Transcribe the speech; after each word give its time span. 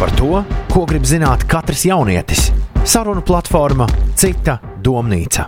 Par 0.00 0.08
to, 0.16 0.38
ko 0.72 0.86
grib 0.88 1.04
zināt 1.04 1.42
katrs 1.44 1.82
jaunietis. 1.84 2.46
Sarunu 2.88 3.20
platforma 3.20 3.84
Cita 4.16 4.54
domnīca. 4.80 5.44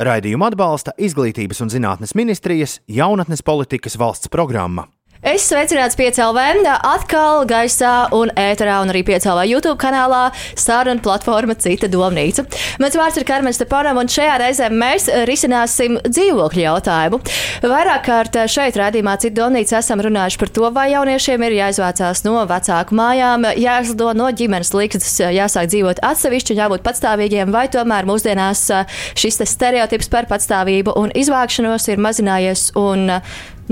Raidījumu 0.00 0.48
atbalsta 0.48 0.96
Izglītības 0.96 1.60
un 1.60 1.74
zinātnes 1.74 2.16
ministrijas 2.16 2.78
jaunatnes 2.88 3.44
politikas 3.44 4.00
valsts 4.00 4.32
programma. 4.32 4.88
Es 5.24 5.46
sveicināts 5.48 5.96
piecēlē, 5.96 6.44
atkal 6.84 7.46
gaisā 7.48 8.08
un 8.12 8.28
ēterā, 8.36 8.82
un 8.84 8.90
arī 8.92 9.00
piecēlē 9.08 9.46
YouTube 9.48 9.78
kanālā 9.80 10.28
saruna 10.58 11.00
platforma 11.00 11.56
Cita 11.56 11.88
domnīca. 11.88 12.44
Mans 12.82 12.98
vārds 13.00 13.16
ir 13.16 13.24
Karmens 13.24 13.56
Stepanam, 13.56 13.96
un 13.96 14.10
šajā 14.12 14.34
reizē 14.42 14.68
mēs 14.68 15.08
risināsim 15.28 15.96
dzīvokļu 16.04 16.62
jautājumu. 16.66 17.20
Vairāk 17.64 18.04
kārt 18.10 18.38
šeit 18.52 18.76
rādījumā 18.76 19.16
Cita 19.22 19.40
domnīca 19.40 19.80
esam 19.80 20.04
runājuši 20.04 20.40
par 20.42 20.52
to, 20.52 20.68
vai 20.76 20.90
jauniešiem 20.92 21.48
ir 21.48 21.58
jāizvācās 21.62 22.22
no 22.28 22.36
vecāku 22.52 23.00
mājām, 23.00 23.48
jāizlido 23.56 24.12
no 24.20 24.28
ģimenes 24.28 24.74
līgstas, 24.76 25.16
jāsāk 25.32 25.72
dzīvot 25.72 26.04
atsevišķi, 26.04 26.60
jābūt 26.60 26.84
patstāvīgiem, 26.84 27.56
vai 27.56 27.66
tomēr 27.72 28.04
mūsdienās 28.04 28.68
šis 29.16 29.40
stereotips 29.48 30.12
par 30.12 30.28
patstāvību 30.28 30.92
un 31.00 31.16
izvākšanos 31.16 31.88
ir 31.88 32.04
mazinājies. 32.04 32.68
Un 32.76 33.08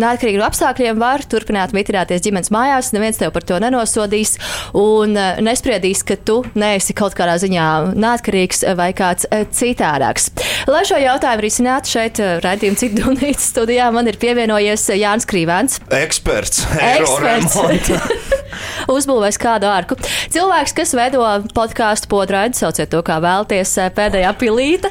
Neatkarīgi 0.00 0.40
no 0.40 0.46
apstākļiem 0.48 0.98
var 0.98 1.22
turpināt 1.30 1.74
mitināties 1.76 2.24
ģimenes 2.24 2.50
mājās. 2.54 2.90
Neviens 2.94 3.20
tev 3.20 3.30
par 3.34 3.46
to 3.46 3.60
nenosodīs 3.62 4.34
un 4.74 5.14
eh, 5.18 5.40
nespriedīs, 5.44 6.02
ka 6.06 6.16
tu 6.18 6.40
neesi 6.58 6.96
kaut 6.96 7.14
kādā 7.18 7.36
ziņā 7.42 7.68
neatkarīgs 7.94 8.64
vai 8.78 8.90
kāds 8.96 9.28
eh, 9.30 9.46
citādāks. 9.54 10.32
Lai 10.70 10.82
šo 10.88 10.98
jautājumu 10.98 11.46
risinātu 11.46 11.94
šeit, 11.94 12.18
eh, 12.22 12.36
redzējuma 12.44 12.80
citu 12.80 13.04
dunītas 13.04 13.50
studijā, 13.52 13.90
man 13.94 14.10
ir 14.10 14.18
pievienojies 14.22 14.88
Jānis 14.98 15.28
Krīvēns. 15.30 15.78
Eksperts. 15.94 16.64
Eksperts. 16.74 17.58
Uzbūvēs 18.94 19.38
kādu 19.40 19.68
ārku. 19.70 19.96
Cilvēks, 20.32 20.74
kas 20.76 20.94
veido 20.96 21.22
podkāstu 21.56 22.10
podraidi, 22.10 22.58
sauciet 22.58 22.90
to 22.92 23.00
kā 23.06 23.20
vēlties, 23.22 23.72
pēdējā 23.96 24.30
pilīte, 24.40 24.90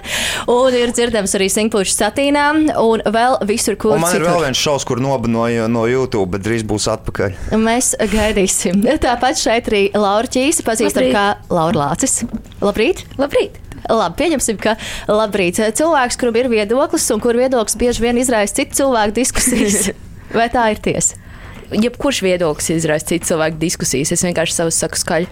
un 0.51 0.75
ir 0.77 0.93
dzirdams 0.95 1.35
arī 1.37 1.49
Singpūšu 1.53 1.95
satīnā, 1.95 2.47
un 2.81 3.03
vēl 3.03 3.39
visur, 3.49 3.77
kur. 3.79 3.97
Un 3.97 4.03
man 4.03 4.15
citur. 4.15 4.27
ir 4.27 4.31
vēl 4.31 4.47
viens 4.47 4.63
šaus, 4.63 4.87
kur 4.93 5.01
nobanoja 5.01 5.65
no 5.67 5.87
YouTube, 5.89 6.35
bet 6.35 6.43
drīz 6.45 6.61
būs 6.69 6.85
atpakaļ. 6.93 7.33
Mēs 7.57 7.95
gaidīsim. 8.11 8.83
Tāpat 9.01 9.39
šeit 9.41 9.69
arī 9.71 9.87
Laura 9.97 10.29
Čīsa, 10.29 10.61
pazīstam 10.67 11.07
kā 11.09 11.23
Laura 11.49 11.87
Lācis. 11.87 12.19
Labrīt! 12.61 13.01
Labrīt! 13.17 13.57
Labi, 13.89 14.15
pieņemsim, 14.21 14.59
ka 14.61 14.75
labrīt. 15.09 15.57
cilvēks, 15.57 16.19
kuram 16.21 16.37
ir 16.37 16.51
viedoklis 16.53 17.09
un 17.11 17.23
kur 17.23 17.35
viedoklis 17.41 17.75
bieži 17.75 18.05
vien 18.05 18.21
izraisa 18.21 18.61
citu 18.61 18.83
cilvēku 18.83 19.17
diskusijas. 19.17 19.89
Vai 20.37 20.45
tā 20.53 20.69
ir 20.75 20.79
tiesa? 20.85 21.17
Jebkurš 21.73 22.21
viedoklis 22.23 22.69
izraisa 22.77 23.09
citu 23.09 23.33
cilvēku 23.33 23.57
diskusijas. 23.65 24.13
Es 24.13 24.23
vienkārši 24.29 24.59
savus 24.61 24.77
saku 24.77 25.01
skaļi. 25.01 25.27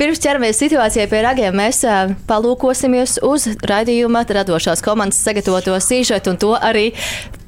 Pirms 0.00 0.24
ķeramies 0.24 0.58
situācijai 0.64 1.06
pie 1.12 1.20
ragiem, 1.22 1.52
mēs 1.60 1.84
palūkosimies 2.28 3.18
uz 3.28 3.50
raidījuma 3.68 4.24
radošās 4.24 4.80
komandas 4.84 5.20
sagatavoto 5.20 5.76
sižetu 5.84 6.32
un 6.32 6.40
to 6.40 6.54
arī 6.56 6.88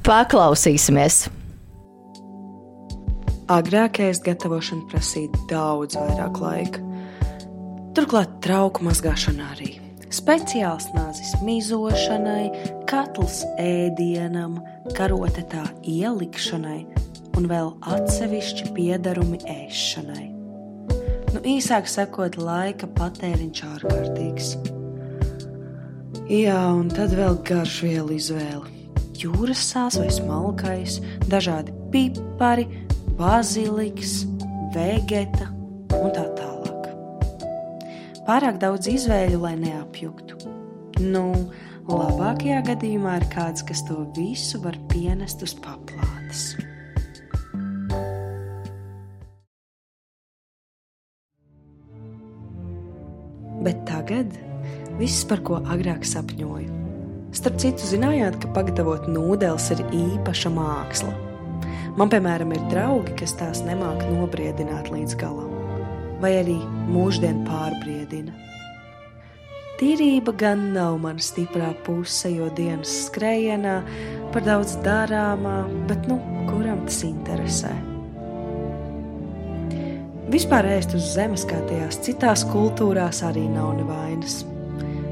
paklausīsimies. 0.07 1.27
Agrākais 3.51 4.21
gatavošana 4.23 4.87
prasīja 4.91 5.45
daudz 5.51 5.99
vairāk 5.99 6.39
laika. 6.39 6.83
Turklāt 7.97 8.37
trauku 8.45 8.85
mazgāšana 8.87 9.49
arī. 9.57 9.73
Speciāls 10.11 10.89
nāzis 10.95 11.37
mizošanai, 11.47 12.51
katls 12.91 13.45
ēdienam, 13.63 14.59
karote 14.97 15.45
tā 15.51 15.65
ielikšanai 15.87 16.81
un 17.39 17.47
vēl 17.51 17.71
atsevišķi 17.95 18.73
piedarumi 18.75 19.39
ēšanai. 19.47 20.27
Nu, 21.31 21.43
īsāk 21.47 21.87
sakot, 21.91 22.41
laika 22.43 22.91
patēriņš 22.99 23.63
ārkārtīgs. 23.69 24.51
Jā, 26.31 26.59
un 26.75 26.91
tad 26.95 27.15
vēl 27.19 27.39
garšvielu 27.47 28.19
izvēle. 28.19 28.80
Jūras 29.21 29.61
sāls 29.69 29.99
vai 30.01 30.09
smalkais, 30.09 30.95
dažādi 31.29 31.75
pipari, 31.93 32.65
baziliks, 33.19 34.23
vegeta 34.73 35.51
un 35.99 36.09
tā 36.17 36.25
tālāk. 36.39 36.87
Pārāk 38.25 38.57
daudz 38.63 38.89
izvēļu, 38.89 39.43
lai 39.43 39.59
neapjuktu. 39.61 40.41
Nu, 41.05 41.27
labākajā 41.91 42.63
gadījumā 42.71 43.19
ir 43.21 43.29
kāds, 43.35 43.67
kas 43.67 43.85
to 43.85 44.07
visu 44.17 44.63
var 44.65 44.81
pienest 44.89 45.45
uz 45.45 45.53
paplātes. 45.53 46.55
Bet 53.61 53.85
tagad 53.85 54.33
viss, 54.97 55.27
par 55.29 55.45
ko 55.45 55.61
agrāk 55.69 56.09
sapņoju. 56.09 56.80
Starp 57.31 57.61
citu, 57.63 57.87
zinājāt, 57.87 58.41
ka 58.43 58.49
pagatavot 58.57 59.05
nūdeles 59.07 59.69
ir 59.77 59.85
īpaša 59.95 60.51
māksla. 60.51 61.13
Man, 61.99 62.11
piemēram, 62.11 62.51
ir 62.55 62.63
draugi, 62.73 63.15
kas 63.21 63.37
tās 63.39 63.63
nemāk 63.67 64.03
nobriedināt 64.11 64.91
līdz 64.91 65.15
galam, 65.21 65.53
vai 66.23 66.33
arī 66.41 66.59
mūždien 66.91 67.45
pārbriedina. 67.47 68.35
Tīrība 69.81 70.35
gan 70.37 70.67
nav 70.75 70.99
mana 71.01 71.23
stiprā 71.25 71.71
puse, 71.87 72.29
jo 72.35 72.51
dienas 72.53 72.91
skrējienā 73.07 73.79
par 74.35 74.45
daudz 74.45 74.75
darāmā, 74.85 75.63
bet 75.89 76.11
nu, 76.11 76.19
kuram 76.51 76.83
tas 76.85 77.01
interesē? 77.07 77.73
Vispār 80.31 80.69
ēst 80.77 80.93
uz 80.99 81.15
zemes, 81.15 81.47
kā 81.49 81.63
tajās 81.71 82.03
citās 82.05 82.45
kultūrās, 82.53 83.23
arī 83.27 83.47
nav 83.51 83.73
nevainas. 83.79 84.43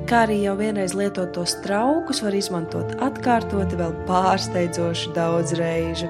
Kā 0.08 0.22
arī 0.24 0.38
jau 0.40 0.54
vienreiz 0.56 0.94
lietotos 0.96 1.52
traukus 1.60 2.22
var 2.24 2.32
izmantot 2.32 2.94
atkārtoti 3.04 3.76
vēl 3.76 3.92
pārsteidzoši 4.08 5.12
daudz 5.12 5.52
reižu, 5.58 6.08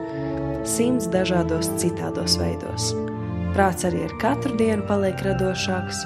simts 0.63 1.09
dažādos 1.11 1.67
citādos 1.83 2.37
veidos. 2.39 2.93
Prāts 3.57 3.89
arī 3.89 4.05
ar 4.07 4.15
katru 4.23 4.55
dienu 4.61 4.87
paliek 4.87 5.19
radošāks. 5.27 6.05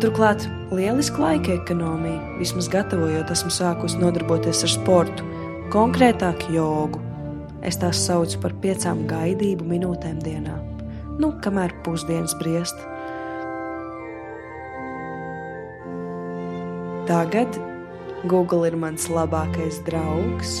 Turklāt 0.00 0.48
lieliski 0.72 1.20
laika 1.20 1.58
ekonomija, 1.58 2.16
vismaz 2.40 2.72
gatavojot, 2.72 3.36
esmu 3.36 3.52
sākusi 3.52 4.00
nodarboties 4.00 4.64
ar 4.64 4.76
sportu, 4.78 5.28
konkrētāk 5.76 6.48
jogu. 6.56 7.04
Es 7.60 7.76
tās 7.84 8.00
saucu 8.08 8.40
par 8.40 8.56
piecām 8.64 9.04
gaidību 9.12 9.68
minūtēm 9.76 10.24
dienā 10.24 10.56
nu, 11.22 11.32
kamēr 11.42 11.74
pusdienas 11.84 12.34
briest. 12.40 12.78
Tagad 17.02 17.56
Google 18.30 18.68
ir 18.68 18.76
mans 18.78 19.08
labākais 19.10 19.80
draugs, 19.88 20.52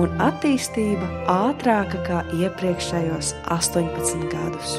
un 0.00 0.14
attīstība 0.24 1.08
ātrāka 1.28 2.00
kā 2.06 2.22
iepriekšējos 2.38 3.34
18 3.52 4.24
gadus. 4.32 4.78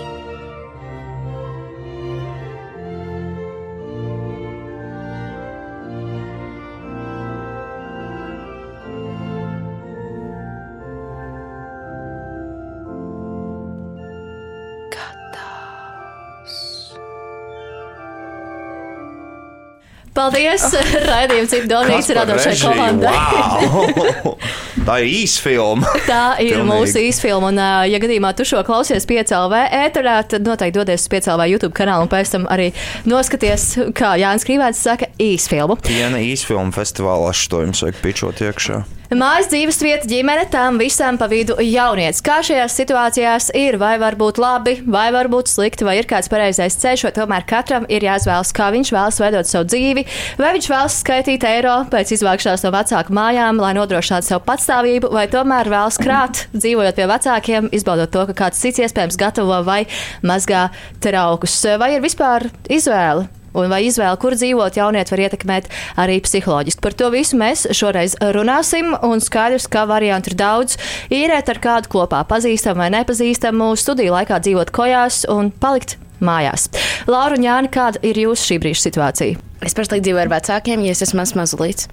Paldies! 20.21 20.65
Raidījums 21.09 21.53
ir 21.57 21.63
Donīts 21.69 22.11
radošai 22.13 22.53
komandai. 22.61 23.13
Wow! 23.15 24.35
Tā 24.87 24.99
ir 25.01 25.09
īsfilma. 25.21 25.89
Tā 26.11 26.37
ir 26.43 26.59
Pilnīgi. 26.59 26.67
mūsu 26.69 27.01
īsfilma. 27.07 27.49
Un, 27.49 27.61
ja 27.89 28.01
gadījumā 28.01 28.33
tu 28.37 28.45
šo 28.45 28.61
klausies 28.67 29.07
piecēlvē 29.09 29.63
ēterā, 29.81 30.19
tad 30.29 30.45
noteikti 30.45 30.77
dodies 30.77 31.05
uz 31.07 31.11
piecēlvē 31.13 31.49
YouTube 31.55 31.73
kanālu 31.77 32.05
un 32.05 32.13
pēc 32.13 32.35
tam 32.35 32.47
arī 32.53 32.69
noskaties, 33.09 33.67
kā 33.97 34.13
Jānis 34.21 34.45
Krīvēts 34.45 34.85
saka, 34.85 35.09
īsfilmu. 35.21 35.79
Viena 35.89 36.21
īsfilma 36.21 36.73
festivālā 36.75 37.33
šo 37.33 37.65
jums 37.65 37.85
vajag 37.85 38.01
pičot 38.05 38.45
iekšā. 38.45 38.83
Mājas 39.11 39.49
dzīves 39.51 39.81
vieta, 39.83 40.07
ģimene, 40.07 40.45
tam 40.47 40.77
visam 40.79 41.17
pa 41.19 41.27
vidu 41.27 41.57
jaunietis. 41.59 42.21
Kā 42.23 42.37
šajās 42.47 42.77
situācijās 42.79 43.49
ir, 43.59 43.75
vai 43.75 43.97
var 43.99 44.15
būt 44.15 44.37
labi, 44.39 44.77
vai 44.87 45.09
var 45.11 45.27
būt 45.27 45.51
slikti, 45.51 45.83
vai 45.83 45.97
ir 45.99 46.07
kāds 46.07 46.31
pareizais 46.31 46.77
ceļš, 46.79 47.03
vai 47.03 47.11
tomēr 47.17 47.43
katram 47.49 47.83
ir 47.91 48.05
jāizvēlas, 48.07 48.53
kā 48.55 48.69
viņš 48.71 48.91
vēlas 48.95 49.19
veidot 49.19 49.49
savu 49.49 49.67
dzīvi, 49.67 50.05
vai 50.39 50.53
viņš 50.55 50.69
vēlas 50.71 50.95
skaitīt 51.03 51.43
eiro 51.49 51.75
pēc 51.91 52.15
izvākšanās 52.15 52.63
no 52.63 52.71
vecāku 52.77 53.17
mājām, 53.19 53.59
lai 53.59 53.73
nodrošinātu 53.81 54.29
savu 54.29 54.45
patstāvību, 54.47 55.11
vai 55.11 55.25
tomēr 55.35 55.73
vēlas 55.75 55.99
krāt, 55.99 56.45
dzīvojot 56.55 57.01
pie 57.01 57.09
vecākiem, 57.11 57.69
izbaudot 57.75 58.15
to, 58.15 58.23
ka 58.31 58.39
kāds 58.45 58.63
cits 58.63 58.79
iespējams 58.87 59.19
gatavo 59.19 59.59
vai 59.67 59.81
mazgā 60.23 60.69
traukus. 61.03 61.59
Vai 61.83 61.97
ir 61.97 62.07
vispār 62.07 62.47
izvēle? 62.71 63.27
Un 63.57 63.71
vai 63.71 63.81
izvēle, 63.87 64.15
kur 64.21 64.35
dzīvot, 64.37 64.77
jaunieti 64.79 65.15
var 65.15 65.23
ietekmēt 65.25 65.69
arī 65.99 66.19
psiholoģiski. 66.23 66.83
Par 66.83 66.95
to 66.97 67.09
visu 67.13 67.39
mēs 67.39 67.65
šoreiz 67.75 68.15
runāsim. 68.35 68.93
Un 69.05 69.23
skaidrs, 69.23 69.67
ka 69.71 69.85
variantu 69.89 70.31
ir 70.31 70.37
daudz. 70.39 70.77
Īrēt 71.11 71.51
ar 71.51 71.61
kādu 71.63 71.91
kopā, 71.91 72.23
pazīstamu 72.29 72.85
vai 72.85 72.91
nepazīstamu, 72.95 73.73
studiju 73.79 74.15
laikā 74.15 74.39
dzīvot 74.43 74.73
kojās 74.75 75.23
un 75.31 75.51
palikt 75.51 75.97
mājās. 76.23 76.69
Laura 77.09 77.37
un 77.37 77.45
Jāni, 77.45 77.71
kāda 77.73 78.01
ir 78.05 78.19
jūsu 78.23 78.51
šī 78.51 78.59
brīža 78.63 78.87
situācija? 78.87 79.47
Es 79.65 79.77
pašlaik 79.77 80.05
dzīvoju 80.05 80.25
ar 80.25 80.35
vecākiem, 80.37 80.85
ja 80.85 80.95
es 80.95 81.03
esmu 81.05 81.21
mazs 81.21 81.37
mazulīts. 81.37 81.89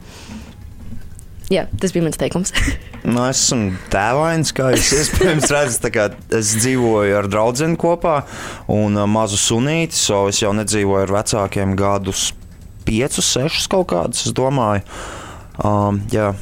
Jā, 1.52 1.64
tas 1.80 1.94
bija 1.94 2.04
mans 2.04 2.20
teikums. 2.20 2.52
Nu, 3.08 3.22
es 3.30 3.38
esmu 3.46 3.78
tēvains, 3.88 4.50
kā 4.52 4.72
jūs 4.74 4.88
iespējams 4.98 5.52
redzat. 5.54 6.16
Es 6.34 6.50
dzīvoju 6.58 7.14
ar 7.16 7.28
draugu 7.30 7.68
kopā 7.80 8.16
un 8.74 8.98
uh, 8.98 9.06
mazu 9.08 9.38
sunīti. 9.40 9.96
So 9.96 10.26
es 10.28 10.42
jau 10.42 10.50
nedzīvoju 10.58 11.06
ar 11.06 11.14
vecākiem 11.20 11.72
gadus, 11.78 12.32
piecus, 12.84 13.30
sešus 13.30 13.70
kaut 13.70 13.88
kādus. 13.94 14.26
Es 14.28 14.34
domāju, 14.36 14.82
um, 15.62 16.02
jā. 16.12 16.34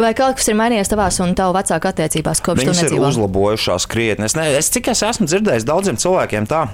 Vai 0.00 0.10
kaut 0.18 0.40
kas 0.40 0.48
ir 0.50 0.58
mainījies 0.58 0.90
tavās 0.90 1.20
un 1.22 1.36
tavu 1.38 1.54
vecāku 1.54 1.92
attiecībās 1.92 2.42
kopš 2.42 2.64
Viņas 2.64 2.82
tu 2.88 2.96
ir 2.96 3.06
uzlabojušās 3.12 3.86
krietni. 3.92 4.26
Es, 4.26 4.34
ne, 4.40 4.48
es 4.58 4.72
cik 4.74 4.90
es 4.96 5.04
esmu 5.06 5.28
dzirdējis 5.30 5.68
daudziem 5.68 6.00
cilvēkiem 6.00 6.48
tā. 6.50 6.64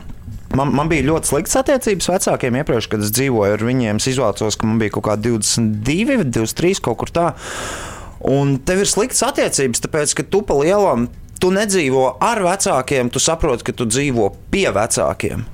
Man, 0.56 0.72
man 0.74 0.88
bija 0.90 1.06
ļoti 1.06 1.30
slikts 1.30 1.54
attiecības 1.60 2.08
vecākiem 2.10 2.56
iepriekš, 2.58 2.88
kad 2.90 3.04
es 3.06 3.12
dzīvoju 3.14 3.54
ar 3.54 3.62
viņiem. 3.62 4.00
Es 4.02 4.08
izvācos, 4.10 4.58
ka 4.58 4.66
man 4.66 4.80
bija 4.82 4.96
kaut 4.96 5.06
kādi 5.06 5.30
22, 5.36 6.24
23 6.26 6.82
kaut 6.82 6.98
kur 7.02 7.12
tā. 7.14 7.28
Un 8.26 8.56
tev 8.66 8.82
ir 8.82 8.90
slikts 8.90 9.22
attiecības, 9.24 9.84
tāpēc 9.86 10.16
ka 10.18 10.26
tu 10.26 10.42
pa 10.46 10.58
lielam 10.58 11.06
tu 11.40 11.52
nedzīvo 11.54 12.04
ar 12.20 12.42
vecākiem, 12.44 13.08
tu 13.14 13.22
saproti, 13.22 13.70
ka 13.70 13.76
tu 13.78 13.86
dzīvo 13.88 14.26
pie 14.52 14.66
vecākiem. 14.74 15.46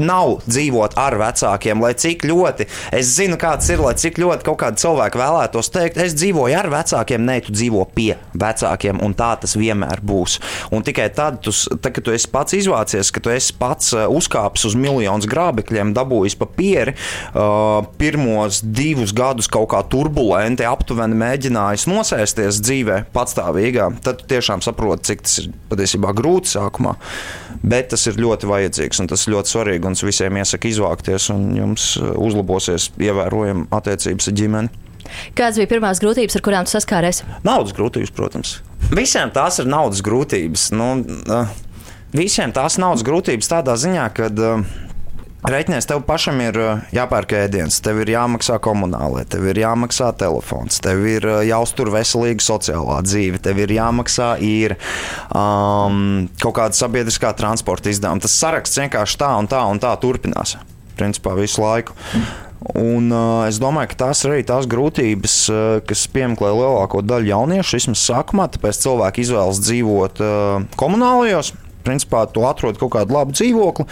Nav 0.00 0.40
dzīvot 0.46 0.96
ar 1.00 1.16
vecākiem, 1.20 1.82
lai 1.82 1.92
cik 1.98 2.24
ļoti 2.28 2.66
es 2.96 3.14
zinu, 3.16 3.38
kāds 3.40 3.68
ir, 3.72 3.82
lai 3.84 3.94
cik 3.98 4.18
ļoti 4.20 4.46
kaut 4.46 4.60
kāda 4.62 4.80
cilvēka 4.80 5.20
vēlētos 5.20 5.70
teikt, 5.74 6.00
es 6.00 6.16
dzīvoju 6.18 6.56
ar 6.58 6.70
vecākiem, 6.72 7.24
nē, 7.26 7.36
tu 7.46 7.54
dzīvo 7.54 7.84
pie 7.94 8.14
vecākiem, 8.38 9.00
un 9.04 9.14
tā 9.18 9.32
tas 9.42 9.56
vienmēr 9.58 10.02
būs. 10.06 10.38
Un 10.74 10.84
tikai 10.86 11.08
tad, 11.14 11.40
tu, 11.44 11.54
tad 11.76 11.92
kad 11.96 12.06
tu 12.06 12.14
esi 12.14 12.30
pats 12.32 12.56
izvācies, 12.56 13.12
ka 13.14 13.22
tu 13.24 13.32
esi 13.32 13.54
pats 13.60 13.92
uh, 13.96 14.06
uzkāpis 14.10 14.66
uz 14.70 14.76
miljonus 14.78 15.28
grābekļiem, 15.30 15.94
dabūjis 15.96 16.38
papīri, 16.40 16.96
uh, 16.96 17.80
pirmos 18.00 18.62
divus 18.64 19.14
gadus 19.16 19.50
kaut 19.50 19.70
kā 19.74 19.82
turbulenti, 19.90 20.66
aptuveni 20.68 21.18
mēģinājis 21.20 21.88
nosēsties 21.90 22.62
dzīvē 22.64 23.02
patstāvīgā, 23.14 23.90
tad 24.04 24.22
tu 24.22 24.30
tiešām 24.34 24.64
saproti, 24.64 25.10
cik 25.10 25.24
tas 25.26 25.38
ir 25.42 25.50
patiesībā 25.70 26.14
grūti 26.16 26.54
sākumā. 26.54 26.96
Bet 27.60 27.90
tas 27.92 28.06
ir 28.08 28.16
ļoti 28.20 28.48
vajadzīgs 28.48 29.02
un 29.02 29.10
tas 29.10 29.26
ļoti 29.28 29.50
svarīgi. 29.50 29.59
Un 29.60 29.96
es 29.96 30.04
visiem 30.06 30.38
iesaku 30.40 30.70
izvākties, 30.70 31.30
un 31.34 31.50
jums 31.58 31.92
uh, 32.00 32.12
uzlabosies 32.20 32.90
ievērojami 33.00 33.68
attiecības 33.76 34.30
ar 34.30 34.36
ģimeni. 34.40 34.86
Kādas 35.36 35.58
bija 35.58 35.70
pirmās 35.72 36.00
grūtības, 36.02 36.36
ar 36.38 36.44
kurām 36.46 36.68
saskāries? 36.70 37.24
Naudas 37.46 37.74
grūtības, 37.76 38.12
protams. 38.14 38.58
Visiem 38.94 39.32
tās 39.34 39.58
ir 39.62 39.68
naudas 39.70 40.02
grūtības. 40.06 40.70
Nu, 40.76 40.92
uh, 41.30 41.50
visiem 42.14 42.54
tās 42.56 42.78
naudas 42.80 43.04
grūtības 43.06 43.50
tādā 43.52 43.76
ziņā, 43.80 44.06
ka. 44.16 44.30
Uh, 44.30 44.86
Reiķinies, 45.40 45.86
tev 45.88 46.02
pašam 46.04 46.36
ir 46.44 46.56
uh, 46.60 46.80
jāpērk 46.92 47.32
ēdiens, 47.38 47.78
tev 47.80 48.02
ir 48.02 48.10
jāmaksā 48.12 48.58
komunālē, 48.60 49.22
tev 49.24 49.46
ir 49.48 49.62
jāmaksā 49.62 50.10
telefons, 50.20 50.82
tev 50.84 51.00
ir 51.08 51.24
uh, 51.24 51.38
jāuztur 51.48 51.88
veselīga 51.94 52.44
sociālā 52.44 52.98
dzīve, 53.06 53.40
tev 53.40 53.62
ir 53.64 53.72
jāmaksā 53.72 54.34
īri 54.44 54.76
um, 55.32 56.28
kaut 56.44 56.58
kāda 56.58 56.76
sabiedriskā 56.76 57.32
transporta 57.38 57.88
izdevuma. 57.88 58.20
Tas 58.20 58.36
saraksts 58.36 58.82
vienkārši 58.82 59.20
tā 59.22 59.32
un 59.40 59.48
tā 59.48 59.62
un 59.72 59.80
tā 59.80 59.94
turpinās. 60.02 60.58
Principā 61.00 61.32
visu 61.38 61.64
laiku. 61.64 61.96
Un, 62.76 63.08
uh, 63.08 63.48
es 63.48 63.56
domāju, 63.62 63.94
ka 63.94 64.00
tās 64.04 64.20
ir 64.26 64.34
arī 64.34 64.44
tās 64.44 64.68
grūtības, 64.68 65.36
uh, 65.48 65.68
kas 65.88 66.04
piemeklē 66.12 66.52
lielāko 66.52 67.00
daļu 67.00 67.32
jauniešu. 67.32 67.78
Vismaz 67.78 68.04
sākumā, 68.04 68.50
tāpēc 68.52 68.84
cilvēki 68.84 69.24
izvēlas 69.24 69.64
dzīvot 69.64 70.20
uh, 70.20 70.68
komunālajos. 70.76 71.54
Principā 71.80 72.26
tu 72.28 72.44
atrod 72.44 72.76
kaut 72.76 72.92
kādu 72.92 73.16
labu 73.16 73.32
dzīvokli. 73.32 73.88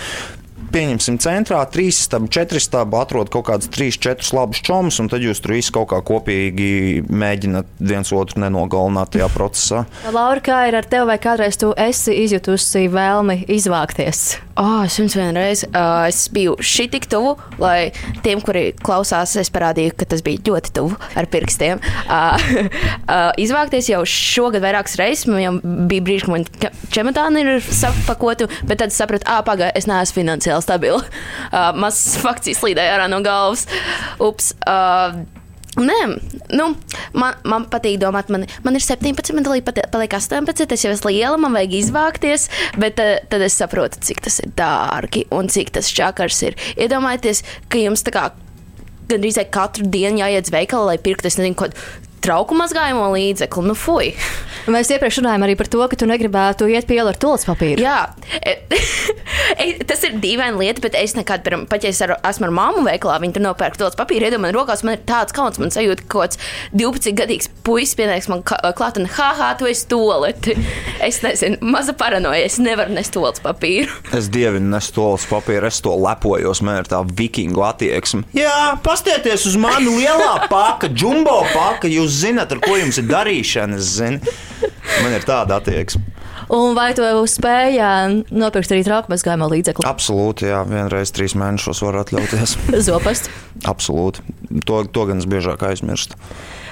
Pieņemsim, 0.68 1.16
centrā 1.22 1.62
trīs 1.72 2.02
stabu, 2.04 2.28
četri 2.32 2.60
stabu, 2.60 2.98
atrod 3.00 3.30
kaut 3.32 3.46
kādus 3.48 3.70
trīs, 3.72 3.96
četrus 3.96 4.34
labus 4.36 4.60
čomus, 4.64 4.98
un 5.00 5.08
tad 5.08 5.24
jūs 5.24 5.40
tur 5.40 5.54
visi 5.56 5.72
kaut 5.72 5.88
kā 5.92 6.02
kopīgi 6.04 7.06
mēģināt 7.08 7.70
viens 7.80 8.12
otru 8.12 8.42
nenogalināt 8.44 9.14
tajā 9.16 9.30
procesā. 9.32 9.84
Laura, 10.16 10.42
kā 10.44 10.60
ir 10.68 10.76
ar 10.80 10.88
tevi, 10.88 11.08
vai 11.08 11.16
kādreiz 11.22 11.56
tu 11.60 11.72
esi 11.78 12.16
izjutusi 12.24 12.84
vēlmi 12.92 13.46
izvākties? 13.48 14.26
Oh, 14.58 14.82
es 14.82 14.96
jums 14.98 15.14
vienreiz 15.14 15.62
uh, 15.68 16.08
es 16.10 16.24
biju 16.34 16.56
šī 16.58 16.88
tik 16.90 17.04
tuvu, 17.10 17.36
lai 17.62 17.92
tiem, 18.24 18.40
kuri 18.42 18.72
klausās, 18.74 19.36
es 19.38 19.52
parādīju, 19.54 19.94
ka 19.94 20.08
tas 20.10 20.24
bija 20.26 20.42
ļoti 20.48 20.72
tuvu 20.74 20.98
ar 21.14 21.28
pirkstiem. 21.30 21.78
Uh, 22.08 22.34
uh, 23.06 23.30
izvākties 23.38 23.92
jau 23.92 24.02
šogad 24.02 24.64
vairākas 24.66 24.98
reizes. 24.98 25.28
Man 25.30 25.44
jau 25.44 25.54
bija 25.62 26.04
brīži, 26.08 26.26
kad 26.26 26.34
man 26.34 26.46
čemodāni 26.94 27.44
ir 27.44 27.62
sapakoti, 27.62 28.50
bet 28.66 28.82
tad 28.82 28.94
sapratu, 28.94 29.28
ah, 29.30 29.44
pagaidi, 29.46 29.78
es 29.78 29.86
neesmu 29.86 30.18
finansiāli 30.18 30.57
stabila. 30.64 31.02
Uh, 31.48 31.72
Mazs 31.78 32.18
fakts 32.22 32.50
izslīdēja 32.54 32.98
ārā 32.98 33.10
no 33.10 33.22
galvas. 33.24 33.66
Ups! 34.22 34.54
Uh, 34.66 35.24
Nē, 35.78 35.94
nu, 36.58 36.64
man, 37.14 37.36
man 37.46 37.66
patīk 37.70 38.00
domāt, 38.02 38.32
man, 38.34 38.48
man 38.66 38.74
ir 38.74 38.82
17, 38.82 39.30
man 39.36 39.46
pat- 39.62 39.84
paliek 39.92 40.16
18, 40.16 40.72
es 40.74 40.82
jau 40.82 40.90
esmu 40.90 41.12
liela, 41.12 41.38
man 41.38 41.54
vajag 41.54 41.76
izvākties, 41.78 42.48
bet 42.82 42.98
uh, 42.98 43.20
tad 43.30 43.44
es 43.46 43.54
saprotu, 43.60 44.00
cik 44.02 44.24
tas 44.24 44.40
ir 44.42 44.50
dārgi 44.58 45.28
un 45.30 45.46
cik 45.52 45.70
tas 45.76 45.92
čakars 45.94 46.40
ir. 46.48 46.58
Iedomājieties, 46.82 47.44
ka 47.70 47.78
jums 47.78 48.02
tā 48.02 48.16
kā 48.16 48.24
gandrīz 49.08 49.38
katru 49.54 49.86
dienu 49.86 50.24
jāiet 50.24 50.48
uz 50.48 50.54
veikalu, 50.56 50.90
lai 50.90 50.98
pirktu, 50.98 51.30
es 51.30 51.38
nezinu, 51.38 51.56
ko 51.62 51.70
trauku 52.24 52.56
mazgājumu 52.58 53.08
līdzekli. 53.14 53.66
Nu, 53.68 53.76
fuj! 53.78 54.12
Mēs 54.72 54.90
iepriekš 54.92 55.22
runājām 55.22 55.46
arī 55.46 55.54
par 55.56 55.70
to, 55.72 55.80
ka 55.88 55.96
tu 55.96 56.08
negribētu 56.08 56.68
iet 56.68 56.88
pielu 56.88 57.08
ar 57.08 57.16
tolts 57.20 57.46
papīru. 57.48 57.80
Jā, 57.80 58.10
e- 58.42 58.58
tas 59.88 60.02
ir 60.04 60.18
dīvaina 60.20 60.58
lieta, 60.60 60.82
bet 60.84 60.96
es 60.98 61.14
nekad, 61.16 61.42
piram, 61.46 61.64
pat 61.70 61.86
ja 61.86 61.92
es 61.92 62.00
ar, 62.04 62.16
esmu 62.28 62.48
ar 62.48 62.54
māmu 62.54 62.84
veikalā, 62.86 63.18
viņa 63.22 63.38
tur 63.38 63.44
nopērk 63.46 63.78
tos 63.80 63.96
papīru, 63.98 64.28
iedomājos, 64.28 64.44
man 64.44 64.56
rokās 64.56 64.84
man 64.84 64.96
ir 64.98 65.04
tāds 65.08 65.36
kauns, 65.36 65.60
man 65.62 65.72
sajūta, 65.74 66.04
ka 66.04 66.12
kaut 66.12 66.36
kāds 66.36 66.40
12 66.76 67.16
gadīgs 67.18 67.48
puisis 67.66 67.96
pienāks 67.98 68.28
man 68.30 68.42
klāt 68.44 69.00
un 69.00 69.08
haha, 69.16 69.54
tu 69.60 69.68
esi 69.70 69.88
toleti. 69.90 70.56
Es 70.98 71.20
nezinu, 71.22 71.60
maza 71.62 71.92
paranoja, 71.94 72.42
es 72.42 72.56
nevaru 72.58 72.90
nest 72.90 73.12
tolets 73.14 73.38
papīru. 73.44 73.92
Es 74.16 74.26
dievinu 74.34 74.72
nestolas 74.72 75.22
papīru, 75.30 75.68
es 75.70 75.78
to 75.84 75.92
lepojos, 75.94 76.58
man 76.66 76.80
ir 76.80 76.88
tā 76.90 76.98
vikingu 77.06 77.62
attieksme. 77.62 78.24
Jā, 78.34 78.74
pastieties 78.82 79.46
uz 79.46 79.54
mani 79.60 79.86
lielā 79.86 80.48
paka, 80.50 80.90
jumbo 80.90 81.36
paka, 81.52 81.86
jūs 81.86 82.07
zinat, 82.12 82.52
ar 82.54 82.62
ko 82.64 82.76
jums 82.78 83.00
ir 83.00 83.08
darīšana, 83.10 83.78
es 83.78 83.96
zinu. 83.98 84.36
Man 85.02 85.14
ir 85.14 85.26
tāda 85.28 85.60
attieksme. 85.60 86.04
Un 86.48 86.72
vai 86.72 86.94
tu 86.96 87.04
spēji 87.28 88.24
nopirkt 88.32 88.72
arī 88.72 88.84
trauku 88.86 89.12
mazgājumu 89.12 89.50
līdzekli? 89.52 89.84
Absolūti, 89.88 90.46
jā, 90.48 90.62
vienreiz 90.68 91.12
trīs 91.12 91.34
mēnešos 91.36 91.82
var 91.84 92.00
atļauties. 92.04 92.54
Zopastu. 92.88 93.32
Absolūti. 93.68 94.24
To, 94.64 94.80
to 94.88 95.04
gan 95.10 95.20
es 95.20 95.28
biežāk 95.28 95.66
aizmirstu. 95.68 96.16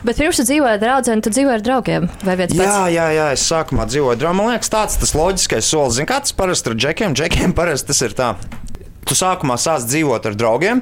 Bet 0.07 0.21
pirms 0.21 0.39
tu 0.41 0.47
dzīvoji 0.47 0.77
ar 0.77 0.81
draugiem, 0.81 1.21
tu 1.25 1.33
dzīvoji 1.35 1.57
ar 1.59 1.65
draugiem 1.67 2.09
vai 2.23 2.37
viens 2.39 2.55
pats? 2.55 2.63
Jā, 2.63 2.87
jā, 2.95 3.07
jā, 3.17 3.27
es 3.37 3.45
sākumā 3.51 3.89
dzīvoju 3.91 4.21
drāmā. 4.21 4.39
Man 4.39 4.55
liekas, 4.55 4.73
tāds 4.73 4.97
tas 5.03 5.13
loģiskais 5.17 5.69
solis. 5.69 5.99
Zini, 5.99 6.09
kā 6.09 6.23
tas 6.25 6.37
parasti 6.37 6.73
ir 6.73 6.79
džekiem? 6.81 7.17
Džekiem 7.17 7.57
parasti 7.57 7.93
tas 7.93 8.03
ir 8.07 8.17
tā. 8.17 8.33
Tu 9.07 9.17
sākumā 9.19 9.59
sāc 9.61 9.85
dzīvot 9.87 10.25
ar 10.31 10.37
draugiem, 10.39 10.81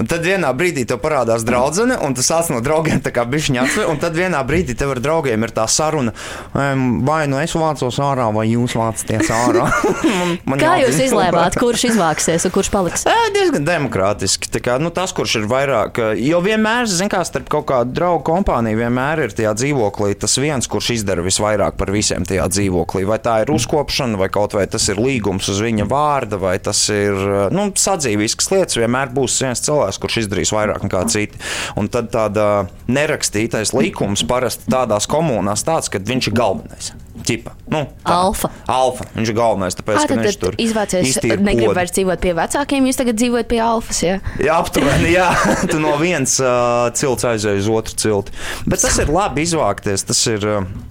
un 0.00 0.08
tad 0.10 0.24
vienā 0.26 0.50
brīdī 0.56 0.86
tev 0.88 1.00
parādās 1.04 1.44
draudzene, 1.46 1.98
un 2.04 2.16
tu 2.16 2.24
sāc 2.26 2.50
no 2.52 2.62
draugiem 2.64 3.02
tā 3.04 3.12
kā 3.14 3.26
bišķiņa 3.28 3.66
atver, 3.66 3.88
un 3.92 4.00
tad 4.02 4.16
vienā 4.18 4.40
brīdī 4.48 4.76
tev 4.78 4.94
ar 4.96 5.02
draugiem 5.04 5.46
ir 5.46 5.54
tā 5.56 5.66
saruna, 5.70 6.14
vai 6.54 7.20
nu 7.30 7.40
es 7.42 7.54
vācos 7.56 8.00
ārā, 8.02 8.30
vai 8.34 8.46
jūs 8.50 8.76
vācaties 8.78 9.30
ārā. 9.34 9.68
Man- 10.10 10.38
man 10.48 10.60
Kā 10.60 10.74
jūs 10.82 10.98
izlēmāt, 11.06 11.56
kurš 11.62 11.86
izvāksies 11.90 12.44
un 12.48 12.52
kurš 12.54 12.70
paliks? 12.72 13.06
Ē, 13.08 13.30
diezgan 13.34 13.64
demokrātiski. 13.66 14.50
Kā, 14.60 14.76
nu, 14.82 14.90
tas, 14.94 15.12
kurš 15.16 15.38
ir 15.40 15.46
vairāk, 15.50 16.00
jo 16.20 16.40
vienmēr, 16.44 16.88
zināmā 16.90 17.20
mērā, 17.20 17.26
starp 17.26 17.48
kaut 17.52 17.66
kādu 17.70 17.94
draugu 17.96 18.22
kompāniju, 18.26 18.78
vienmēr 18.80 19.24
ir 19.24 19.34
tajā 19.36 19.52
dzīvoklī 19.58 20.14
tas 20.20 20.36
viens, 20.40 20.68
kurš 20.70 20.90
izdara 20.98 21.24
visvairāk 21.24 21.76
par 21.80 21.90
visiem 21.94 22.26
tajā 22.28 22.46
dzīvoklī. 22.52 23.04
Vai 23.08 23.18
tā 23.22 23.40
ir 23.44 23.52
uzkopšana, 23.54 24.18
vai 24.20 24.28
kaut 24.32 24.54
vai 24.54 24.66
tas 24.70 24.86
ir 24.92 25.00
līgums 25.00 25.48
uz 25.50 25.60
viņa 25.64 25.86
vārda, 25.90 26.38
vai 26.40 26.56
tas 26.62 26.82
ir 26.92 27.16
nu, 27.54 27.70
sadzīvisks 27.74 28.50
lietas. 28.52 28.78
Vienmēr 28.80 29.10
būs 29.14 29.40
viens 29.42 29.62
cilvēks, 29.66 29.89
kurš 29.98 30.22
izdarīs 30.24 30.52
vairāk 30.54 30.84
nekā 30.86 31.02
citi. 31.10 31.40
Un 31.80 31.90
tad 31.92 32.12
tāda 32.14 32.46
nerakstītais 32.90 33.74
likums 33.74 34.22
parasti 34.28 34.70
tādās 34.70 35.08
komunās 35.10 35.64
tāds, 35.66 35.90
ka 35.90 36.02
viņš 36.02 36.30
ir 36.30 36.36
galvenais. 36.36 36.92
Ķipa, 37.26 37.52
nu, 37.68 37.82
tā. 38.00 38.14
Alfa. 38.14 38.48
Alfa. 38.70 39.04
Viņš 39.16 39.32
ir 39.32 39.36
galvenais, 39.36 39.76
tāpēc, 39.76 39.98
ka 39.98 40.14
tad, 40.14 40.22
viņš 40.24 40.38
tur 40.40 40.56
izvācies, 40.62 41.18
negribu 41.42 41.74
vairs 41.76 41.92
dzīvot 41.96 42.22
pie 42.22 42.32
vecākiem, 42.38 42.86
jūs 42.88 43.00
tagad 43.00 43.18
dzīvojat 43.20 43.50
pie 43.50 43.58
alfas, 43.64 44.00
jā? 44.06 44.14
Jā, 44.40 44.56
aptuveni, 44.56 45.12
jā. 45.12 45.28
Tu 45.70 45.80
no 45.82 45.96
vienas 46.00 46.38
uh, 46.40 46.88
cilts 46.96 47.26
aizēji 47.28 47.66
uz 47.66 47.68
otru 47.74 47.98
cilti. 48.00 48.38
Bet 48.64 48.80
tas 48.86 48.96
ir 49.02 49.12
labi 49.12 49.44
izvākties. 49.44 50.06
Tas 50.08 50.22
ir. 50.32 50.46
Uh, 50.46 50.89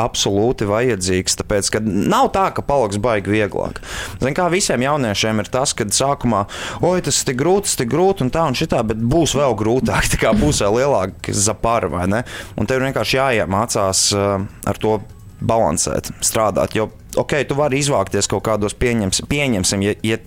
absolūti 0.00 0.68
vajadzīgs. 0.68 1.38
Tāpēc, 1.40 1.70
ka 1.74 1.80
nav 1.84 2.30
tā, 2.34 2.46
ka 2.54 2.64
paliks 2.66 3.00
baigi 3.02 3.32
vieglāk. 3.32 3.80
Zin, 4.20 4.36
kā 4.36 4.48
visiem 4.52 4.84
jauniešiem 4.84 5.42
ir 5.42 5.50
tas, 5.52 5.72
ka 5.76 5.86
sākumā, 5.88 6.44
oi, 6.86 6.98
tas 7.04 7.22
ir 7.24 7.38
grūti, 7.40 7.70
tas 7.70 7.80
ir 7.80 7.90
grūti 7.90 8.26
un 8.26 8.32
tā 8.34 8.44
un 8.48 8.58
šitā, 8.58 8.82
bet 8.86 9.00
būs 9.00 9.36
vēl 9.38 9.56
grūtāk, 9.60 10.08
tā 10.14 10.20
kā 10.20 10.34
būs 10.36 10.62
vēl 10.64 10.80
lielāka 10.82 11.36
zapara, 11.36 11.90
vai 11.92 12.06
ne? 12.10 12.24
Un 12.60 12.68
tev 12.70 12.84
vienkārši 12.84 13.20
jāiemācās 13.20 14.04
uh, 14.16 14.36
ar 14.68 14.82
to 14.82 14.98
balansēt, 15.40 16.12
strādāt. 16.24 16.76
Jo, 16.76 16.90
ok, 17.16 17.38
tu 17.48 17.56
vari 17.58 17.80
izvākties 17.80 18.28
kaut 18.30 18.44
kādos 18.48 18.76
pieņems, 18.76 19.24
pieņemsim, 19.30 19.86
ja, 19.86 19.96
ja 20.04 20.20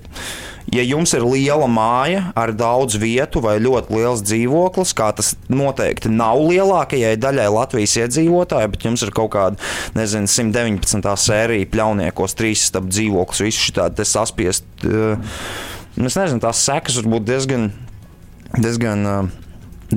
Ja 0.72 0.84
jums 0.86 1.12
ir 1.16 1.26
liela 1.28 1.68
māja 1.68 2.30
ar 2.40 2.54
daudz 2.56 2.96
vietu 3.02 3.42
vai 3.44 3.58
ļoti 3.62 3.98
liels 3.98 4.24
dzīvoklis, 4.24 4.94
kā 4.96 5.10
tas 5.16 5.34
noteikti 5.52 6.12
nav 6.14 6.40
lielākajai 6.40 7.18
daļai 7.20 7.50
Latvijas 7.52 7.98
iedzīvotāju, 8.00 8.72
bet 8.72 8.88
jums 8.88 9.04
ir 9.04 9.12
kaut 9.16 9.34
kāda, 9.36 9.60
nezinu, 9.98 10.30
119. 10.32 11.14
sērija 11.26 11.70
pļauniekos, 11.74 12.38
trīs 12.40 12.64
stāv 12.72 12.88
dzīvoklis, 12.94 13.44
visu 13.50 13.68
šitādi 13.68 14.08
saspiest. 14.08 14.68
Uh, 14.88 15.20
es 16.00 16.16
nezinu, 16.20 16.40
tās 16.44 16.64
sekas 16.64 17.02
var 17.02 17.12
būt 17.18 17.28
diezgan, 17.28 17.70
diezgan 18.56 19.10
uh, 19.10 19.34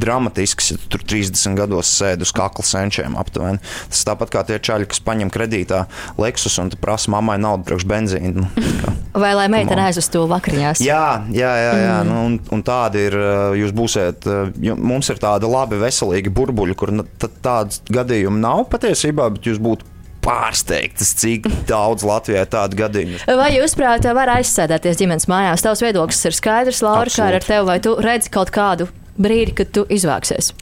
dramatisks, 0.02 0.72
ja 0.72 0.78
tu 0.80 0.96
tur 0.96 1.04
30 1.16 1.56
gados 1.58 1.90
sēdi 1.98 2.26
uz 2.26 2.32
kakla 2.36 2.64
senčiem 2.66 3.16
aptuveni. 3.20 3.62
Tas 3.92 4.04
tāpat 4.08 4.32
kā 4.34 4.44
tie 4.48 4.58
čaļi, 4.62 4.88
kas 4.90 5.02
paņem 5.06 5.32
kredītā 5.34 5.84
Lexus 6.20 6.58
un 6.62 6.72
prasa 6.80 7.12
mammai 7.14 7.38
naudu 7.42 7.66
priekš 7.68 7.88
benzīna. 7.88 8.46
Nu, 8.46 8.94
Vai 9.16 9.32
lai 9.32 9.46
meitene 9.48 9.86
aizvest 9.86 10.12
to 10.12 10.26
vakariņās? 10.28 10.82
Jā, 10.84 11.24
jā, 11.32 11.52
jā. 11.56 11.74
jā. 11.80 11.96
Mm. 12.02 12.08
Nu, 12.10 12.22
un, 12.28 12.38
un 12.52 12.64
tādi 12.66 13.06
ir, 13.08 13.16
jūs 13.62 13.72
būsiet, 13.76 14.28
mums 14.76 15.08
ir 15.12 15.20
tādi 15.22 15.48
labi, 15.48 15.80
veselīgi 15.80 16.32
burbuļi, 16.36 16.76
kur 16.76 16.92
tādas 17.20 17.80
gadījumi 17.88 18.42
nav 18.42 18.66
patiesībā, 18.72 19.30
bet 19.32 19.48
jūs 19.48 19.62
būtu 19.62 19.94
pārsteigtas, 20.26 21.14
cik 21.20 21.48
daudz 21.70 22.04
Latvijā 22.06 22.44
ir 22.44 22.52
tādu 22.52 22.80
gadījumu. 22.82 23.22
Vai 23.38 23.50
jūs, 23.56 23.76
prāt, 23.78 24.06
var 24.18 24.34
aizsēdēties 24.36 25.00
ģimenes 25.00 25.28
mājās? 25.30 25.64
Tavs 25.64 25.84
viedoklis 25.86 26.24
ir 26.28 26.36
skaidrs, 26.36 26.82
Laura, 26.84 27.12
kā 27.12 27.32
ar 27.32 27.44
tevi, 27.44 27.66
vai 27.70 27.80
tu 27.82 27.96
redzi 28.02 28.32
kaut 28.34 28.52
kādu 28.54 28.90
brīdi, 29.20 29.54
kad 29.60 29.72
tu 29.74 29.86
izvāksies? 29.92 30.52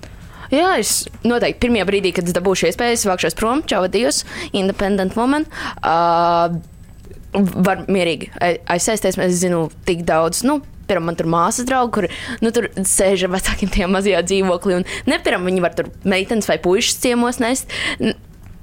Jā, 0.52 0.74
es 0.78 1.06
noteikti 1.24 1.62
pirmajā 1.64 1.86
brīdī, 1.88 2.12
kad 2.14 2.28
es 2.28 2.36
dabūšu 2.36 2.68
iespēju, 2.68 2.98
es 2.98 3.06
vākšos 3.08 3.36
prom, 3.38 3.64
čau, 3.68 3.82
Dievs, 3.90 4.22
independent 4.52 5.16
woman. 5.18 5.48
Uh, 5.80 6.60
var 7.34 7.84
mierīgi 7.90 8.30
aizsēsties, 8.70 9.18
es 9.18 9.40
zinu 9.40 9.66
tik 9.88 10.04
daudz. 10.06 10.44
Nu, 10.46 10.60
Piemēram, 10.84 11.06
man 11.08 11.16
tur 11.16 11.28
māsas 11.32 11.64
draugi, 11.64 11.92
kur 11.96 12.06
nu, 12.44 12.50
tur 12.52 12.66
sēž 12.76 13.22
ar 13.24 13.30
vecākiem 13.32 13.70
tajā 13.72 13.86
mazajā 13.88 14.20
dzīvoklī. 14.28 14.82
Nepiemēram, 15.08 15.48
viņi 15.48 15.62
var 15.64 15.72
tur 15.78 15.88
meitenes 16.04 16.48
vai 16.50 16.58
puikas 16.60 16.98
ciemos 17.00 17.40
nest. 17.40 17.72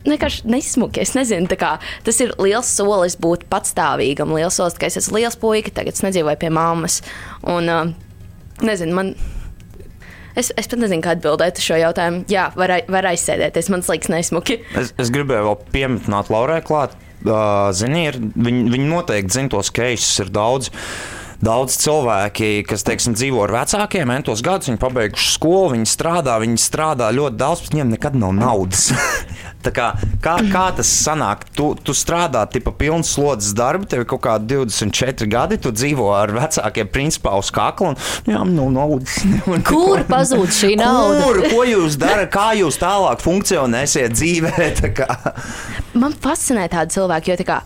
Vienkārši 0.06 0.46
nesmuki. 0.50 1.02
Es 1.02 1.16
nezinu, 1.18 1.50
kā, 1.58 1.76
tas 2.06 2.22
ir 2.22 2.36
liels 2.38 2.70
solis 2.78 3.18
būt 3.22 3.48
patstāvīgam. 3.50 4.38
Liels 4.38 4.62
solis, 4.62 4.78
ka 4.78 4.86
es 4.86 5.00
esmu 5.02 5.18
liels 5.18 5.38
puika, 5.42 5.74
tagad 5.82 5.98
es 5.98 6.06
nedzīvoju 6.06 6.42
pie 6.42 6.54
mammas. 6.54 7.02
Un, 7.42 7.74
uh, 7.74 8.62
nezinu, 8.62 8.94
man 8.98 9.16
Es, 10.36 10.52
es 10.56 10.70
pat 10.72 10.80
nezinu, 10.80 11.04
kā 11.04 11.16
atbildēt 11.18 11.60
uz 11.60 11.68
šo 11.68 11.80
jautājumu. 11.82 12.26
Jā, 12.32 12.50
var, 12.58 12.78
var 12.92 13.10
aizsēdēties. 13.12 13.72
Man 13.74 13.86
liekas, 13.88 14.12
nesmuki. 14.14 14.62
Es, 14.80 14.94
es 15.02 15.12
gribēju 15.14 15.50
vēl 15.50 15.58
pieminēt 15.74 16.32
Laurai 16.34 16.62
klāt. 16.66 16.96
Uh, 17.22 17.70
zini, 17.78 18.08
ir, 18.10 18.18
viņi, 18.18 18.70
viņi 18.74 18.88
noteikti 18.90 19.36
zina 19.36 19.52
tos 19.54 19.70
keisus, 19.76 20.16
ir 20.24 20.32
daudz. 20.34 20.72
Daudz 21.42 21.74
cilvēki, 21.82 22.62
kas 22.70 22.84
teiksim, 22.86 23.16
dzīvo 23.18 23.40
ar 23.48 23.54
vecākiem, 23.56 24.12
entos 24.14 24.44
gadus, 24.46 24.70
viņi 24.70 24.78
pabeiguši 24.82 25.32
skolu, 25.34 25.72
viņi 25.74 25.90
strādā, 25.90 26.36
viņi 26.42 26.62
strādā 26.62 27.08
ļoti 27.18 27.40
daudz, 27.40 27.64
bet 27.64 27.74
viņiem 27.74 27.96
nekad 27.96 28.18
nav 28.22 28.36
naudas. 28.38 28.92
Kā, 29.70 29.92
kā, 30.24 30.36
kā 30.50 30.64
tas 30.76 30.90
sanāk? 30.90 31.46
Tu, 31.56 31.68
tu 31.86 31.94
strādā 31.94 32.42
tipa 32.50 32.74
pilns 32.76 33.14
slodzes 33.14 33.54
darbu, 33.58 33.86
tev 33.90 34.04
ir 34.04 34.10
kaut 34.10 34.24
kādi 34.26 34.58
24 34.58 35.30
gadi, 35.30 35.60
tu 35.62 35.74
dzīvo 35.76 36.10
ar 36.16 36.34
vecākiem 36.36 36.90
principā 36.92 37.36
uz 37.38 37.52
kakla 37.54 37.94
un 37.94 38.00
jā, 38.26 38.42
nu, 38.48 38.70
naudas. 38.74 39.22
Kur 39.70 40.02
pazūd 40.10 40.56
šī 40.58 40.74
nauda? 40.82 41.22
Kur, 41.28 41.42
ko 41.52 41.66
jūs 41.70 42.00
darat, 42.02 42.32
kā 42.34 42.52
jūs 42.58 42.80
tālāk 42.82 43.22
funkcionēsiet 43.22 44.18
dzīvē? 44.18 44.72
Tā 44.82 44.94
Man 46.02 46.16
fascinē 46.24 46.70
tādi 46.72 46.96
cilvēki, 46.96 47.34
jo 47.34 47.42
tā 47.42 47.46
kā 47.48 47.58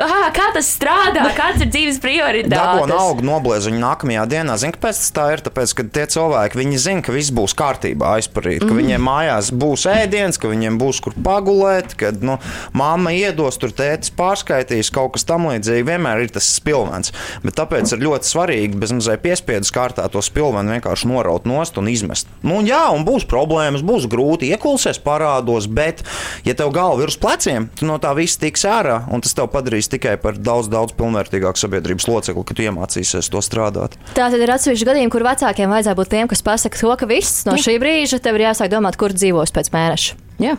Ah, 0.00 0.30
kā 0.32 0.46
tas 0.54 0.70
strādā? 0.72 1.24
Kāds 1.36 1.60
ir 1.60 1.68
dzīves 1.68 1.98
prioritātes? 2.00 2.52
Dabūna 2.52 2.96
auga 2.96 3.24
nobliez 3.26 3.66
viņu 3.68 3.80
nākamajā 3.82 4.24
dienā. 4.30 4.56
Zini, 4.60 4.72
kāpēc 4.76 5.00
tas 5.02 5.10
tā 5.12 5.26
ir? 5.34 5.42
Tāpēc, 5.44 5.74
ka 5.76 5.84
tie 5.98 6.06
cilvēki, 6.14 6.58
viņi 6.62 6.78
zina, 6.80 7.04
ka 7.04 7.12
viss 7.12 7.32
būs 7.34 7.52
kārtībā 7.58 8.14
aizparīt, 8.16 8.62
ka 8.64 8.70
mm. 8.70 8.78
viņiem 8.80 9.04
mājās 9.04 9.50
būs 9.52 9.84
ēdiens, 9.92 10.40
ka 10.40 10.48
viņiem 10.48 10.78
būs 10.80 11.02
kur 11.04 11.16
pagulēt, 11.26 11.92
kad 12.00 12.24
nu, 12.24 12.38
mamma 12.72 13.12
iedos, 13.12 13.60
tur 13.60 13.74
tētis 13.76 14.14
pārskaitīs 14.16 14.92
kaut 14.94 15.18
kas 15.18 15.28
tam 15.28 15.50
līdzīgs. 15.50 15.84
Vienmēr 15.90 16.24
ir 16.24 16.32
tas 16.32 16.48
spilvens. 16.56 17.12
Bet 17.44 17.58
tāpēc 17.60 17.92
ir 17.92 18.04
ļoti 18.06 18.32
svarīgi 18.32 18.80
bez 18.80 18.96
mazai 18.96 19.18
piespiedu 19.20 19.68
kārtā 19.72 20.08
to 20.12 20.24
spilvenu 20.24 20.72
vienkārši 20.72 21.08
noraut 21.10 21.44
nost 21.48 21.76
un 21.80 21.92
izmest. 21.92 22.32
Nu, 22.40 22.62
jā, 22.64 22.80
un 22.96 23.04
būs 23.08 23.28
problēmas, 23.28 23.84
būs 23.84 24.08
grūti 24.10 24.48
iekulsies 24.52 25.00
parādos, 25.04 25.68
bet, 25.68 26.00
ja 26.48 26.56
tev 26.56 26.72
galva 26.74 27.04
ir 27.04 27.12
uz 27.12 27.18
pleciem, 27.20 27.68
tu 27.76 27.88
no 27.88 28.00
tā 28.02 28.14
viss 28.16 28.40
tiks 28.40 28.64
ārā 28.68 29.02
un 29.12 29.22
tas 29.24 29.36
tev 29.36 29.50
padarīs 29.52 29.81
padarīs 29.82 29.90
tikai 29.90 30.16
par 30.20 30.36
daudz, 30.38 30.68
daudz 30.70 30.94
pilnvērtīgāku 30.96 31.58
sabiedrības 31.58 32.06
locekli, 32.08 32.44
kad 32.44 32.58
iemācīsies 32.62 33.30
to 33.30 33.40
strādāt. 33.42 33.96
Tā 34.14 34.30
tad 34.30 34.40
ir 34.40 34.50
atsevišķi 34.50 34.86
gadījumi, 34.86 35.10
kur 35.10 35.24
vecākiem 35.26 35.70
vajadzētu 35.70 35.98
būt 35.98 36.10
tiem, 36.10 36.28
kas 36.28 36.42
pasaka 36.42 36.78
to, 36.78 36.96
ka 36.96 37.06
viss 37.06 37.46
no 37.46 37.56
šī 37.56 37.78
brīža 37.80 38.20
tev 38.22 38.38
ir 38.38 38.48
jāsāk 38.48 38.70
domāt, 38.70 38.96
kur 38.96 39.12
dzīvos 39.12 39.52
pēc 39.52 39.72
mēneša. 39.72 40.18
Jā. 40.42 40.56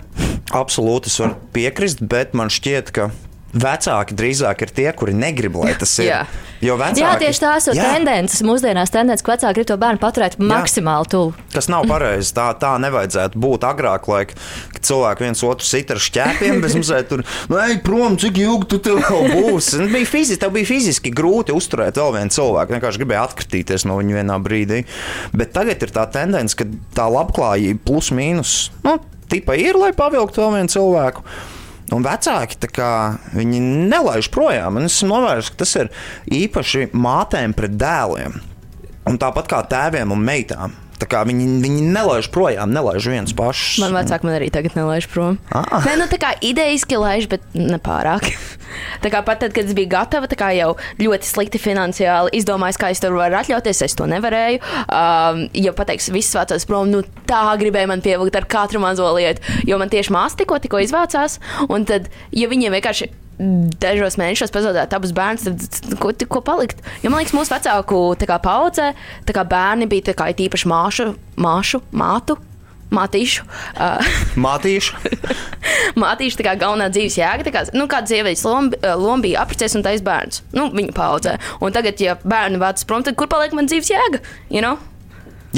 Absolūti, 0.54 1.10
es 1.10 1.20
varu 1.20 1.38
piekrist, 1.54 2.04
bet 2.04 2.34
man 2.34 2.52
šķiet, 2.52 2.92
ka 2.94 3.12
vecāki 3.54 4.18
drīzāk 4.18 4.66
ir 4.66 4.74
tie, 4.74 4.90
kuri 4.98 5.14
negrib, 5.18 5.58
lai 5.62 5.76
tas 5.80 5.94
ir. 6.02 6.10
Jā. 6.10 6.24
Jo 6.64 6.78
vecāki, 6.80 7.04
jā, 7.04 7.12
tieši 7.20 7.42
tās 7.44 7.66
ir 7.68 7.76
tendences. 7.76 8.42
Mūsdienās 8.48 8.92
tendences, 8.94 9.24
ka 9.26 9.34
vecāki 9.34 9.58
grib 9.58 9.68
to 9.68 9.76
bērnu 9.82 10.00
paturēt 10.00 10.38
jā. 10.38 10.46
maksimāli 10.48 11.10
tuvu. 11.12 11.34
Tas 11.52 11.68
nav 11.72 11.84
pareizi. 11.90 12.32
Tā, 12.38 12.46
tā 12.60 12.72
nevajadzētu 12.80 13.42
būt 13.44 13.66
agrāk, 13.68 14.08
lai 14.08 14.22
cilvēki 14.84 15.26
viens 15.26 15.44
otru 15.44 15.68
sit 15.68 15.92
ar 15.92 16.00
šķēpiem, 16.04 16.62
bez 16.64 16.78
mazliet 16.80 17.10
tur, 17.12 17.24
nu, 17.52 17.60
ej, 17.60 17.78
prom, 17.84 18.16
cik 18.20 18.40
ilgi 18.46 18.70
tu 18.72 18.80
tur 18.84 19.02
vēl 19.04 19.34
būsi. 19.36 19.82
Nu, 19.82 19.90
bija 19.92 20.08
fiziski, 20.08 20.40
tev 20.44 20.54
bija 20.56 20.70
fiziski 20.70 21.12
grūti 21.16 21.56
uzturēt 21.56 22.00
vēl 22.00 22.16
vienu 22.18 22.36
cilvēku. 22.38 22.78
Vienkārši 22.78 23.04
gribēja 23.04 23.26
atkritīties 23.28 23.88
no 23.90 24.00
viņa 24.00 24.22
vienā 24.22 24.40
brīdī. 24.44 24.84
Bet 25.36 25.52
tagad 25.56 25.84
ir 25.84 25.92
tā 25.96 26.08
tendence, 26.16 26.56
ka 26.60 26.68
tā 26.96 27.10
labklājība 27.12 27.84
plus 27.84 28.14
mīnus, 28.16 28.56
nu, 28.88 28.98
tipa 29.32 29.60
ir, 29.60 29.80
lai 29.80 29.92
pavilktu 29.98 30.46
vēl 30.46 30.56
vienu 30.62 30.74
cilvēku. 30.78 31.28
Un 31.94 32.06
vecāki 32.06 32.70
kā, 32.74 32.92
nelaiž 33.38 34.32
projām. 34.34 34.80
Un 34.80 34.88
es 34.88 34.98
esmu 34.98 35.12
novērsis, 35.14 35.52
ka 35.54 35.62
tas 35.62 35.76
ir 35.78 35.92
īpaši 36.42 36.90
mātēm 36.94 37.54
pret 37.58 37.76
dēliem. 37.78 38.40
Un 39.10 39.20
tāpat 39.20 39.50
kā 39.52 39.62
tēviem 39.70 40.16
un 40.16 40.24
meitām. 40.26 40.74
Viņi, 41.10 41.46
viņi 41.64 41.86
nelaiž 41.94 42.30
projām, 42.34 42.74
nelaiž 42.76 43.08
viens 43.12 43.34
pašs. 43.36 43.80
Man 43.84 43.96
vecāki 43.96 44.28
man 44.28 44.38
arī 44.38 44.50
tagad 44.54 44.78
nelaiž 44.78 45.08
prom. 45.12 45.38
Ah. 45.54 45.84
Nē, 45.86 45.96
nu 46.02 46.08
tā 46.12 46.20
kā 46.22 46.34
idejiski 46.44 47.00
laiž, 47.00 47.28
bet 47.32 47.46
ne 47.58 47.80
pārāk. 47.84 48.30
tā 49.04 49.12
kā 49.14 49.24
pat 49.26 49.44
tad, 49.44 49.56
kad 49.56 49.70
es 49.70 49.78
biju 49.78 49.92
gatava, 49.92 50.30
tā 50.30 50.38
kā 50.40 50.52
jau 50.58 50.74
ļoti 51.02 51.30
slikti 51.30 51.62
finansiāli 51.62 52.34
izdomājis, 52.40 52.80
kā 52.82 52.92
es 52.94 53.04
tur 53.04 53.16
varu 53.18 53.40
atļauties, 53.42 53.84
es 53.88 53.98
to 54.00 54.08
nevarēju. 54.10 54.62
Um, 54.86 55.44
ja 55.58 55.76
pateiks, 55.76 56.12
viss 56.14 56.36
vācās 56.38 56.68
prom, 56.70 56.92
nu 56.94 57.04
tā 57.30 57.44
gribēja 57.60 57.92
man 57.92 58.04
pievilkt 58.06 58.40
ar 58.40 58.48
katru 58.50 58.82
mazo 58.84 59.10
lietu, 59.18 59.44
jo 59.68 59.80
man 59.82 59.92
tieši 59.94 60.14
māsa 60.16 60.40
tikko, 60.40 60.62
tikko 60.64 60.84
izvācās. 60.84 61.40
Un 61.70 61.88
tad, 61.90 62.10
ja 62.36 62.50
viņiem 62.52 62.80
vienkārši 62.80 63.12
dažos 63.38 64.18
mēnešos 64.22 64.54
pazaudēt 64.54 64.94
abus 64.94 65.14
bērnus, 65.16 65.46
tad 65.74 65.98
ko, 66.02 66.14
ko 66.14 66.42
palikt? 66.46 66.84
Jo 67.04 67.12
man 67.12 67.24
liekas, 67.24 67.36
mūsu 67.36 67.56
vecāku 67.56 68.02
paudzē 68.44 68.94
bērni 69.26 69.90
bija 69.90 70.14
kā, 70.14 70.30
īpaši 70.32 70.70
māšu, 70.70 71.14
māšu, 71.38 71.82
mātu. 71.92 72.38
Mātīšu. 72.94 73.46
Uh, 73.74 74.12
Mātīšu. 74.46 75.00
Mātīšu 75.98 76.38
tā 76.38 76.46
kā 76.46 76.54
galvenā 76.62 76.92
dzīves 76.94 77.18
jēga. 77.18 77.50
Kā, 77.50 77.64
nu, 77.74 77.88
kāda 77.90 78.12
sievietes 78.12 78.44
loma, 78.46 79.18
bija 79.24 79.42
apprecēs 79.42 79.74
un 79.80 79.86
taisa 79.86 80.06
bērns. 80.06 80.44
Nu, 80.54 80.68
viņa 80.76 80.94
paudzē. 80.94 81.38
Un 81.66 81.74
tagad, 81.74 81.98
ja 82.04 82.20
bērni 82.22 82.62
vāc 82.62 82.86
prom, 82.86 83.02
tad 83.02 83.18
kur 83.18 83.32
paliek 83.32 83.56
man 83.58 83.66
dzīves 83.66 83.90
jēga? 83.96 84.22
You 84.54 84.62
know? 84.62 84.78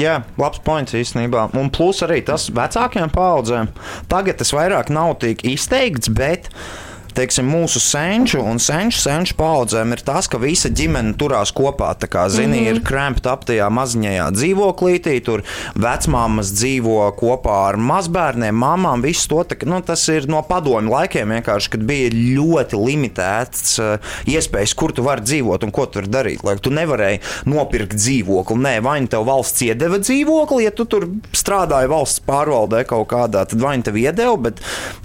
Jā, 0.00 0.22
labs 0.40 0.64
points 0.64 0.96
īstenībā. 0.96 1.50
Un 1.60 1.68
plus 1.72 2.00
arī 2.04 2.22
tas 2.24 2.48
vecākiem 2.52 3.12
paudzēm. 3.12 3.68
Tagad 4.08 4.40
tas 4.40 4.56
vairāk 4.56 4.92
nav 4.92 5.18
tik 5.20 5.44
izteikts, 5.48 6.12
bet 6.12 6.48
uh, 6.48 6.85
teiksim, 7.16 7.48
mūsu 7.48 7.80
senču 7.82 8.40
un 8.44 8.60
senču, 8.62 9.00
senču 9.00 9.36
paudzēm 9.38 9.94
ir 9.96 10.02
tas, 10.06 10.28
ka 10.30 10.40
visa 10.42 10.70
ģimene 10.72 11.14
turās 11.18 11.52
kopā. 11.56 11.92
Tā 11.96 12.08
kā, 12.12 12.26
zini, 12.28 12.60
mm 12.60 12.64
-hmm. 12.64 12.76
ir 12.76 12.82
krempta 12.84 13.32
ap 13.32 13.44
tajā 13.48 13.68
maziņajā 13.72 14.26
dzīvoklītī, 14.36 15.16
tur 15.24 15.42
vecmāmas 15.74 16.52
dzīvo 16.52 17.10
kopā 17.16 17.56
ar 17.70 17.76
mazbērniem, 17.76 18.54
mamām, 18.54 19.04
to. 19.28 19.42
Tā, 19.44 19.56
nu, 19.66 19.80
tas 19.80 20.08
ir 20.08 20.28
no 20.28 20.42
padomju 20.42 20.90
laikiem 20.90 21.32
vienkārši, 21.36 21.70
kad 21.70 21.82
bija 21.88 22.10
ļoti 22.10 22.80
limitēts 22.86 23.78
uh, 23.78 23.98
iespējas, 24.26 24.74
kur 24.74 24.92
tu 24.92 25.02
vari 25.02 25.22
dzīvot 25.22 25.64
un 25.64 25.70
ko 25.70 25.86
tu 25.86 26.00
vari 26.00 26.10
darīt. 26.10 26.44
Lai 26.44 26.56
tu 26.58 26.70
nevarēji 26.70 27.20
nopirkt 27.46 27.96
dzīvokli. 27.96 28.58
Nē, 28.66 28.74
vai 28.84 29.00
nu 29.00 29.06
tev 29.06 29.26
valsts 29.26 29.62
iedeva 29.62 29.98
dzīvokli, 29.98 30.64
ja 30.64 30.70
tu 30.70 30.84
tur 30.84 31.08
strādāji 31.32 31.88
valsts 31.88 32.20
pārvaldē 32.26 32.84
kaut 32.84 33.08
kādā, 33.08 33.46
tad 33.46 33.60
vai 33.60 33.76
nu 33.76 33.86
tev 33.86 33.96
iedeva, 34.00 34.36
bet 34.36 34.60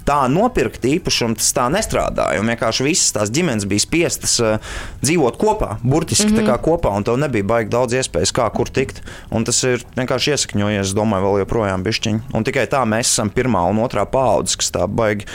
tā 0.07 0.27
nopirkt 0.31 0.85
īpašumu 0.85 1.39
tas 1.39 1.51
tā 1.55 1.69
nestrādāja. 2.01 2.41
Un 2.41 2.49
vienkārši 2.49 2.85
visas 2.85 3.13
tās 3.15 3.31
ģimenes 3.33 3.67
bija 3.69 3.83
spiestas 3.83 4.37
uh, 4.41 4.57
dzīvot 5.01 5.37
kopā, 5.37 5.77
burtiski 5.83 6.27
mm 6.27 6.35
-hmm. 6.35 6.47
tā 6.47 6.51
kā 6.51 6.57
kopā, 6.61 6.95
un 6.95 7.03
tev 7.03 7.17
nebija 7.17 7.43
baigi 7.43 7.69
daudz 7.69 7.93
iespējas, 7.93 8.33
kā 8.33 8.49
kur 8.51 8.69
tikt. 8.69 9.01
Un 9.29 9.43
tas 9.43 9.63
ir 9.63 9.83
vienkārši 9.95 10.31
iesakņojies, 10.31 10.87
es 10.87 10.93
domāju, 10.93 11.23
vēl 11.23 11.39
joprojām 11.39 11.83
bišķiņi. 11.83 12.21
Un 12.33 12.43
tikai 12.43 12.67
tā 12.67 12.83
mēs 12.85 13.11
esam 13.11 13.29
pirmā 13.29 13.69
un 13.69 13.77
otrā 13.77 14.05
paudze, 14.05 14.57
kas 14.57 14.71
tā 14.71 14.87
baigi 14.87 15.25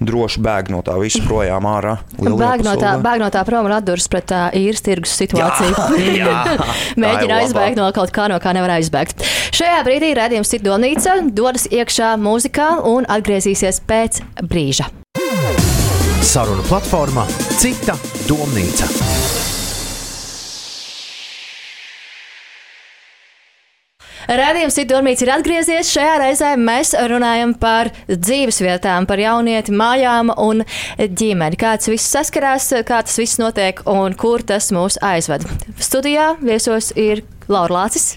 droši 0.00 0.40
bēg 0.40 0.70
no 0.70 0.82
tā 0.82 0.98
visa 1.00 1.22
projām 1.26 1.64
ārā. 1.64 1.98
Bēg 2.18 2.64
no, 2.64 2.76
tā, 2.76 2.96
bēg 3.00 3.20
no 3.20 3.30
tā 3.30 3.44
prom 3.44 3.66
un 3.66 3.72
atduras 3.72 4.08
pret 4.08 4.26
tā 4.26 4.50
īres 4.52 4.82
tirgus 4.82 5.16
situāciju. 5.16 5.74
Jā, 5.98 6.26
jā, 6.26 6.56
Mēģina 7.02 7.42
aizbēgt 7.42 7.76
no 7.76 7.90
kaut 7.92 8.10
kā, 8.10 8.28
no 8.28 8.38
kā 8.38 8.52
nevar 8.52 8.70
aizbēgt. 8.78 9.24
Šajā 9.52 9.82
brīdī 9.84 10.14
redzējums 10.14 10.54
ir 10.54 10.62
domnīca, 10.62 11.20
dodas 11.32 11.66
iekšā 11.70 12.16
mūzikā 12.16 12.80
un 12.84 13.04
atgriezīsies 13.08 13.80
pēc 13.86 14.22
brīža. 14.42 14.99
Saruna 16.20 16.60
platformā 16.68 17.22
Cita 17.56 17.94
domnīca. 18.28 18.84
Radījums 24.28 24.76
Sidormīts 24.76 25.24
ir 25.24 25.32
atgriezies. 25.32 25.88
Šajā 25.94 26.18
reizē 26.20 26.50
mēs 26.60 26.92
runājam 27.08 27.54
par 27.58 27.88
dzīvesvietām, 28.10 29.08
par 29.08 29.22
jaunieti, 29.22 29.72
mājām 29.72 30.34
un 30.36 30.60
ģimeni. 31.00 31.58
Kā 31.58 31.72
tas 31.80 31.88
viss 31.88 32.12
saskarās, 32.12 32.68
kā 32.84 33.00
tas 33.06 33.16
viss 33.18 33.40
notiek 33.40 33.80
un 33.88 34.12
kur 34.12 34.44
tas 34.44 34.68
mūs 34.76 35.00
aizved. 35.00 35.48
Studijā 35.80 36.34
viesos 36.44 36.92
ir 37.00 37.24
Laura 37.48 37.80
Lācis 37.80 38.12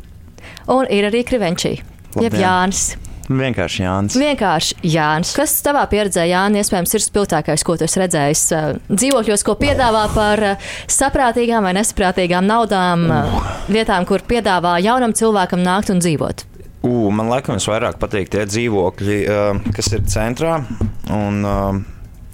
un 0.67 0.91
ir 0.91 1.07
arī 1.07 1.23
Krivenčī, 1.23 1.77
jeb 2.19 2.35
Jānis. 2.35 2.91
Vienkārši 3.29 3.83
Jānis. 3.85 4.17
Vienkārši 4.19 4.77
Jānis. 4.93 5.31
Kas 5.37 5.55
tavā 5.63 5.83
pieredzē, 5.91 6.25
Jānis, 6.27 6.67
iespējams, 6.67 6.95
ir 6.97 7.03
spilgtākais, 7.05 7.63
ko 7.63 7.77
tu 7.79 7.87
esi 7.87 8.01
redzējis 8.01 8.43
dzīvokļos, 8.91 9.45
ko 9.47 9.55
piedāvā 9.61 10.03
par 10.15 10.43
saprātīgām 10.91 11.63
vai 11.63 11.75
nesaprātīgām 11.79 12.47
naudām, 12.49 13.07
uh. 13.07 13.51
vietām, 13.71 14.07
kur 14.09 14.25
piedāvā 14.27 14.75
jaunam 14.83 15.15
cilvēkam 15.15 15.63
nākt 15.63 15.93
un 15.93 16.03
dzīvot? 16.03 16.47
Uh, 16.83 17.07
man 17.15 17.31
laikam 17.31 17.59
visvairāk 17.59 17.99
patīk 18.01 18.33
tie 18.33 18.43
dzīvokļi, 18.49 19.19
kas 19.75 19.93
ir 19.95 20.07
centrā 20.11 20.59
un 21.15 21.45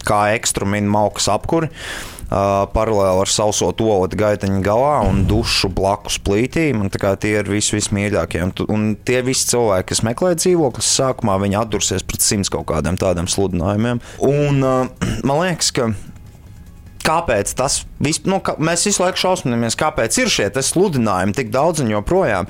kā 0.10 0.24
ekstra 0.34 0.66
min 0.66 0.88
maukas 0.90 1.28
apkuri 1.30 1.70
uh, 1.70 2.19
paralēli 2.30 3.24
ar 3.24 3.32
sauso 3.32 3.72
toaletu 3.74 4.20
gaiteņu 4.20 4.62
galā 4.66 5.00
un 5.10 5.24
dušu 5.30 5.72
blakus 5.74 6.20
plītīm. 6.22 6.86
Tie 6.94 7.34
ir 7.34 7.50
visi 7.50 7.78
vismīļākie. 7.78 8.44
Un, 8.46 8.54
un 8.70 8.86
tie 9.06 9.24
visi 9.26 9.50
cilvēki, 9.54 9.90
kas 9.94 10.04
meklē 10.06 10.36
dzīvokļus, 10.38 10.94
sākumā 11.00 11.40
viņi 11.42 11.60
atdursies 11.64 12.06
pret 12.06 12.26
simts 12.26 12.52
kaut 12.54 12.68
kādiem 12.70 13.00
tādiem 13.02 13.30
sludinājumiem. 13.30 14.04
Un 14.26 14.62
man 15.28 15.42
liekas, 15.42 15.74
ka 15.76 15.90
kāpēc 17.10 17.58
tas 17.58 17.82
vis, 18.04 18.22
nu, 18.30 18.40
ka 18.44 18.56
mēs 18.62 18.86
visu 18.88 19.04
laiku 19.04 19.20
šausminamies, 19.24 19.78
kāpēc 19.80 20.22
ir 20.22 20.32
šie 20.32 20.50
sludinājumi 20.70 21.36
tik 21.38 21.52
daudz 21.54 21.84
un 21.84 21.92
joprojām. 21.94 22.50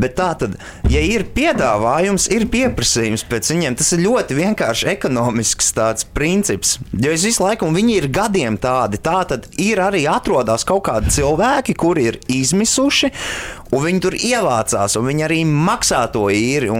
Bet 0.00 0.16
tā 0.18 0.30
tad, 0.40 0.56
ja 0.90 1.02
ir 1.04 1.26
piedāvājums, 1.34 2.28
ir 2.34 2.46
pieprasījums 2.50 3.26
pēc 3.28 3.52
viņiem, 3.52 3.78
tas 3.78 3.92
ir 3.94 4.04
ļoti 4.04 4.38
vienkārši 4.38 4.90
ekonomisks 4.94 5.72
tāds 5.76 6.06
princips. 6.16 6.76
Jo 6.92 7.12
es 7.14 7.26
visu 7.26 7.44
laiku, 7.44 7.68
un 7.68 7.76
viņi 7.78 7.96
ir 7.98 8.10
gadiem 8.14 8.58
tādi, 8.60 9.00
tā 9.02 9.20
tad 9.28 9.48
ir 9.60 9.82
arī 9.82 10.04
atrodas 10.10 10.66
kaut 10.68 10.86
kādi 10.88 11.12
cilvēki, 11.18 11.76
kuri 11.78 12.08
ir 12.12 12.20
izmisuši 12.32 13.12
Un 13.74 13.84
viņi 13.84 14.00
tur 14.00 14.14
ievācās, 14.16 14.96
un 14.96 15.04
viņi 15.08 15.24
arī 15.26 15.38
maksā 15.44 16.00
to 16.12 16.26
īri. 16.32 16.70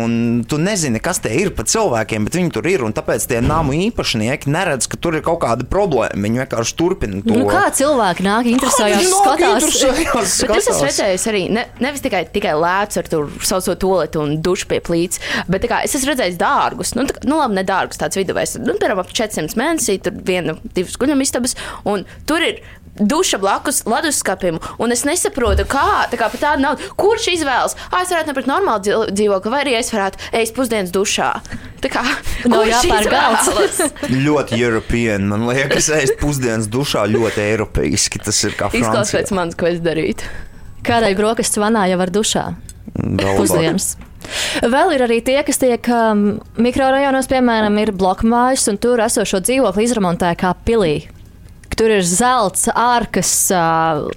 Tu 0.49 0.59
nezini, 0.63 1.03
kas 1.05 1.21
tie 1.25 1.35
ir 1.43 1.53
pa 1.57 1.67
cilvēkiem, 1.69 2.25
bet 2.29 2.39
viņi 2.39 2.53
tur 2.55 2.69
ir. 2.71 2.85
Tāpēc 2.99 3.27
tie 3.29 3.41
namu 3.45 3.75
īpašnieki 3.77 4.51
neredz, 4.53 4.89
ka 4.91 4.97
tur 5.01 5.19
ir 5.19 5.25
kaut 5.27 5.43
kāda 5.43 5.67
problēma. 5.69 6.23
Viņi 6.25 6.43
vienkārši 6.45 6.77
turpina 6.79 7.21
to. 7.25 7.37
Nu, 7.37 7.49
kā 7.51 7.67
cilvēki 7.77 8.25
nāk, 8.25 8.49
interesējās, 8.55 9.11
skatās. 9.13 9.69
Skatās. 9.75 10.37
Bet 10.49 10.63
es 10.63 10.71
esmu 10.73 10.89
redzējis 10.89 11.27
arī 11.31 11.43
ne, 11.53 11.67
nevis 11.83 12.03
tikai, 12.05 12.23
tikai 12.33 12.55
lēts 12.59 13.01
ar 13.01 13.11
sauso 13.45 13.75
toaletu 13.79 14.23
un 14.23 14.39
dušu 14.45 14.69
pie 14.71 14.81
plīts, 14.85 15.21
bet 15.51 15.67
kā, 15.69 15.83
es 15.87 15.97
esmu 15.99 16.13
redzējis 16.13 16.39
dārgus. 16.41 16.95
Nu, 16.97 17.05
tā, 17.09 17.19
nu 17.29 17.39
labi, 17.41 17.59
nedārgus 17.59 18.01
tāds 18.01 18.19
viduvējs. 18.19 18.59
Nu, 18.63 18.77
piemēram, 18.79 19.03
ap 19.03 19.13
400 19.13 19.59
mēnesī 19.59 19.99
tur 20.03 20.17
viena, 20.29 20.57
divas 20.77 20.97
guļamistabas, 21.01 21.57
un 21.89 22.07
tur 22.29 22.45
ir 22.45 22.63
duša 22.99 23.39
blakus 23.39 23.83
leduskapim, 23.87 24.59
un 24.79 24.93
es 24.93 25.05
nesaprotu, 25.07 25.67
kā, 25.71 26.09
tā 26.11 26.19
kā 26.19 26.29
par 26.33 26.43
tādu 26.43 26.65
naudu, 26.79 26.95
kurš 26.97 27.29
izvēlas, 27.35 27.77
ah, 27.91 28.03
es 28.03 28.13
varētu 28.13 28.33
nopirkt 28.33 28.51
normālu 28.51 29.05
dzīvokli, 29.13 29.53
vai 29.53 29.63
arī 29.65 29.77
es 29.79 29.93
varētu 29.93 30.19
ēst 30.39 30.55
pusdienas 30.57 30.93
dušā. 30.95 31.31
Tā 31.83 31.91
kā 31.93 32.03
nav 32.51 32.65
jāpērk 32.67 33.11
galds. 33.13 33.83
ļoti 34.27 34.59
European, 34.59 35.29
man 35.31 35.47
liekas, 35.49 35.91
ēst 35.95 36.19
pusdienas 36.23 36.69
dušā 36.71 37.07
ļoti 37.11 37.45
eiropeiski. 37.45 38.23
Tas 38.25 38.43
ir 38.45 38.57
kā 38.59 38.71
Izklausās 38.73 39.15
pēc 39.15 39.35
manis, 39.37 39.59
ko 39.59 39.71
es 39.71 39.81
darītu. 39.85 40.27
Kādēļ 40.87 41.17
brokastis 41.19 41.61
vanā 41.61 41.89
jau 41.91 41.99
var 42.01 42.13
dušā? 42.15 42.45
Pusdienas. 42.99 43.97
Vēl 44.61 44.97
ir 44.97 45.05
arī 45.07 45.21
tie, 45.25 45.39
kas 45.47 45.61
tiek 45.61 45.85
um, 45.95 46.41
mikrorajonos, 46.61 47.29
piemēram, 47.31 47.79
ir 47.81 47.95
blokmājas, 47.97 48.67
un 48.73 48.81
tur 48.83 49.01
esošo 49.05 49.41
dzīvokli 49.45 49.87
izremontē 49.87 50.35
kā 50.39 50.53
pilī. 50.67 51.07
Tur 51.79 51.93
ir 51.95 52.03
zelts, 52.03 52.67
ārkas, 52.75 53.31
uh, 53.55 54.09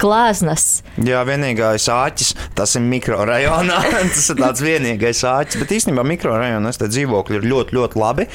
glāznas. 0.00 0.82
Jā, 1.04 1.20
vienīgais 1.28 1.84
āķis, 1.92 2.32
tas 2.56 2.76
ir 2.78 2.84
mikrorajonā. 2.86 3.82
tas 4.14 4.28
ir 4.32 4.38
tāds 4.40 4.64
vienīgais 4.64 5.20
āķis. 5.28 5.60
Bet 5.60 5.74
īstenībā 5.76 6.06
mikrorajonos 6.08 6.80
tie 6.80 6.88
dzīvokļi 6.88 7.42
ir 7.42 7.48
ļoti, 7.52 7.76
ļoti 7.76 8.00
labi. 8.00 8.28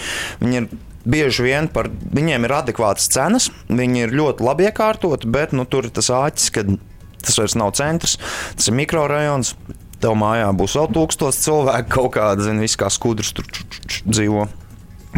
Viņi 0.43 0.61
ir 0.61 0.69
bieži 1.03 1.47
vien 1.47 1.67
par 1.71 1.89
viņiem 1.89 2.45
ir 2.45 2.55
adekvātas 2.59 3.09
cenas, 3.11 3.49
viņi 3.67 4.05
ir 4.05 4.15
ļoti 4.15 4.45
labi 4.45 4.69
iekārtoti, 4.69 5.29
bet 5.33 5.57
nu, 5.57 5.65
tur 5.65 5.89
ir 5.89 5.95
tas 5.95 6.11
āķis, 6.13 6.53
ka 6.53 6.67
tas 7.23 7.39
vairs 7.39 7.57
nav 7.59 7.73
centrs, 7.79 8.19
tas 8.53 8.69
ir 8.69 8.77
mikrorajons. 8.77 9.55
Tev 10.03 10.17
mājā 10.19 10.49
būs 10.59 10.73
vēl 10.75 10.89
tūkstoši 10.91 11.45
cilvēku, 11.45 11.89
kaut 11.93 12.09
kāda, 12.17 12.43
zina, 12.43 12.59
viss 12.59 12.75
kā 12.75 12.89
skudrs 12.91 13.29
tur 13.37 13.47
dzīvo. 14.03 14.49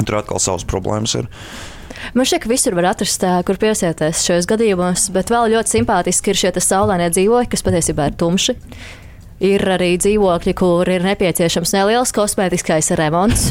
Tur 0.06 0.20
atkal 0.20 0.38
savas 0.44 0.66
problēmas 0.70 1.16
ir. 1.18 1.30
Man 2.14 2.28
šķiet, 2.28 2.44
ka 2.44 2.52
visur 2.52 2.76
var 2.78 2.92
atrast, 2.92 3.24
kur 3.48 3.58
piesieties 3.62 4.22
šajos 4.28 4.48
gadījumos, 4.52 5.08
bet 5.16 5.32
vēl 5.34 5.56
ļoti 5.56 5.78
simpātiski 5.80 6.34
ir 6.34 6.42
šie 6.44 6.52
saulēnie 6.62 7.10
dzīvokļi, 7.16 7.52
kas 7.52 7.66
patiesībā 7.66 8.12
ir 8.12 8.20
tumši. 8.20 8.56
Ir 9.46 9.66
arī 9.68 9.96
dzīvokļi, 10.00 10.54
kur 10.56 10.88
ir 10.92 11.04
nepieciešams 11.04 11.74
neliels 11.76 12.14
kosmētiskais 12.16 12.94
remonts. 13.00 13.50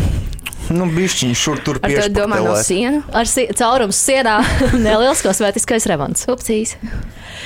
Nu, 0.72 0.86
bišķiņš 0.88 1.40
šur 1.40 1.60
tur 1.64 1.80
pieši. 1.82 2.06
Ar 2.06 2.14
domā 2.14 2.38
no 2.40 2.54
sienu? 2.64 3.02
Ar 3.12 3.28
si 3.28 3.44
caurums 3.58 3.98
sienā 4.00 4.38
neliels 4.86 5.20
kosmētiskais 5.24 5.84
remonts. 5.90 6.24
Upcīs. 6.32 6.76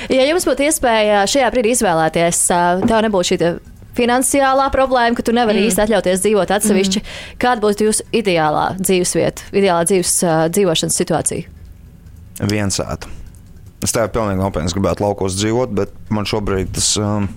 Ja 0.07 0.23
jums 0.29 0.47
būtu 0.47 0.69
iespēja 0.69 1.25
šajā 1.27 1.49
brīdī 1.51 1.73
izvēlēties, 1.75 2.45
tev 2.85 3.03
nebūtu 3.03 3.33
šī 3.33 3.39
finansiālā 3.99 4.69
problēma, 4.73 5.17
ka 5.17 5.25
tu 5.27 5.35
nevari 5.35 5.61
mm. 5.61 5.69
īsti 5.69 5.85
atļauties 5.85 6.23
dzīvot 6.25 6.55
atsevišķi. 6.55 7.03
Mm. 7.03 7.37
Kāda 7.43 7.63
būtu 7.65 7.89
jūsu 7.89 8.07
ideālā 8.15 8.65
dzīvesvieta, 8.79 9.51
ideālā 9.53 9.85
dzīves, 9.89 10.15
uh, 10.25 10.45
dzīvošanas 10.55 10.99
situācija? 11.03 11.59
Viensētu. 12.49 13.11
Es 13.83 13.95
tev 13.95 14.09
pilnīgi 14.15 14.41
nopietni 14.41 14.71
gribētu 14.75 15.05
laukos 15.05 15.37
dzīvot, 15.39 15.75
bet 15.75 15.93
man 16.13 16.27
šobrīd 16.27 16.73
tas. 16.75 16.91
Um, 16.99 17.29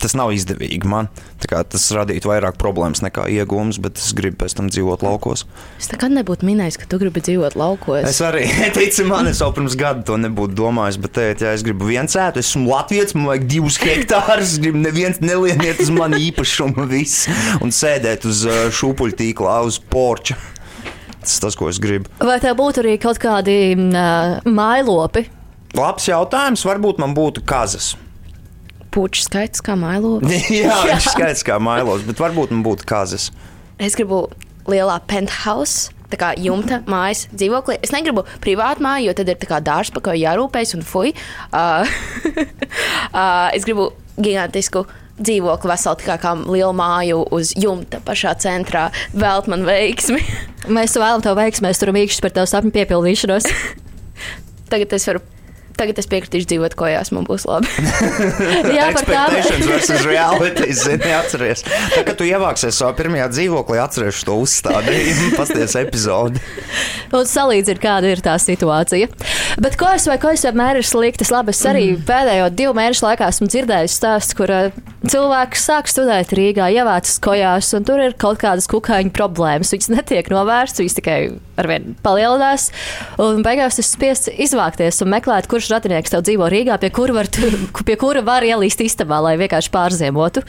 Tas 0.00 0.14
nav 0.16 0.32
izdevīgi 0.32 0.88
man. 0.88 1.10
Tas 1.44 1.84
radītu 1.92 2.30
vairāk 2.30 2.56
problēmas 2.60 3.02
nekā 3.04 3.26
iegūmus, 3.34 3.78
bet 3.84 4.00
es 4.00 4.14
gribu 4.16 4.40
pēc 4.40 4.56
tam 4.56 4.70
dzīvot 4.72 5.04
laukos. 5.04 5.44
Es 5.80 5.90
nekad 5.92 6.14
nebūtu 6.16 6.46
minējis, 6.48 6.78
ka 6.80 6.88
tu 6.88 6.98
gribi 7.02 7.20
dzīvot 7.24 7.56
laukos. 7.58 8.06
Es 8.08 8.20
arī 8.24 8.46
teicu, 8.76 9.04
man 9.10 9.28
es 9.28 9.42
jau 9.44 9.50
pirms 9.54 9.76
gada 9.80 10.04
to 10.08 10.16
nebūtu 10.20 10.56
domājis. 10.56 10.98
Bet, 11.04 11.14
teikt, 11.18 11.44
ja 11.44 11.52
es 11.56 11.64
gribu 11.66 11.90
viens 11.90 12.16
ēt, 12.16 12.40
es 12.40 12.48
esmu 12.48 12.70
Latvijas, 12.70 13.12
man 13.16 13.28
vajag 13.32 13.46
divus 13.50 13.78
hektārus. 13.82 14.54
Es 14.56 14.62
gribu 14.62 14.80
neviens 14.80 15.20
nelieniet 15.24 15.82
uz 15.84 15.92
mani 15.94 16.22
īpašumu 16.30 16.88
visu 16.94 17.34
un 17.64 17.74
sēdēt 17.74 18.24
uz 18.30 18.44
uh, 18.48 18.64
šūpuļtīklā, 18.74 19.58
uz 19.68 19.80
porča. 19.92 20.38
Tas 21.24 21.38
tas, 21.40 21.56
ko 21.56 21.68
es 21.72 21.80
gribu. 21.80 22.08
Vai 22.24 22.38
tev 22.40 22.56
būtu 22.58 22.84
arī 22.84 22.96
kaut 23.00 23.20
kādi 23.20 23.76
uh, 23.76 24.40
mājlopi? 24.48 25.26
Labs 25.74 26.08
jautājums. 26.08 26.64
Varbūt 26.68 27.00
man 27.02 27.16
būtu 27.16 27.44
kazas 27.48 27.94
puķu 28.94 29.26
skaits 29.26 29.64
kā 29.64 29.76
mailos. 29.78 30.24
Jā, 30.52 30.78
viņš 30.88 31.10
skaits 31.16 31.44
kā 31.46 31.58
mailos, 31.62 32.06
bet 32.06 32.22
varbūt 32.22 32.54
man 32.54 32.64
būtu 32.66 32.88
kazas. 32.88 33.30
Es 33.82 33.98
gribu 33.98 34.28
lielā 34.70 35.00
penthouse 35.10 35.90
tā 36.14 36.18
kā 36.20 36.32
jumta 36.38 36.80
mājas 36.90 37.26
dzīvoklī. 37.34 37.78
Es 37.82 37.92
negribu 37.94 38.24
privātu 38.44 38.84
māju, 38.84 39.08
jo 39.08 39.16
tad 39.18 39.32
ir 39.32 39.38
tā 39.40 39.50
kā 39.50 39.60
dārsts, 39.64 39.94
pa 39.94 40.02
ko 40.04 40.14
jārūpējas 40.14 40.76
un 40.78 40.84
fuj. 40.86 41.14
Uh, 41.50 41.88
uh, 43.18 43.50
es 43.56 43.66
gribu 43.66 43.90
gigantisku 44.14 44.84
dzīvokli 45.14 45.70
veselu 45.70 46.06
kā, 46.06 46.16
kā 46.22 46.34
lielu 46.38 46.72
māju 46.76 47.22
uz 47.34 47.52
jumta 47.58 48.00
pašā 48.04 48.34
centrā. 48.42 48.88
Vēlt 49.14 49.50
man 49.50 49.66
veiksmi. 49.66 50.22
Mēs 50.70 50.96
vēlamies 50.98 51.26
tev 51.26 51.38
veiksmi, 51.38 51.68
mēs 51.68 51.82
turam 51.82 52.00
īkšķi 52.02 52.24
par 52.24 52.34
tavu 52.38 52.50
sapņu 52.50 52.74
piepildīšanos. 52.78 53.50
Tagad 54.70 54.98
es 54.98 55.10
varu. 55.10 55.22
Tagad 55.74 55.98
es 55.98 56.06
piekritīšu 56.06 56.46
dzīvot 56.52 56.76
kājās, 56.78 57.10
man 57.14 57.24
būs 57.26 57.46
labi. 57.48 57.66
Jā, 58.76 58.90
par. 58.94 59.34
Expectations 59.34 59.66
versus 59.66 60.04
reality, 60.10 60.68
zini, 60.76 61.10
atceries. 61.16 61.64
Tā, 61.66 62.04
kad 62.06 62.14
tu 62.20 62.28
ievāksies 62.28 62.78
savā 62.78 62.94
pirmajā 62.98 63.26
dzīvoklī, 63.32 63.80
atceries 63.82 64.22
to 64.26 64.36
uzstādījumu, 64.44 65.32
pasties 65.38 65.74
epizodi. 65.80 66.42
Un 67.14 67.26
salīdzina, 67.26 67.82
kāda 67.82 68.14
ir 68.14 68.22
tā 68.24 68.36
situācija. 68.38 69.10
Bet 69.62 69.78
ko 69.80 69.90
es 69.94 70.06
vai 70.10 70.18
ko 70.22 70.30
es 70.34 70.46
vienmēr 70.46 70.78
ir 70.78 70.86
sliktas? 70.86 71.32
Labi, 71.34 71.54
es 71.54 71.62
arī 71.66 71.88
mm. 71.92 72.04
pēdējo 72.06 72.50
divu 72.54 72.76
mēnešu 72.78 73.08
laikā 73.08 73.30
esmu 73.30 73.50
dzirdējis 73.50 73.98
stāstu, 73.98 74.38
kur 74.38 74.54
uh, 74.54 74.78
cilvēks 75.10 75.66
sāk 75.68 75.90
studēt 75.90 76.34
Rīgā, 76.34 76.70
ievācas 76.74 77.18
kojās, 77.22 77.72
un 77.76 77.86
tur 77.86 78.02
ir 78.02 78.16
kaut 78.18 78.40
kādas 78.42 78.68
kukaiņu 78.70 79.14
problēmas. 79.14 79.74
Viņas 79.74 79.92
netiek 79.94 80.30
novērstas, 80.32 80.82
viņas 80.82 80.98
tikai 81.00 81.18
arvien 81.60 81.94
palielinās. 82.04 82.70
Un 83.22 83.42
beigās 83.46 83.78
tas 83.78 83.90
spiests 83.94 84.32
izvākties 84.32 85.02
un 85.04 85.12
meklēt, 85.14 85.48
kurš 85.50 85.63
radinieks 85.72 86.12
tev 86.12 86.24
dzīvo 86.26 86.48
Rīgā, 86.52 86.78
pie 86.82 86.90
kura 86.94 87.18
var, 87.20 87.30
tu, 87.32 87.48
pie 87.88 87.98
kura 88.00 88.24
var 88.26 88.46
ielīst 88.46 88.82
istabā, 88.84 89.20
lai 89.24 89.36
vienkārši 89.40 89.72
pārziemotu. 89.74 90.44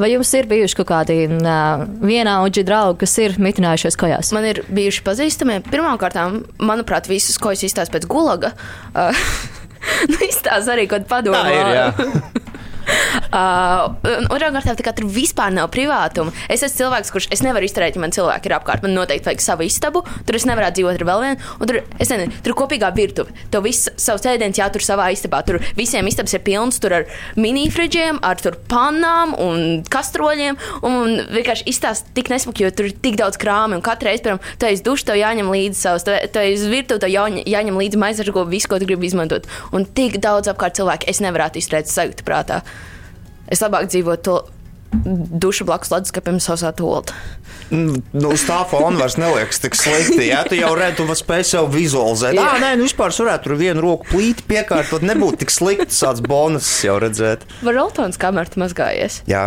Vai 0.00 0.08
jums 0.08 0.30
ir 0.34 0.48
bijuši 0.48 0.76
kaut 0.78 0.88
kādi 0.88 1.16
uh, 1.28 1.82
vienaudži 2.00 2.64
draugi, 2.64 3.02
kas 3.04 3.16
ir 3.20 3.36
mitinājušies 3.42 3.98
kojās? 4.00 4.32
Man 4.34 4.46
ir 4.48 4.62
bijuši 4.72 5.04
pazīstami. 5.04 5.58
Pirmkārt, 5.68 6.16
manuprāt, 6.64 7.10
visas 7.12 7.36
kojas 7.38 7.66
izstāsta 7.68 7.98
pēc 7.98 8.08
gulaga. 8.10 8.54
Uh, 8.96 9.12
nu, 10.10 10.16
izstāsta 10.24 10.74
arī 10.74 10.88
kaut 10.88 11.04
kādu 11.04 11.12
padomu. 11.12 11.36
Tā 11.36 11.52
ir, 11.52 11.76
jā. 11.76 12.40
Uh, 13.32 13.94
Otrā 14.28 14.50
kārtā, 14.52 14.74
tā 14.76 14.84
kā 14.84 14.92
tur 14.92 15.06
vispār 15.08 15.54
nav 15.56 15.70
privātuma. 15.72 16.34
Es 16.52 16.60
esmu 16.66 16.82
cilvēks, 16.82 17.10
kurš 17.14 17.26
es 17.32 17.40
nevaru 17.44 17.64
izturēt, 17.64 17.96
ja 17.96 18.02
man 18.02 18.12
cilvēki 18.12 18.50
ir 18.50 18.54
apkārt. 18.58 18.82
Man 18.84 18.92
noteikti 18.92 19.30
vajag 19.30 19.40
savu 19.40 19.64
istabu. 19.64 20.02
Tur 20.28 20.36
es 20.36 20.44
nevaru 20.48 20.68
dzīvot 20.76 20.98
ar 21.00 21.04
vēl 21.08 21.22
vienu. 21.24 21.48
Un 21.56 21.70
tur, 21.70 21.78
nezinu, 21.96 22.26
tur 22.44 22.56
kopīgā 22.58 22.90
virtuve. 22.96 23.32
Tev 23.52 23.64
viss 23.64 23.88
savs 24.00 24.26
ēdiens 24.28 24.60
jātur 24.60 24.84
savā 24.84 25.08
istabā. 25.14 25.40
Tur 25.48 25.62
visiem 25.78 26.08
istabas 26.10 26.36
ir 26.36 26.44
pilns 26.44 26.80
ar 26.84 27.06
minifriģiem, 27.40 28.20
ar 28.20 28.44
pannām 28.68 29.32
un 29.40 29.80
kastroļiem. 29.88 30.60
Un 30.84 31.24
vienkārši 31.32 31.68
izstāst 31.72 32.12
tik 32.16 32.28
nesmuki, 32.32 32.66
jo 32.66 32.72
tur 32.76 32.90
ir 32.90 32.96
tik 33.00 33.16
daudz 33.20 33.40
krāmu. 33.40 33.78
Un 33.78 33.86
katru 33.86 34.10
reizi, 34.10 34.26
piemēram, 34.26 34.44
tu 34.60 34.68
esi 34.68 34.84
dušs, 34.84 35.08
tev 35.08 35.20
jāņem 35.22 35.52
līdzi 35.56 35.80
savs, 35.80 36.04
tu 36.04 36.44
esi 36.44 36.68
virtuve, 36.68 37.00
tev 37.06 37.16
jāņem, 37.16 37.48
jāņem 37.48 37.80
līdzi 37.80 38.04
maizargo 38.04 38.44
visu, 38.52 38.68
ko 38.68 38.82
tu 38.82 38.90
gribi 38.90 39.08
izmantot. 39.08 39.48
Un 39.72 39.88
tik 39.88 40.20
daudz 40.20 40.52
apkārt 40.52 40.76
cilvēku 40.80 41.08
es 41.08 41.24
nevarētu 41.24 41.62
izturēt 41.62 41.88
sajūtu 41.92 42.28
prātā. 42.28 42.60
Es 43.52 43.60
labāk 43.60 43.90
dzīvotu 43.92 44.22
to 44.26 44.36
dušu 45.40 45.64
blakus 45.64 45.90
leduskapim 45.92 46.38
sausā 46.42 46.72
tolta. 46.76 47.14
Nu, 47.72 48.28
uz 48.28 48.44
tā 48.44 48.58
fona 48.68 49.00
vairs 49.00 49.16
neliekas 49.16 49.62
tik 49.62 49.76
slikti. 49.78 50.26
Jā, 50.28 50.42
tu 50.48 50.58
jau 50.58 50.74
redzi, 50.76 50.98
tu 51.00 51.16
spēj 51.16 51.44
sev 51.48 51.70
vizualizēt. 51.72 52.36
Jā, 52.36 52.58
nē, 52.60 52.74
nu 52.76 52.84
vispār 52.84 53.14
varētu 53.16 53.48
tur 53.48 53.56
vienu 53.60 53.84
roku 53.84 54.10
plīti 54.10 54.44
piekārtot. 54.48 55.04
Nebūtu 55.08 55.42
tik 55.44 55.54
slikti 55.54 55.88
tāds 55.94 56.20
bonus 56.24 56.68
jau 56.84 56.98
redzēt. 57.02 57.46
Var 57.64 57.78
Roltons 57.78 58.20
kamerā 58.20 58.60
mazgājies? 58.60 59.22
Jā. 59.30 59.46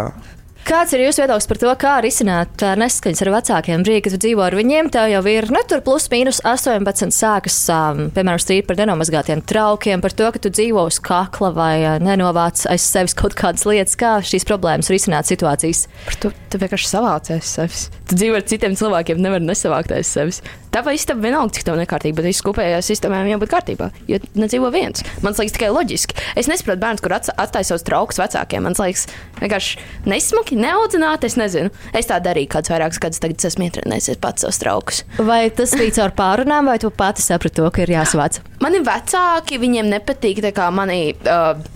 Kāds 0.65 0.95
ir 0.97 1.03
jūsu 1.03 1.21
viedoklis 1.21 1.45
par 1.45 1.59
to, 1.61 1.71
kā 1.77 1.91
risināt 2.01 2.63
nesaskaņas 2.81 3.19
ar 3.21 3.29
vecākiem? 3.35 3.83
Brīdī, 3.85 3.99
kad 4.07 4.15
dzīvo 4.23 4.41
ar 4.47 4.55
viņiem, 4.57 4.87
tev 4.89 5.11
jau 5.11 5.19
ir 5.29 5.45
ne 5.53 5.61
tur 5.69 5.83
plus 5.85 6.07
mīnus 6.09 6.39
18 6.41 7.13
sākas, 7.13 7.59
um, 7.69 8.07
piemēram, 8.15 8.41
strīd 8.41 8.65
par 8.65 8.79
nenomazgātiem 8.81 9.43
traukiem, 9.45 10.01
par 10.01 10.17
to, 10.17 10.31
ka 10.33 10.41
tu 10.41 10.49
dzīvo 10.49 10.87
uz 10.89 10.97
kakla 11.05 11.51
vai 11.53 11.75
nenovāc 12.01 12.65
aiz 12.73 12.81
sevis 12.81 13.13
kaut 13.13 13.37
kādas 13.37 13.67
lietas, 13.69 13.93
kā 13.93 14.15
šīs 14.25 14.49
problēmas 14.49 14.89
risināt 14.89 15.29
situācijas. 15.29 15.85
Par 16.07 16.17
to 16.23 16.33
tu 16.49 16.63
vienkārši 16.65 16.89
savāc 16.89 17.29
aiz 17.37 17.45
sevis. 17.59 17.85
Tu 18.09 18.17
dzīvo 18.17 18.41
ar 18.41 18.49
citiem 18.49 18.73
cilvēkiem, 18.79 19.21
nevar 19.21 19.45
nesavākt 19.45 19.93
aiz 19.93 20.09
sevis. 20.09 20.41
Tava 20.75 20.91
istaba 20.91 21.23
vienalga, 21.23 21.53
cik 21.55 21.63
tev 21.69 21.77
nekārtīga, 21.79 22.17
bet 22.17 22.27
viss 22.27 22.43
kopējās 22.43 22.89
istabām 22.91 23.29
jābūt 23.29 23.51
kārtībā, 23.53 23.87
jo 24.11 24.19
nedzīvo 24.35 24.67
viens. 24.73 25.05
Man 25.23 25.31
liekas, 25.37 25.53
tikai 25.55 25.69
loģiski. 25.71 26.17
Es 26.35 26.49
nesaprotu 26.51 26.81
bērnus, 26.81 27.03
kur 27.05 27.15
atstāja 27.15 27.69
savus 27.69 27.85
traukus 27.87 28.19
vecākiem. 28.19 28.65
Man 28.67 28.75
liekas, 28.75 29.05
vienkārši 29.39 29.79
nesmuki, 30.11 30.54
neaudzināti. 30.57 31.29
Es 31.29 31.37
nezinu. 31.39 31.71
Es 31.95 32.09
tā 32.09 32.19
darīju 32.23 32.51
kādus 32.55 32.73
vairākus 32.73 33.01
gadus, 33.03 33.21
tagad 33.23 33.45
esmu 33.49 33.67
ietrenējies 33.67 34.21
pats 34.23 34.45
savus 34.45 34.61
traukus. 34.61 35.03
Vai 35.19 35.45
tas 35.55 35.75
bija 35.77 35.95
caur 35.99 36.15
pārunām, 36.17 36.71
vai 36.71 36.79
tu 36.81 36.91
pati 36.93 37.23
saprati 37.25 37.59
to, 37.61 37.69
ka 37.73 37.85
ir 37.85 37.95
jāsavāc? 37.95 38.41
Mani 38.63 38.83
vecāki, 38.85 39.61
viņiem 39.61 39.91
nepatīk 39.93 40.43
tā 40.45 40.53
kā 40.55 40.71
manī. 40.73 41.01
Uh, 41.23 41.75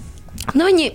Nu, 0.58 0.66
viņi, 0.66 0.88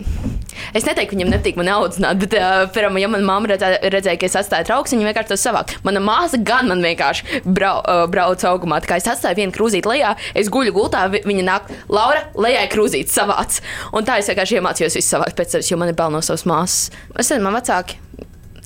es 0.75 0.87
neteiktu, 0.87 1.17
viņam 1.17 1.33
nepatīk 1.35 1.57
man 1.61 1.71
audzināt, 1.75 2.21
bet, 2.23 2.35
uh, 2.39 2.65
piemēram, 2.75 2.99
ja 3.03 3.09
manā 3.13 3.27
mamma 3.29 3.51
redzē, 3.53 3.71
redzēja, 3.95 4.19
ka 4.21 4.27
es 4.27 4.37
atstāju 4.41 4.69
trauks, 4.69 4.95
viņa 4.95 5.09
vienkārši 5.11 5.33
to 5.33 5.39
savāk. 5.41 5.75
Mana 5.87 6.03
māsa 6.05 6.41
gan 6.43 6.69
man 6.71 6.83
vienkārši 6.85 7.43
brau, 7.45 7.81
uh, 7.83 8.05
brauc 8.11 8.45
augumā. 8.51 8.81
Tā 8.85 8.93
kā 8.93 9.01
es 9.01 9.09
atstāju 9.11 9.41
vienu 9.43 9.53
krūzīti 9.57 9.91
lejā, 9.91 10.15
es 10.35 10.49
guļu 10.53 10.75
gultā, 10.77 11.05
vi- 11.11 11.23
viņa 11.25 11.45
nāk, 11.49 11.73
Laura, 11.89 12.25
lejā 12.35 12.65
krūzīti 12.73 13.11
savāc. 13.13 13.61
Un 13.93 14.05
tā 14.05 14.19
es 14.19 14.29
vienkārši 14.29 14.61
iemācījos 14.61 14.97
visu 15.01 15.17
savākt 15.17 15.37
pēc 15.39 15.57
sevis, 15.57 15.71
jo 15.71 15.77
man 15.77 15.89
ir 15.89 15.95
bail 15.95 16.11
no 16.11 16.21
savas 16.21 16.45
māsas. 16.45 16.91
Es 17.19 17.29
nezinu, 17.31 17.43
man 17.43 17.61
vecāki 17.61 17.97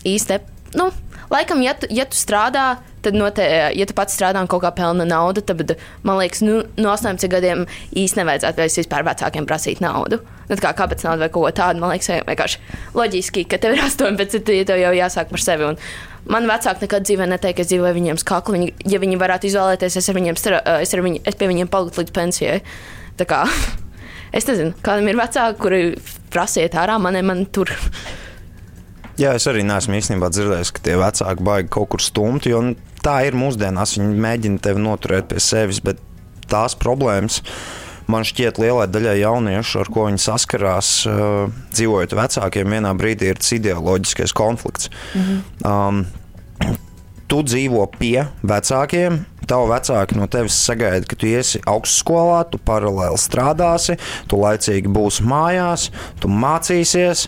īsti, 0.04 0.40
nu, 0.78 0.90
laikam, 1.30 1.62
ja 1.62 1.74
tu, 1.74 1.86
ja 1.90 2.04
tu 2.04 2.16
strādā. 2.16 2.78
Tad, 3.08 3.16
note, 3.16 3.44
ja 3.72 3.84
tu 3.88 3.94
pats 3.96 4.12
strādā 4.12 4.42
un 4.44 4.48
kaut 4.52 4.60
kā 4.60 4.68
pelna 4.76 5.06
naudu, 5.08 5.40
tad, 5.40 5.62
man 6.04 6.18
liekas, 6.20 6.42
nu, 6.44 6.58
no 6.76 6.90
18 6.92 7.30
gadiem 7.32 7.62
īstenībā 7.96 8.28
nevajadzētu 8.28 8.60
vairs 8.60 8.76
vispār 8.82 9.06
vecākiem 9.06 9.46
prasīt 9.48 9.80
naudu. 9.80 10.18
Nu, 10.48 10.58
kā 10.60 10.74
kāpēc 10.76 11.04
naudu 11.06 11.24
vai 11.24 11.30
ko 11.32 11.46
tādu, 11.54 11.80
man 11.80 11.94
liekas, 11.94 12.10
vienkārši 12.28 12.60
loģiski, 12.98 13.46
ka 13.48 13.60
tev 13.62 13.78
ir 13.78 13.84
18, 13.88 14.36
tad 14.44 14.52
ja 14.52 14.68
tev 14.68 14.82
jau 14.82 14.92
jāsāk 14.98 15.32
par 15.32 15.44
sevi. 15.44 15.70
Un 15.70 15.80
man 16.28 16.48
vecāki 16.50 16.84
nekad 16.84 17.08
dzīvē 17.08 17.30
neteica, 17.32 17.56
ka 17.56 17.64
es 17.64 17.72
dzīvoju 17.72 17.96
viņiem 17.96 18.20
skakli. 18.20 18.58
Viņi, 18.58 18.70
ja 18.92 19.00
viņi 19.00 19.20
varētu 19.24 19.48
izvēlēties, 19.48 19.98
es, 20.02 20.12
viņiem, 20.20 20.40
stra- 20.40 20.62
es, 20.82 20.92
viņu, 20.92 21.24
es 21.24 21.40
pie 21.40 21.48
viņiem 21.48 21.72
paliktu 21.72 22.02
līdz 22.02 22.16
pensijai. 22.20 22.60
Tā 23.16 23.28
kā 23.28 23.42
es 24.36 24.48
nezinu, 24.48 24.76
kādam 24.84 25.08
ir 25.08 25.20
vecāki, 25.20 25.60
kuri 25.64 25.82
prasiet 26.32 26.76
ārā, 26.76 27.00
man, 27.00 27.16
man 27.24 27.46
tur. 27.48 27.72
Jā, 29.18 29.32
es 29.34 29.48
arī 29.50 29.64
neesmu 29.66 29.96
īstenībā 29.98 30.28
dzirdējis, 30.30 30.70
ka 30.76 30.84
tie 30.84 30.94
vecāki 31.00 31.42
baigi 31.42 31.72
kaut 31.74 31.88
kur 31.90 32.02
stumti. 32.04 32.52
jo, 32.52 32.60
nu, 32.62 32.76
Tā 33.04 33.20
ir 33.28 33.36
mūsdienās. 33.38 33.96
Viņi 33.98 34.22
mēģina 34.24 34.62
tevi 34.64 34.82
noturēt 34.82 35.28
pie 35.30 35.42
sevis, 35.42 35.82
bet 35.84 36.00
tās 36.50 36.76
problēmas 36.78 37.42
man 38.08 38.24
šķiet 38.24 38.56
lielai 38.62 38.86
daļai 38.88 39.18
jauniešu, 39.20 39.82
ar 39.82 39.90
ko 39.92 40.06
viņi 40.08 40.22
saskarās, 40.22 40.92
uh, 41.08 41.50
dzīvojot 41.76 42.14
vecākiem, 42.16 42.76
vienā 42.78 42.94
brīdī 42.96 43.32
ir 43.32 43.40
tas 43.42 43.52
ideoloģiskais 43.58 44.32
konflikts. 44.36 44.88
Mhm. 45.12 45.42
Um, 45.68 46.06
tu 47.28 47.42
dzīvo 47.44 47.84
pie 47.98 48.24
vecākiem. 48.40 49.20
Tavu 49.48 49.70
vecāki 49.70 50.18
no 50.18 50.26
tevis 50.30 50.56
sagaida, 50.60 51.06
ka 51.08 51.16
tu 51.16 51.28
iesi 51.30 51.60
augstskolā, 51.68 52.42
tu 52.52 52.60
paralēli 52.60 53.16
strādāsi, 53.20 53.96
tu 54.28 54.40
laicīgi 54.42 54.90
būsi 54.92 55.24
mājās, 55.28 55.88
tu 56.20 56.28
mācīsies, 56.28 57.26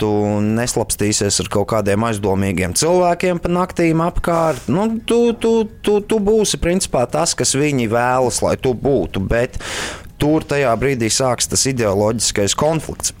tu 0.00 0.10
neslapstīsies 0.44 1.40
ar 1.40 1.50
kaut 1.52 1.70
kādiem 1.72 2.04
aizdomīgiem 2.10 2.76
cilvēkiem 2.76 3.40
pa 3.40 3.52
naktīm 3.52 4.04
apkārt. 4.04 4.68
Nu, 4.68 4.86
tu, 5.06 5.22
tu, 5.32 5.54
tu, 5.80 6.00
tu 6.04 6.20
būsi 6.20 6.60
principā 6.60 7.06
tas, 7.10 7.32
kas 7.38 7.56
viņi 7.56 7.88
vēlas, 7.88 8.42
lai 8.44 8.56
tu 8.60 8.74
būtu. 8.76 9.24
Bet 9.30 9.56
tur 10.20 10.44
tajā 10.44 10.74
brīdī 10.80 11.08
sāksies 11.12 11.54
tas 11.54 11.66
ideoloģiskais 11.72 12.56
konflikts. 12.58 13.14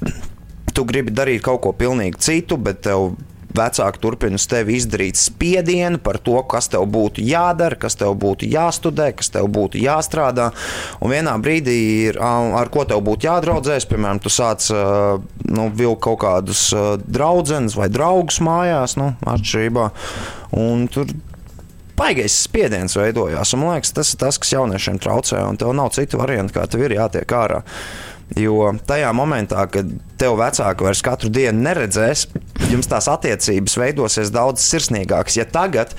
Tu 0.70 0.84
gribi 0.86 1.14
darīt 1.16 1.42
kaut 1.46 1.64
ko 1.64 1.72
pilnīgi 1.74 2.20
citu, 2.22 2.60
bet 2.60 2.84
tev 2.84 3.14
vecāki 3.56 4.02
turpina 4.02 4.38
uz 4.38 4.46
tevi 4.50 4.76
izdarīt 4.78 5.18
spiedienu 5.20 6.00
par 6.02 6.20
to, 6.22 6.36
kas 6.50 6.70
tev 6.72 6.86
būtu 6.90 7.24
jādara, 7.26 7.78
kas 7.80 7.98
tev 8.00 8.14
būtu 8.20 8.48
jāstudē, 8.50 9.10
kas 9.16 9.32
tev 9.34 9.48
būtu 9.52 9.80
jāstrādā. 9.82 10.50
Un 11.00 11.14
vienā 11.14 11.36
brīdī 11.42 11.78
ir 12.10 12.20
ar 12.20 12.70
ko 12.72 12.84
tev 12.88 13.02
būtu 13.06 13.28
jādraudzēs. 13.28 13.88
Piemēram, 13.90 14.20
tu 14.22 14.32
sāc 14.32 14.68
nu, 14.70 15.70
vilkt 15.74 16.04
kaut 16.06 16.20
kādus 16.24 16.68
draugus 17.06 17.76
vai 17.76 17.88
draugus 17.92 18.40
mājās, 18.44 18.96
nu, 19.00 19.12
atšķirībā. 19.26 19.90
Un 20.60 20.86
tur 20.92 21.10
baigais 22.00 22.36
spiediens 22.46 22.96
veidojās. 22.96 23.54
Un, 23.54 23.64
man 23.64 23.76
liekas, 23.76 23.92
tas 23.96 24.14
ir 24.14 24.20
tas, 24.22 24.38
kas 24.40 24.54
jauniešiem 24.54 25.00
traucē, 25.02 25.42
un 25.48 25.60
tev 25.60 25.74
nav 25.76 25.92
citu 25.96 26.20
variantu, 26.20 26.56
kā 26.56 26.66
tev 26.70 26.86
ir 26.86 26.96
jātiek 26.96 27.36
ārā. 27.36 27.62
Jo 28.38 28.70
tajā 28.86 29.10
momentā, 29.16 29.64
kad 29.72 29.88
tev 30.20 30.36
vecāki 30.38 30.86
vairs 30.86 31.02
katru 31.02 31.30
dienu 31.34 31.64
neredzēs, 31.64 32.28
jums 32.70 32.90
tās 32.90 33.08
attiecības 33.10 33.76
veidosies 33.80 34.30
daudz 34.34 34.62
sirsnīgākas. 34.62 35.40
Ja 35.40 35.46
tagad, 35.50 35.96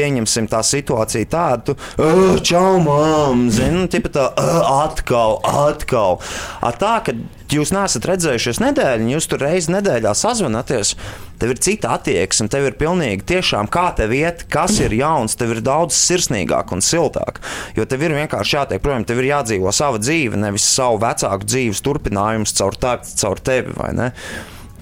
pieņemsim 0.00 0.48
tā 0.50 0.62
situācija 0.64 1.28
tādu, 1.30 1.76
"Ā, 1.98 2.40
čau, 2.42 2.80
mām, 2.80 3.48
zini, 3.52 3.88
tipa 3.88 4.08
tā, 4.08 4.26
"Ā, 4.34 4.88
atkal, 4.88 5.40
atkal. 5.44 6.20
A 6.62 6.72
tā, 6.72 7.04
ka 7.04 7.12
jūs 7.50 7.72
neesat 7.74 8.06
redzējušies 8.06 8.60
nedēļu, 8.62 9.02
un 9.04 9.12
jūs 9.16 9.26
tur 9.28 9.42
reizi 9.42 9.72
nedēļā 9.74 10.12
sazvanāties, 10.14 10.94
tev 11.38 11.50
ir 11.50 11.58
cita 11.58 11.96
attieksme, 11.96 12.48
tev 12.48 12.68
ir 12.68 12.78
pilnīgi 12.78 13.26
tiešām 13.26 13.68
kā 13.68 13.94
tev 13.96 14.12
iet, 14.12 14.44
kas 14.48 14.78
ir 14.80 14.90
jauns, 14.90 15.36
tev 15.36 15.56
ir 15.56 15.60
daudz 15.60 15.94
sirsnīgāk 15.98 16.72
un 16.72 16.80
siltāk. 16.84 17.42
Jo 17.76 17.84
tev 17.84 18.02
ir 18.02 18.10
vienkārši 18.10 18.56
jātiek 18.56 18.80
prom, 18.80 19.04
tev 19.04 19.18
ir 19.18 19.32
jādzīvo 19.34 19.72
sava 19.74 19.98
dzīve, 19.98 20.36
nevis 20.36 20.68
savu 20.68 20.98
vecāku 21.02 21.44
dzīves 21.44 21.82
turpinājums 21.82 22.54
caur, 22.54 22.78
tā, 22.78 22.98
caur 23.16 23.36
tevi, 23.36 23.74
vai 23.76 23.92
ne? 23.92 24.12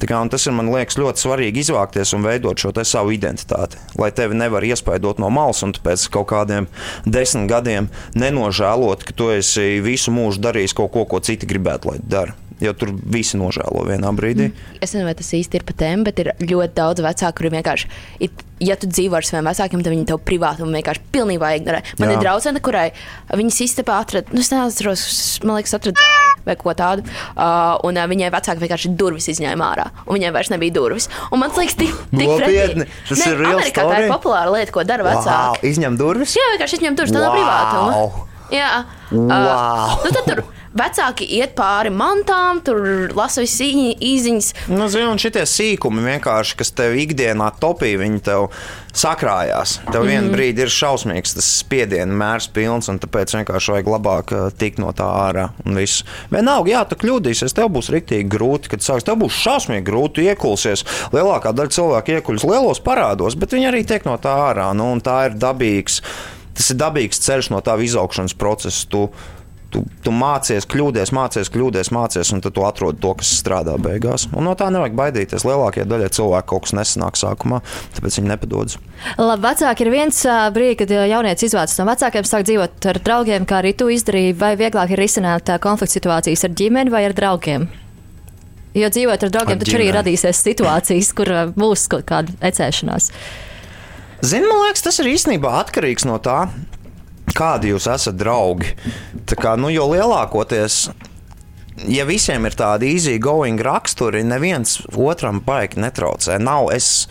Kā, 0.06 0.20
un 0.22 0.30
tas 0.30 0.44
ir 0.46 0.54
man 0.54 0.70
liekas 0.70 0.98
ļoti 1.00 1.24
svarīgi 1.24 1.64
izvākties 1.64 2.14
un 2.14 2.26
veidot 2.26 2.60
šo 2.60 2.70
savu 2.86 3.14
identitāti. 3.16 3.80
Lai 3.98 4.10
tevi 4.14 4.36
nevar 4.38 4.62
iespaidot 4.62 5.18
no 5.18 5.30
malas, 5.34 5.64
un 5.66 5.74
pēc 5.74 6.06
kaut 6.14 6.28
kādiem 6.30 6.68
desmit 7.06 7.48
gadiem 7.50 7.88
nenožēlot, 8.18 9.02
ka 9.08 9.16
tu 9.16 9.32
esi 9.34 9.80
visu 9.84 10.14
mūžu 10.14 10.42
darījis 10.44 10.76
kaut 10.78 10.92
ko, 10.94 11.06
ko 11.08 11.22
citi 11.24 11.48
gribētu, 11.48 11.90
lai 11.90 12.02
tu 12.02 12.12
dara. 12.14 12.36
Jo 12.58 12.72
tur 12.74 12.90
visi 12.90 13.38
nožēlo 13.38 13.84
vienā 13.86 14.10
brīdī. 14.18 14.48
Es 14.82 14.90
nezinu, 14.90 15.06
vai 15.06 15.14
tas 15.18 15.28
īsti 15.36 15.60
ir 15.60 15.64
par 15.66 15.76
tēmu, 15.78 16.06
bet 16.08 16.22
ir 16.24 16.32
ļoti 16.42 16.74
daudz 16.74 17.04
vecāku, 17.04 17.36
kuriem 17.38 17.54
vienkārši, 17.60 17.90
ir, 18.26 18.32
ja 18.66 18.74
tu 18.74 18.90
dzīvo 18.90 19.14
ar 19.14 19.26
saviem 19.26 19.46
vecākiem, 19.46 19.84
tad 19.86 19.94
viņi 19.94 20.08
tev 20.10 20.18
privātumu 20.26 20.74
vienkārši 20.74 21.04
pilnībā 21.14 21.52
ignorē. 21.60 21.84
Man 22.02 22.10
Jā. 22.10 22.16
ir 22.16 22.24
draudzene, 22.24 22.62
kurai 22.64 22.88
viņas 23.30 23.60
istabā 23.68 24.00
atrada, 24.02 24.34
nu, 24.34 24.42
es 24.42 24.50
neatceros, 24.50 25.06
man 25.46 25.60
liekas, 25.60 25.76
atrada 25.78 26.02
vai 26.48 26.56
ko 26.60 26.74
tādu. 26.78 27.04
Uh, 27.36 27.76
un 27.86 27.96
uh, 28.00 28.06
viņai 28.10 28.30
vecāki 28.34 28.64
vienkārši 28.64 28.92
durvis 28.98 29.28
izņēma 29.34 29.68
ārā. 29.72 29.86
Un 30.06 30.18
viņai 30.18 30.32
vairs 30.34 30.50
nebija 30.54 30.74
durvis. 30.78 31.08
Un 31.32 31.42
man 31.44 31.52
liekas, 31.56 31.76
tik, 31.78 31.94
tik 32.10 32.28
Nopietni? 32.28 32.88
Tas 33.08 33.24
ir 33.26 33.36
real 33.38 33.58
Amerikā 33.60 33.84
tā 33.84 33.88
ir 33.88 34.06
story? 34.06 34.12
populāra 34.16 34.52
lieta, 34.56 34.72
ko 34.74 34.84
dara 34.88 35.04
Wow, 35.06 35.20
vecāki. 35.20 35.72
izņem 35.74 35.98
durvis? 36.00 36.34
Jā, 36.38 36.46
vienkārši 36.56 36.80
izņem 36.80 36.96
durvis, 36.98 37.14
tā 37.14 37.20
nav 37.22 37.32
Wow. 37.32 37.38
privātuma. 37.38 38.24
Jā, 38.48 38.70
Wow. 39.12 39.98
nu, 40.04 40.10
tad 40.16 40.24
tur 40.28 40.44
vecāki 40.78 41.26
iet 41.38 41.54
pāri 41.58 41.92
mantām, 41.94 42.62
tur 42.64 43.10
lasa 43.16 43.42
visas 43.44 43.60
īziņas. 43.64 44.52
Nu, 44.72 44.88
zini, 44.92 45.08
un 45.10 45.20
šitie 45.20 45.44
sīkumi 45.48 46.04
vienkārši, 46.06 46.58
kas 46.58 46.74
tev 46.76 46.96
ikdienā 46.98 47.50
topī, 47.60 47.96
viņi 48.00 48.22
tev 48.28 48.48
sakrājās. 48.98 49.78
Tev 49.90 50.02
mm. 50.02 50.10
vienā 50.10 50.32
brīdī 50.32 50.64
ir 50.64 50.72
šausmīgs 50.72 51.36
tas 51.36 51.48
spiediena 51.60 52.14
mērs 52.18 52.48
pilns, 52.54 52.88
un 52.90 53.00
tāpēc 53.02 53.34
vienkārši 53.36 53.74
vajag 53.74 53.90
labāk 53.92 54.34
uh, 54.34 54.48
tikt 54.54 54.80
no 54.82 54.92
tā 54.96 55.06
ārā. 55.26 55.48
Vienalga, 56.32 56.72
jā, 56.72 56.84
tu 56.88 56.98
kļūdīsies, 57.02 57.54
tev 57.56 57.70
būs 57.74 57.92
rīktīgi 57.94 58.28
grūti, 58.32 58.72
kad 58.72 58.84
sāks. 58.84 59.06
Tev 59.06 59.20
būs 59.22 59.38
šausmīgi 59.44 59.86
grūti 59.86 60.26
iekulsies. 60.32 60.84
Lielākā 61.14 61.54
daļa 61.56 61.74
cilvēku 61.78 62.18
iekuļas 62.18 62.48
lielos 62.48 62.82
parādos, 62.84 63.38
bet 63.38 63.54
viņi 63.56 63.70
arī 63.70 63.84
tiek 63.88 64.06
no 64.08 64.18
tā 64.22 64.34
ārā. 64.50 64.70
Nu, 64.76 64.90
tā 65.04 65.28
ir 65.28 65.38
dabīgs. 65.38 66.02
Tas 66.58 66.72
ir 66.72 66.80
dabīgs 66.80 67.20
ceļš 67.22 67.52
no 67.54 67.62
tā 67.62 67.76
izaugšanas 67.84 68.34
procesa. 68.38 68.86
Tu, 68.90 69.04
Tu, 69.68 69.82
tu 70.00 70.12
mācies, 70.16 70.64
kļūdies, 70.64 71.10
mācies, 71.12 71.50
kļūdies, 71.52 71.90
mācies, 71.92 72.30
un 72.32 72.40
tad 72.40 72.54
tu 72.56 72.62
atrod 72.64 72.96
to, 73.02 73.10
kas 73.20 73.34
strādā 73.36 73.74
beigās. 73.84 74.24
Un 74.32 74.46
no 74.48 74.54
tā 74.56 74.70
nevajag 74.72 74.94
baidīties. 74.96 75.44
Lielākajai 75.44 75.84
daļai 75.90 76.08
cilvēku 76.16 76.48
kaut 76.54 76.64
kas 76.64 76.72
nesanāk 76.78 77.18
sākumā, 77.20 77.58
tāpēc 77.98 78.16
viņi 78.16 78.30
nepadodas. 78.30 78.78
Labi, 79.20 79.44
vecāki 79.44 79.84
ir 79.84 79.90
viens 79.92 80.22
brīdis, 80.56 80.78
kad 80.80 80.94
ā, 80.96 81.02
jaunietis 81.12 81.50
izvācas 81.50 81.76
no 81.82 81.84
vecākiem, 81.90 82.28
sāk 82.30 82.46
dzīvot 82.48 82.88
ar 82.88 83.00
draugiem, 83.04 83.44
kā 83.48 83.60
arī 83.60 83.74
tu 83.76 83.90
izdarīji. 83.92 84.38
Vai 84.40 84.54
vieglāk 84.56 84.96
ir 84.96 85.02
risināt 85.04 85.52
konflikts 85.60 85.98
situācijas 86.00 86.48
ar 86.48 86.56
ģimeni 86.62 86.94
vai 86.94 87.04
ar 87.10 87.16
draugiem? 87.20 87.68
Jo 88.78 88.88
dzīvot 88.94 89.28
ar 89.28 89.34
draugiem, 89.34 89.58
Ar 89.58 89.64
taču 89.64 89.76
arī 89.78 89.90
radīsies 89.92 90.42
situācijas, 90.48 91.12
kur 91.16 91.32
būs 91.58 91.86
kaut 91.92 92.08
kāda 92.08 92.32
ecēšanās. 92.48 93.12
Zini, 94.18 94.48
man 94.48 94.64
liekas, 94.64 94.82
tas 94.82 94.98
ir 94.98 95.12
īstenībā 95.12 95.52
atkarīgs 95.60 96.08
no 96.08 96.16
tā, 96.22 96.48
kādi 97.38 97.72
jūs 97.72 97.88
esat 97.90 98.18
draugi. 98.18 98.74
Tā 99.28 99.38
kā, 99.38 99.54
nu, 99.60 99.70
jo 99.72 99.86
lielākoties. 99.92 100.88
Ja 101.86 102.02
visiem 102.08 102.48
ir 102.48 102.56
tādi 102.58 102.90
easy 102.96 103.20
going 103.22 103.60
raksturi, 103.62 104.24
neviens 104.26 104.80
otram 104.98 105.38
baigi 105.46 105.78
netraucē. 105.78 106.40
Nav, 106.42 106.72
es, 106.74 107.06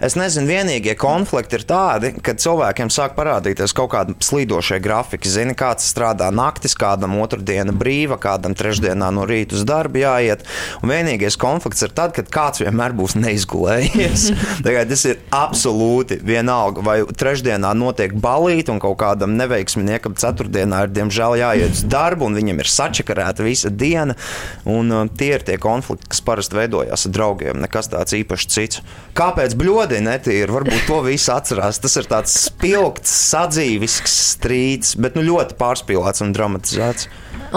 es 0.00 0.16
nezinu, 0.18 0.48
vienīgie 0.48 0.94
konflikti 0.98 1.58
ir 1.58 1.64
tādi, 1.68 2.12
kad 2.24 2.40
cilvēkiem 2.42 2.90
sāk 2.92 3.16
parādīties 3.18 3.74
kaut 3.76 3.92
kādi 3.94 4.16
slīdošie 4.24 4.80
grafiki. 4.82 5.30
Zini, 5.30 5.54
kāds 5.58 5.86
strādā 5.90 6.30
naktis, 6.34 6.74
kādam 6.78 7.18
otrdiena 7.20 7.74
brīva, 7.76 8.18
kādam 8.20 8.56
trešdienā 8.58 9.10
no 9.14 9.26
rīta 9.28 9.58
uz 9.58 9.66
darbu 9.68 10.02
jāiet. 10.02 10.46
Un 10.80 10.92
vienīgais 10.92 11.36
konflikts 11.40 11.84
ir 11.86 11.94
tad, 11.96 12.14
kad 12.16 12.30
kāds 12.32 12.62
vienmēr 12.64 12.94
būs 12.96 13.16
neizgulējies. 13.20 14.26
Tagad 14.66 14.90
tas 14.92 15.04
ir 15.10 15.20
absolūti 15.34 16.20
vienalga, 16.24 16.84
vai 16.86 16.98
trešdienā 17.04 17.74
notiek 17.76 18.14
balīti 18.16 18.72
un 18.72 18.80
kaut 18.82 18.98
kādam 19.02 19.36
neveiksminiekam 19.38 20.16
ceturtdienā 20.20 20.86
ir 20.86 20.94
diemžēl 20.96 21.38
jāiet 21.42 21.76
uz 21.76 21.84
darbu 21.90 22.28
un 22.28 22.38
viņam 22.40 22.64
ir 22.64 22.72
sačakarēta 22.72 23.46
visa 23.46 23.70
diena. 23.70 24.16
Un, 24.64 24.90
uh, 24.94 25.06
tie 25.20 25.34
ir 25.36 25.44
tie 25.46 25.58
konflikti, 25.60 26.08
kas 26.10 26.24
parasti 26.24 26.58
veidojās 26.58 27.06
ar 27.06 27.14
draugiem. 27.14 27.60
Nekas 27.60 27.90
tāds 27.92 28.16
īpašs 28.16 28.50
cits. 28.50 28.82
Kāpēc 29.16 29.56
bļodi 29.58 29.89
netīri? 29.98 30.46
Varbūt 30.54 30.86
to 30.86 31.00
visi 31.02 31.30
atcerās. 31.34 31.80
Tas 31.82 31.96
ir 31.98 32.06
tāds 32.10 32.36
spilgts, 32.46 33.10
sadzīvisks 33.32 34.14
strīds, 34.36 34.94
bet 35.00 35.18
nu, 35.18 35.24
ļoti 35.26 35.58
pārspīlēts 35.58 36.22
un 36.22 36.34
dramatizēts. 36.36 37.08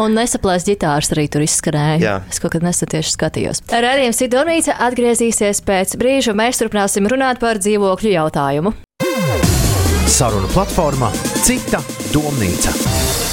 Un 0.01 0.17
nesaplēst 0.17 0.71
ģitāras 0.71 1.13
arī 1.13 1.27
tur 1.29 1.45
izskanēja. 1.45 1.99
Jā. 2.01 2.15
Es 2.33 2.41
kaut 2.41 2.55
kad 2.55 2.65
nesen 2.65 2.89
tieši 2.89 3.13
skatījos. 3.13 3.61
Radījums 3.69 4.23
Sidonīca 4.23 4.79
atgriezīsies 4.87 5.61
pēc 5.67 5.93
brīža, 6.01 6.33
un 6.33 6.41
mēs 6.41 6.63
turpināsim 6.63 7.09
runāt 7.11 7.43
par 7.43 7.61
dzīvokļu 7.61 8.15
jautājumu. 8.15 8.73
Saruna 10.13 10.49
platformā 10.53 11.13
Cita 11.43 11.81
domnīca. 12.13 13.32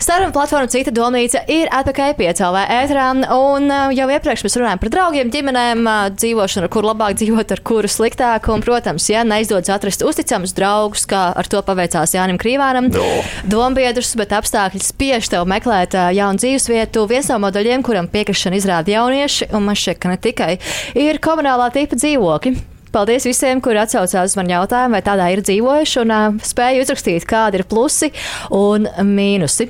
Saruna 0.00 0.32
platforma 0.32 0.66
Cita 0.72 0.90
domnīca 0.96 1.42
ir 1.52 1.68
atpakaļ 1.76 2.14
piecēlē 2.16 2.62
ētrā, 2.72 3.04
un 3.36 3.66
uh, 3.68 3.90
jau 3.92 4.06
iepriekš 4.08 4.46
mēs 4.46 4.56
runājām 4.56 4.80
par 4.80 4.90
draugiem, 4.94 5.28
ģimenēm, 5.34 5.82
uh, 5.84 6.06
dzīvošanu, 6.16 6.64
ar 6.64 6.72
kur 6.72 6.88
labāk 6.88 7.18
dzīvot, 7.20 7.52
ar 7.52 7.60
kuru 7.68 7.90
sliktāk, 7.92 8.48
un, 8.48 8.64
protams, 8.64 9.10
ja 9.12 9.26
neizdodas 9.28 9.68
atrast 9.76 10.00
uzticamus 10.08 10.56
draugus, 10.56 11.04
kā 11.10 11.26
ar 11.36 11.52
to 11.52 11.60
paveicās 11.68 12.16
Jānim 12.16 12.40
Krīvānam, 12.40 12.88
No. 12.96 13.04
dombiedrus, 13.44 14.14
bet 14.16 14.32
apstākļi 14.40 14.80
spiež 14.88 15.28
tev 15.36 15.44
meklēt 15.52 15.94
uh, 15.94 16.08
jaunu 16.16 16.40
dzīvesvietu. 16.40 17.04
Viens 17.12 17.28
no 17.28 17.36
modeļiem, 17.44 17.84
kuram 17.84 18.08
piekrišana 18.08 18.56
izrāda 18.56 18.96
jaunieši, 18.96 19.52
un 19.52 19.68
man 19.68 19.76
šķiet, 19.76 20.00
ka 20.00 20.16
ne 20.16 20.18
tikai, 20.18 20.52
ir 20.96 21.20
komunālā 21.20 21.68
tipa 21.76 22.00
dzīvokļi. 22.00 22.56
Paldies 22.90 23.22
visiem, 23.28 23.60
kuri 23.62 23.78
atsaucās 23.78 24.32
uz 24.32 24.36
manu 24.38 24.50
jautājumu, 24.50 24.96
vai 24.96 25.02
tādā 25.06 25.28
ir 25.30 25.44
dzīvojuši, 25.46 25.98
un 26.02 26.12
uh, 26.14 26.38
spēju 26.42 26.82
uzrakstīt, 26.82 27.26
kādi 27.28 27.60
ir 27.60 27.66
plusi 27.70 28.08
un 28.50 28.88
mīnusi. 29.06 29.68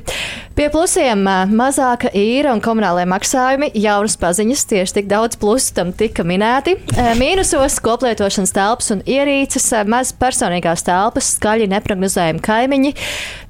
Pie 0.56 0.68
plusiem 0.72 1.22
mazāka 1.52 2.10
īra 2.16 2.54
un 2.56 2.62
komunālajie 2.64 3.08
maksājumi, 3.12 3.68
jaunas 3.80 4.16
paziņas, 4.20 4.64
tieši 4.72 4.96
tik 4.98 5.10
daudz 5.10 5.38
plusu 5.40 5.74
tam 5.76 5.92
tika 5.96 6.24
minēti. 6.26 6.74
Mīnusos 7.20 7.76
koplietošanas 7.84 8.54
telpas 8.56 8.90
un 8.96 9.04
ierīces, 9.08 9.68
maz 9.88 10.14
personīgās 10.16 10.84
telpas, 10.88 11.34
skaļi 11.36 11.68
neprognozējami 11.74 12.44
kaimiņi, 12.44 12.94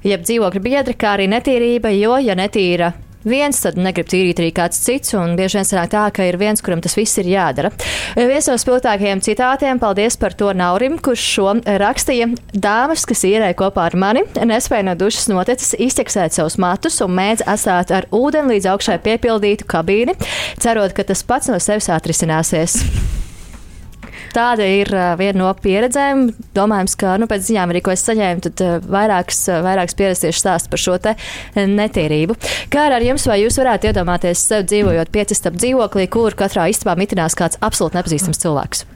jeb 0.07 0.27
dzīvokļa 0.27 0.65
biedri, 0.67 0.97
kā 0.99 1.15
arī 1.17 1.31
netīrība, 1.31 1.95
jo, 1.95 2.19
ja 2.23 2.37
netīra 2.39 2.93
viens, 3.27 3.59
tad 3.63 3.77
negrib 3.79 4.09
tīrīt 4.11 4.41
arī 4.41 4.51
kāds 4.55 4.81
cits. 4.83 5.15
Un 5.17 5.35
bieži 5.39 5.59
vien 5.59 5.67
sanāk 5.67 5.91
tā, 5.93 6.05
ka 6.15 6.25
ir 6.27 6.39
viens, 6.41 6.63
kuram 6.63 6.81
tas 6.83 6.97
viss 6.97 7.19
ir 7.21 7.29
jādara. 7.31 7.71
Viens 8.17 8.49
no 8.49 8.57
spilgtākajiem 8.59 9.23
citātiem, 9.23 9.81
paldies 9.81 10.17
par 10.21 10.35
to 10.37 10.51
Naurim, 10.57 10.97
kurš 11.01 11.27
šo 11.35 11.53
rakstīja. 11.83 12.31
Dāmas, 12.53 13.05
kas 13.09 13.25
īrē 13.27 13.53
kopā 13.57 13.87
ar 13.91 13.97
mani, 13.99 14.25
nespēja 14.47 14.89
no 14.89 14.97
dušas 14.99 15.29
notecis 15.31 15.75
izķeksēt 15.79 16.37
savus 16.37 16.59
matus 16.61 17.01
un 17.05 17.15
mēdz 17.17 17.45
atstāt 17.49 17.95
ar 17.95 18.09
ūdeni 18.15 18.55
līdz 18.55 18.71
augšai 18.73 18.99
piepildītu 19.05 19.67
kabīni, 19.69 20.17
cerot, 20.61 20.95
ka 20.97 21.07
tas 21.07 21.25
pats 21.27 21.51
no 21.51 21.59
sevis 21.61 21.91
atrisināsies. 21.91 22.79
Tāda 24.35 24.67
ir 24.67 24.91
uh, 24.95 25.11
viena 25.19 25.43
no 25.43 25.49
pieredzēm. 25.63 26.29
Domājams, 26.55 26.95
ka 26.99 27.17
nu, 27.21 27.27
pēc 27.31 27.49
ziņām, 27.49 27.73
arī, 27.73 27.83
ko 27.85 27.93
es 27.95 28.05
saņēmu, 28.07 28.45
tad 28.47 28.63
uh, 28.65 28.77
vairākas, 28.93 29.43
vairākas 29.65 29.97
pieredzes 29.99 30.25
tieši 30.25 30.43
stāsta 30.43 30.71
par 30.71 30.83
šo 30.85 30.97
netīrību. 31.55 32.37
Kā 32.71 32.87
ar 32.91 33.03
jums, 33.05 33.27
vai 33.29 33.41
jūs 33.41 33.59
varētu 33.61 33.91
iedomāties 33.91 34.47
sev 34.51 34.65
dzīvojot 34.69 35.11
piecistap 35.13 35.59
dzīvoklī, 35.59 36.07
kur 36.11 36.37
katrā 36.37 36.69
istabā 36.71 36.97
mitinās 36.99 37.37
kāds 37.37 37.61
absolūti 37.63 37.99
nepazīstams 37.99 38.43
cilvēks? 38.43 38.87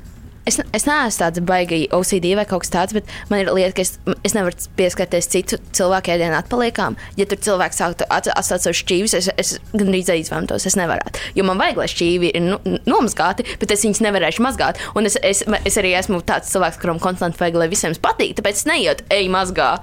Es, 0.46 0.60
es 0.78 0.84
neesmu 0.86 1.18
tāds 1.18 1.42
baigi 1.42 1.88
OCD 1.96 2.36
vai 2.38 2.46
kaut 2.46 2.62
kas 2.66 2.72
tāds, 2.74 2.94
bet 2.94 3.10
man 3.32 3.42
ir 3.42 3.50
lieta, 3.50 3.74
ka 3.78 3.82
es, 3.82 3.96
es 4.28 4.36
nevaru 4.38 4.54
pieskarties 4.78 5.30
citu 5.34 5.58
cilvēku 5.74 6.14
ēdienu 6.14 6.38
atpaliekām. 6.38 6.98
Ja 7.18 7.26
tur 7.30 7.42
cilvēks 7.48 7.82
sāktu 7.82 8.06
at- 8.14 8.30
atstāt 8.30 8.62
savus 8.62 8.84
šķīvis, 8.84 9.16
es, 9.18 9.30
es 9.42 9.56
gandrīz 9.74 10.12
izvēlētos, 10.14 10.68
es 10.70 10.78
nevarētu. 10.78 11.24
Jo 11.38 11.48
man 11.50 11.58
vajag, 11.62 11.82
lai 11.82 11.88
šķīvi 11.90 12.30
ir 12.38 12.46
nu, 12.46 12.60
nomazgāti, 12.86 13.48
bet 13.62 13.74
es 13.74 13.88
viņus 13.88 14.04
nevarēšu 14.06 14.46
mazgāt. 14.46 14.82
Un 14.94 15.10
es, 15.10 15.18
es, 15.26 15.42
es 15.66 15.80
arī 15.82 15.96
esmu 15.98 16.22
tāds 16.30 16.54
cilvēks, 16.54 16.78
kuram 16.84 17.02
konstanti 17.02 17.42
vajag, 17.42 17.58
lai 17.64 17.72
visiem 17.74 17.98
patīk, 18.06 18.38
tāpēc 18.38 18.62
es 18.62 18.70
neietu, 18.70 19.10
ej, 19.18 19.26
mazgā. 19.34 19.80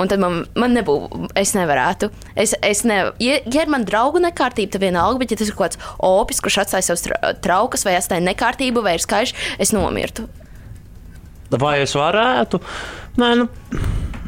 Un 0.00 0.10
tad 0.10 0.22
man, 0.22 0.40
man 0.58 0.74
nebūtu, 0.74 1.28
es 1.38 1.52
nevarētu. 1.54 2.10
Es, 2.34 2.54
es 2.66 2.82
ne, 2.88 2.96
ja, 3.22 3.36
ja 3.46 3.62
ir 3.62 3.70
man 3.70 3.86
draugu 3.86 4.22
nekārtība, 4.22 4.74
tad 4.74 4.82
vienalga, 4.82 5.20
bet 5.22 5.34
ja 5.34 5.38
tas 5.38 5.50
ir 5.50 5.58
kaut 5.58 5.76
kāds 5.76 5.92
opis, 6.02 6.42
kurš 6.42 6.64
atstāja 6.64 6.88
savus 6.88 7.06
tra- 7.06 7.34
traukas 7.44 7.86
vai 7.86 7.94
atstāja 7.98 8.24
nekārtību 8.26 8.82
vai 8.82 8.96
ir 8.98 9.04
skaļš, 9.04 9.34
es 9.62 9.74
nomirtu. 9.76 10.26
Vai 11.54 11.76
es 11.84 11.94
varētu? 11.94 12.58
Nē, 13.20 13.30
nu. 13.38 13.48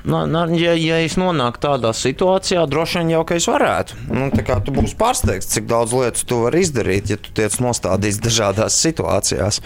Nu, 0.07 0.21
nu, 0.31 0.41
ja, 0.55 0.77
ja 0.79 1.01
es 1.03 1.17
nonāku 1.19 1.59
tādā 1.65 1.91
situācijā, 1.97 2.63
Droši 2.71 3.01
vien 3.01 3.09
jau 3.17 3.25
ka 3.27 3.41
es 3.41 3.49
varētu. 3.51 3.97
Nu, 4.15 4.29
tu 4.31 4.75
būsi 4.77 4.95
pārsteigts, 5.01 5.51
cik 5.51 5.67
daudz 5.67 5.97
lietu 5.99 6.23
tu 6.31 6.39
vari 6.45 6.63
izdarīt, 6.63 7.11
ja 7.11 7.19
tu 7.19 7.35
tiec 7.35 7.59
nostādīts 7.59 8.23
dažādās 8.23 8.79
situācijās. 8.87 9.59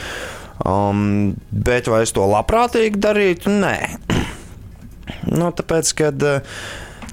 Um, 0.65 1.37
bet 1.53 1.93
vai 1.93 2.07
es 2.07 2.17
to 2.17 2.25
labprātīgi 2.25 3.01
darītu? 3.05 3.53
Nē. 3.53 3.77
Nu, 5.31 5.51
tāpēc, 5.57 5.95
kad 5.99 6.27
uh, 6.27 6.61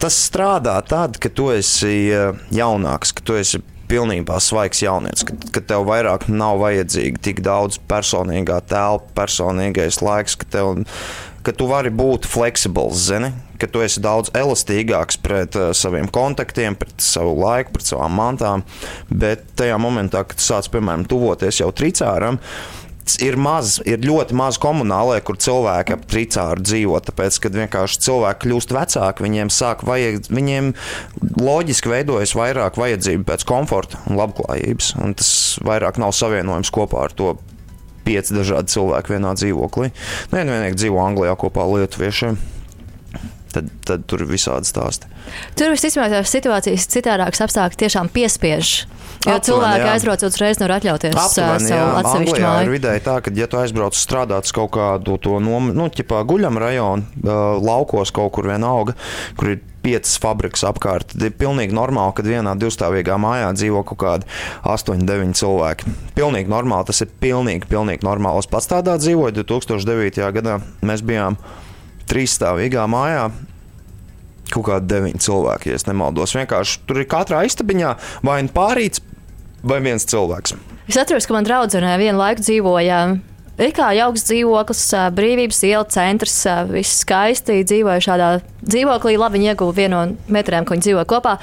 tas 0.02 0.18
strādā 0.28 0.78
tad, 0.88 1.18
kad 1.22 1.36
tu 1.38 1.50
esi 1.54 2.10
uh, 2.14 2.38
jaunāks, 2.54 3.16
kad 3.18 3.28
tu 3.28 3.38
esi 3.40 3.62
pilnībā 3.88 4.40
svaigs 4.44 4.82
jaunietis, 4.84 5.26
kad, 5.28 5.48
kad 5.56 5.68
tev 5.70 5.88
vairāk 5.88 6.28
nav 6.32 6.60
vajadzīga 6.62 7.24
tik 7.24 7.42
daudz 7.46 7.80
personīgā 7.90 8.60
telpa, 8.68 9.14
personīgais 9.22 10.02
laiks, 10.04 10.36
ka, 10.40 10.48
tev, 10.58 10.84
ka 11.48 11.56
tu 11.56 11.70
vari 11.72 11.92
būt 11.94 12.28
fleksibls, 12.28 13.08
zini, 13.08 13.32
ka 13.62 13.70
tu 13.72 13.82
esi 13.86 14.04
daudz 14.04 14.34
elastīgāks 14.38 15.22
pret 15.24 15.56
uh, 15.60 15.70
saviem 15.78 16.10
kontaktiem, 16.14 16.76
pret 16.80 17.00
savu 17.04 17.38
laiku, 17.40 17.78
pret 17.78 17.94
savām 17.94 18.18
mantām. 18.20 18.66
Bet 19.10 19.48
tajā 19.60 19.80
momentā, 19.82 20.26
kad 20.28 20.40
tu 20.40 20.50
sāc, 20.50 20.70
piemēram, 20.74 21.08
tuvoties 21.10 21.64
jau 21.64 21.72
tricāram, 21.76 22.42
ir 23.24 23.38
maz, 23.40 23.78
ir 23.88 24.04
ļoti 24.04 24.36
maz 24.38 24.60
komunālajā, 24.62 25.24
kur 25.26 25.40
cilvēki 25.42 25.96
ap 25.96 26.06
tricāru 26.12 26.64
dzīvo. 26.66 27.00
Tāpēc, 27.08 27.40
kad 27.44 27.58
vienkārši 27.58 28.02
cilvēki 28.08 28.44
kļūst 28.46 28.74
vecāki, 28.76 29.26
viņiem 29.26 29.52
sāk 29.54 29.86
vajag, 29.88 30.28
viņiem 30.34 30.74
loģiski 31.40 31.94
veidojas 31.94 32.36
vairāk 32.38 32.80
vajadzību 32.80 33.28
pēc 33.28 33.46
komforta 33.48 34.02
un 34.08 34.20
labklājības. 34.20 34.94
Un 35.04 35.16
tas 35.18 35.32
vairāk 35.64 36.02
nav 36.02 36.16
savienojams 36.18 36.74
kopā 36.74 37.08
ar 37.08 37.16
to 37.16 37.38
pieci 38.08 38.36
dažādi 38.36 38.72
cilvēki 38.76 39.18
vienā 39.18 39.34
dzīvoklī. 39.40 39.92
Nē, 40.34 40.44
nu 40.44 40.56
vienīgi 40.56 40.80
dzīvo 40.84 41.02
Anglijā 41.04 41.36
kopā 41.40 41.66
ar 41.66 41.74
lietuviešiem. 41.76 42.40
Tad, 43.58 43.70
tad 43.88 44.04
tur 44.12 44.22
ir 44.26 44.30
visādi 44.30 44.68
stāsti. 44.70 45.10
Tur 45.58 45.72
visticamāk 45.74 46.12
tās 46.14 46.32
situācijas 46.36 46.88
citādākas 46.94 47.42
apstākļi 47.48 47.80
tiešām 47.86 48.12
piespiež. 48.14 48.74
Jo 49.26 49.34
Aptuveni, 49.34 49.44
cilvēki 49.48 49.82
jā. 49.82 49.94
aizbrauc 49.96 50.26
uzreiz 50.28 50.60
nevar 50.62 50.76
atļauties 50.78 51.16
ā, 51.16 51.24
Aptuveni, 51.24 51.70
jā, 51.72 51.78
savu 51.78 51.96
atsevišķu 52.02 52.36
Anglijā 52.36 52.52
ir 52.52 52.60
māju. 52.62 52.76
vidēji 52.76 53.04
tā, 53.08 53.16
ka, 53.26 53.34
ja 53.36 53.48
tu 53.50 53.60
aizbrauc 53.60 53.98
strādāt 53.98 54.48
uz 54.48 54.54
kaut 54.56 54.72
kādu 54.78 55.18
to 55.24 55.40
nomu, 55.44 55.74
nu, 55.76 55.88
ķipā 55.94 56.22
guļam 56.30 56.60
rajonu, 56.62 57.08
ā, 57.24 57.40
laukos 57.64 58.14
kaut 58.16 58.36
kur 58.38 58.48
vienalga, 58.52 58.96
kur 59.40 59.56
ir 59.56 59.64
piecas 59.88 60.18
fabrikas 60.22 60.66
apkārt, 60.68 61.16
ir 61.24 61.36
pilnīgi 61.40 61.76
normāli, 61.76 62.16
ka 62.18 62.26
vienā 62.26 62.56
divstāvīgā 62.60 63.16
mājā 63.24 63.52
dzīvo 63.56 63.84
kaut 63.88 64.02
kādi 64.04 64.32
8, 64.68 65.06
9 65.08 65.38
cilvēki. 65.40 65.94
Pilnīgi 66.18 66.52
normāli, 66.52 66.90
tas 66.90 67.04
ir 67.06 67.14
pilnīgi, 67.22 67.70
pilnīgi 67.72 68.08
normāli. 68.08 68.44
Es 68.44 68.52
pats 68.52 68.68
tādā 68.72 68.98
dzīvoju, 69.00 69.38
2009. 69.44 70.28
gadā 70.40 70.60
mēs 70.86 71.06
bijām 71.08 71.40
trīsstāvīgā 72.12 72.84
mājā. 72.92 73.30
Kaut 74.54 74.68
kādi 74.70 74.88
deviņi 74.94 75.24
cilvēki, 75.26 75.74
ja 75.74 75.80
nemaldos. 75.90 76.36
Vienkārši 76.38 76.84
tur 76.88 77.02
ir 77.02 77.10
katrā 77.12 77.44
istabiņā 77.48 77.94
vai 78.26 78.40
nu 78.46 78.54
pārīts, 78.56 79.04
vai 79.68 79.82
viens 79.84 80.08
cilvēks. 80.08 80.56
Es 80.88 81.00
atceros, 81.00 81.28
ka 81.28 81.36
man 81.36 81.48
draudzenē 81.48 81.98
vienu 82.00 82.22
laiku 82.22 82.46
dzīvoja. 82.46 83.02
Ir 83.58 83.72
kā 83.74 83.88
jauks 83.98 84.22
dzīvoklis, 84.28 84.82
brīvības 85.18 85.64
iela 85.66 85.86
centrs, 85.90 86.36
viss 86.70 87.00
skaisti. 87.02 87.64
Dzīvoja 87.66 88.04
šādā 88.06 88.28
dzīvoklī, 88.62 89.16
labi 89.18 89.40
viņa 89.40 89.56
ieguva 89.56 89.74
vienu 89.74 89.98
no 89.98 90.34
metriem, 90.34 90.64
ko 90.64 90.76
viņi 90.76 90.86
dzīvoja 90.86 91.08
kopā. 91.10 91.34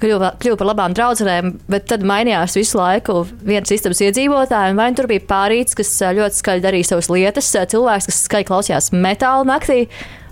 Kļuva, 0.00 0.30
kļuva 0.40 0.56
par 0.60 0.68
labām 0.70 0.94
draudzenēm, 0.96 1.50
bet 1.68 1.88
tad 1.90 2.06
mainījās 2.08 2.56
visu 2.56 2.78
laiku 2.78 3.18
viens 3.44 3.68
istabas 3.74 4.00
iedzīvotājs. 4.06 4.76
Vai 4.78 4.86
nu 4.88 4.96
tur 4.96 5.10
bija 5.10 5.26
pārīts, 5.28 5.76
kas 5.76 5.90
ļoti 6.16 6.40
skaļi 6.40 6.64
darīja 6.64 6.92
savas 6.94 7.10
lietas, 7.12 7.50
cilvēks, 7.74 8.08
kas 8.08 8.22
skaļi 8.30 8.48
klausījās 8.48 8.92
metāla 8.96 9.44
naktī. 9.52 9.82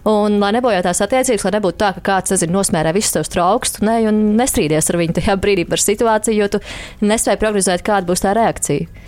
Un, 0.07 0.39
lai 0.39 0.53
nebojātās 0.55 1.03
attiecības, 1.03 1.43
lai 1.49 1.55
nebūtu 1.57 1.81
tā, 1.83 1.91
ka 1.97 2.05
kāds 2.11 2.35
nezinu, 2.35 2.55
nosmērē 2.61 2.93
visus 2.95 3.17
savus 3.17 3.33
traukus, 3.33 3.75
tu 3.75 3.87
ne, 3.89 3.99
un 4.07 4.37
nestrīdies 4.39 4.93
ar 4.93 5.01
viņu 5.03 5.19
tajā 5.19 5.35
brīdī 5.43 5.67
par 5.67 5.83
situāciju, 5.83 6.39
jo 6.39 6.51
tu 6.57 6.63
nespēji 7.07 7.43
prognozēt, 7.43 7.87
kāda 7.87 8.07
būs 8.11 8.23
tā 8.23 8.37
reakcija. 8.39 9.05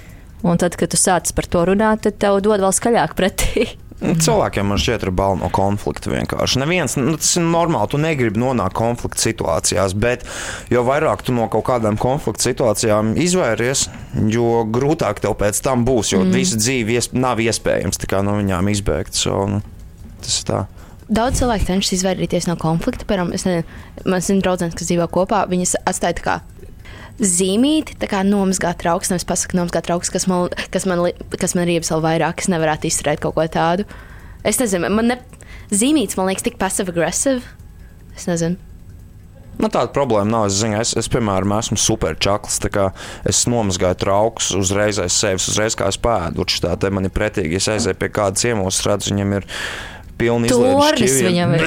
Un 0.47 0.59
tad, 0.59 0.77
kad 0.79 0.91
tu 0.91 0.99
sāc 0.99 1.31
par 1.35 1.47
to 1.51 1.65
runāt, 1.71 2.05
tad 2.07 2.19
tev 2.23 2.39
dod 2.47 2.63
vēl 2.63 2.75
skaļāk 2.75 3.15
pretī. 3.19 3.69
Cilvēkiem 3.99 4.69
man 4.71 4.79
šķiet, 4.79 5.09
ir 5.09 5.11
bail 5.19 5.41
no 5.41 5.49
konflikta 5.51 6.13
vienkārši. 6.13 6.61
Neviens, 6.63 6.95
nu, 7.01 7.17
tas 7.19 7.33
ir 7.41 7.43
normāli, 7.43 7.91
tu 7.91 7.99
negribi 7.99 8.39
nonākt 8.39 8.77
konflikta 8.79 9.25
situācijās, 9.25 9.97
bet 9.99 10.23
jo 10.71 10.85
vairāk 10.87 11.25
tu 11.27 11.35
no 11.35 11.49
kaut 11.51 11.67
kādām 11.67 11.99
konflikta 11.99 12.47
situācijām 12.47 13.17
izvairies, 13.19 13.89
jo 14.31 14.63
grūtāk 14.71 15.19
tev 15.25 15.35
pēc 15.43 15.59
tam 15.67 15.83
būs, 15.89 16.13
jo 16.15 16.23
mm. 16.23 16.39
visa 16.39 16.63
dzīve 16.63 16.95
ies, 16.95 17.11
nav 17.15 17.43
iespējams 17.43 17.99
no 18.23 18.39
viņām 18.39 18.71
izbēgt. 18.71 19.19
So, 19.19 19.43
nu, 19.51 19.63
tas 20.23 20.39
ir 20.39 20.51
tā. 20.53 20.65
Daudz 21.09 21.41
cilvēku 21.41 21.65
cenšas 21.71 21.95
izvairīties 21.97 22.47
no 22.51 22.59
konflikta. 22.61 23.07
Piemēram, 23.09 23.33
es 23.33 23.47
nezinu, 23.49 23.65
man 24.05 24.21
ir 24.21 24.43
draugs, 24.45 24.75
kas 24.77 24.91
dzīvo 24.91 25.07
kopā. 25.13 25.47
Viņas 25.49 25.79
atstāja 25.89 26.19
tā 26.19 26.25
kā 26.27 26.35
zīmīti, 27.19 27.97
tā 27.99 28.11
kā 28.11 28.21
nomazgāt 28.27 28.83
trauks. 28.83 29.09
Nevis 29.13 29.27
pasakot, 29.29 29.57
nomazgāt 29.57 29.89
trauks, 29.89 30.13
kas 30.13 30.29
man, 30.29 30.53
kas 30.75 30.85
man, 30.91 31.07
kas 31.41 31.57
man 31.57 31.69
riebas 31.71 31.95
vēl 31.95 32.05
vairāk. 32.05 32.45
Es 32.45 32.53
nevarētu 32.53 32.91
izturēt 32.91 33.25
kaut 33.25 33.39
ko 33.39 33.49
tādu. 33.49 33.89
Es 34.47 34.61
nezinu, 34.61 34.93
man 34.93 35.15
ne, 35.15 35.19
zīmīts 35.73 36.19
man 36.21 36.29
liekas 36.29 36.45
tik 36.45 36.61
passive-aggressive. 36.61 37.41
Es 38.19 38.29
nezinu. 38.29 38.61
Man 39.59 39.73
tāda 39.75 39.91
problēma 39.91 40.31
nav. 40.31 40.47
Es, 40.47 40.61
zinu, 40.61 40.77
es, 40.79 40.93
es 40.99 41.09
piemēram, 41.11 41.57
esmu 41.57 41.81
super 41.83 42.15
čakls. 42.21 42.61
tā 42.63 42.71
kā 42.71 42.89
Es 43.27 43.43
nomazgāju 43.51 43.99
traukus 44.05 44.53
uzreiz 44.55 45.01
aiz 45.03 45.17
sevis, 45.17 45.49
uzreiz 45.51 45.75
kā 45.79 45.89
es 45.91 45.99
pēdu. 45.99 46.47
Tā 46.63 46.77
te 46.79 46.93
man 46.95 47.09
ir 47.09 47.15
pretīgi. 47.15 47.59
Es 47.59 47.67
aizēju 47.73 47.99
pie 47.99 48.13
kāda 48.13 48.39
ciemos, 48.39 48.85
redzu, 48.87 49.11
viņam 49.11 49.41
ir 49.41 49.49
pilni 50.19 50.51
Tornis 50.51 51.17
viņam 51.25 51.55
ir. 51.57 51.65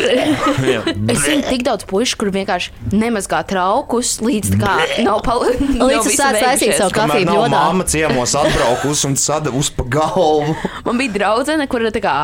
Es 1.12 1.24
zinu, 1.24 1.44
tik 1.48 1.64
daudz 1.66 1.86
puikas, 1.90 2.14
kur 2.20 2.32
vienkārši 2.34 2.94
nemazgā 2.94 3.42
traukus, 3.48 4.18
līdz 4.24 4.54
tā 4.56 4.60
kā 4.62 5.04
nav 5.06 5.22
palikusi. 5.26 5.80
Līdz 5.80 6.10
sāc 6.16 6.40
taisīt 6.40 6.76
savu 6.78 6.96
kafiju 6.96 7.28
nav 7.28 7.40
bļodā. 7.42 7.52
mamma 7.54 7.88
ciemos 7.90 8.36
atbraukusi 8.40 9.08
un 9.10 9.20
sadavusi 9.20 9.76
pa 9.78 9.88
galvu. 9.98 10.56
Man 10.88 11.00
bija 11.02 11.16
draudzene, 11.20 11.68
kur 11.72 11.86
tā 11.94 12.04
kā 12.04 12.16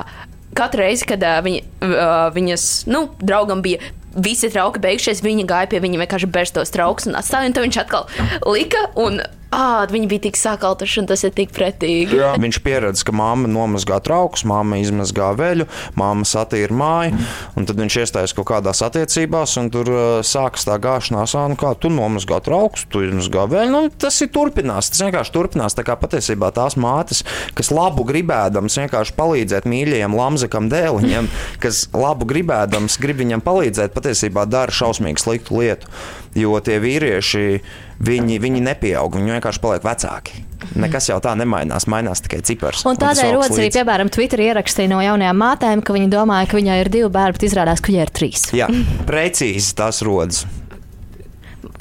katru 0.58 0.84
reizi, 0.84 1.08
kad 1.10 1.24
uh, 1.24 1.40
viņa, 1.46 1.64
uh, 1.86 2.12
viņas 2.36 2.68
nu, 2.92 3.08
draugam 3.22 3.64
bija. 3.66 3.94
Visi 4.18 4.50
trauki 4.50 4.82
beigušies, 4.82 5.22
viņa 5.22 5.44
gāja 5.46 5.70
pie 5.70 5.82
viņa 5.84 6.00
vienkārši 6.02 6.30
bērstos 6.34 6.74
trauks 6.74 7.06
un 7.06 7.20
atstāja, 7.20 7.52
un 7.52 7.54
tad 7.54 7.68
viņš 7.68 7.78
atkal 7.84 8.08
lika, 8.50 8.88
un 8.98 9.20
ā, 9.54 9.88
viņi 9.92 10.10
bija 10.12 10.26
tik 10.28 10.40
sakaltuši, 10.40 11.02
un 11.04 11.10
tas 11.10 11.24
ir 11.28 11.34
tik 11.36 11.54
pretīgi. 11.56 12.20
Jā. 12.20 12.34
Viņš 12.42 12.60
pieredz, 12.66 13.04
ka 13.08 13.16
mamma 13.16 13.50
nomazgā 13.52 14.00
traukus, 14.04 14.46
mamma 14.48 14.80
izmazgā 14.82 15.32
veļu, 15.38 15.68
mamma 16.00 16.28
satīra 16.28 16.76
māju, 16.76 17.22
un 17.58 17.68
tad 17.70 17.80
viņš 17.80 18.00
iestājas 18.04 18.36
kaut 18.38 18.50
kādās 18.52 18.84
attiecībās, 18.86 19.56
un 19.62 19.72
tur 19.74 19.92
uh, 19.92 20.04
sākas 20.26 20.68
tā 20.68 20.78
gāšanās, 20.82 21.36
"Ā, 21.38 21.48
nu 21.52 21.60
kā 21.60 21.74
tu 21.80 21.92
nomazgā 21.94 22.42
traukus, 22.44 22.86
tu 22.92 23.04
izmazgā 23.06 23.48
veļu. 23.50 23.72
Nu, 23.72 23.90
tas 23.90 24.20
ir 24.22 24.32
turpinās, 24.34 24.92
tas 24.92 25.04
vienkārši 25.06 25.34
turpinās. 25.36 25.76
Tā 25.78 25.86
kā 25.88 25.98
patiesībā 26.00 26.52
tās 26.56 26.78
mātes, 26.80 27.24
kas 27.58 27.72
labu 27.72 28.06
gribēdams 28.08 28.78
vienkārši 28.82 29.16
palīdzēt 29.18 29.68
mīļajam 29.70 30.16
lamzakam 30.18 30.70
dēliņam, 30.72 31.32
kas 31.64 31.88
labu 31.96 32.28
gribēdams 32.30 33.00
grib 33.02 33.24
viņam 33.24 33.44
palīdzēt, 33.46 33.96
patiesībā 33.96 34.46
dara 34.50 34.72
šausmīgi 34.72 35.24
sliktu 35.24 35.62
lietu. 35.62 35.92
Jo 36.38 36.60
tie 36.62 36.78
vīrieši, 36.78 37.62
viņi, 38.04 38.38
viņi 38.44 38.62
nepieaug, 38.68 39.18
viņi 39.18 39.38
vienkārši 39.38 39.64
paliek 39.64 39.88
vecāki. 39.88 40.44
Nekas 40.78 41.08
jau 41.10 41.18
tā 41.24 41.34
nemainās, 41.38 41.86
mainās 41.90 42.22
tikai 42.26 42.42
cipars. 42.46 42.84
Un 42.90 42.98
tādēļ 43.00 43.34
rodas 43.38 43.58
arī, 43.58 43.70
piemēram, 43.74 44.12
Twitter 44.14 44.42
ierakstīja 44.50 44.92
no 44.92 45.02
jaunajām 45.06 45.38
mātēm, 45.42 45.84
ka 45.86 45.96
viņi 45.96 46.10
domāja, 46.14 46.50
ka 46.50 46.60
viņai 46.60 46.80
ir 46.84 46.92
divi 46.94 47.10
bērni, 47.14 47.38
bet 47.38 47.48
izrādās, 47.50 47.82
ka 47.82 47.94
viņai 47.94 48.06
ir 48.08 48.14
trīs. 48.20 48.48
Jā, 48.58 48.70
precīzi 49.10 49.76
tas 49.78 50.02
rodas. 50.06 50.46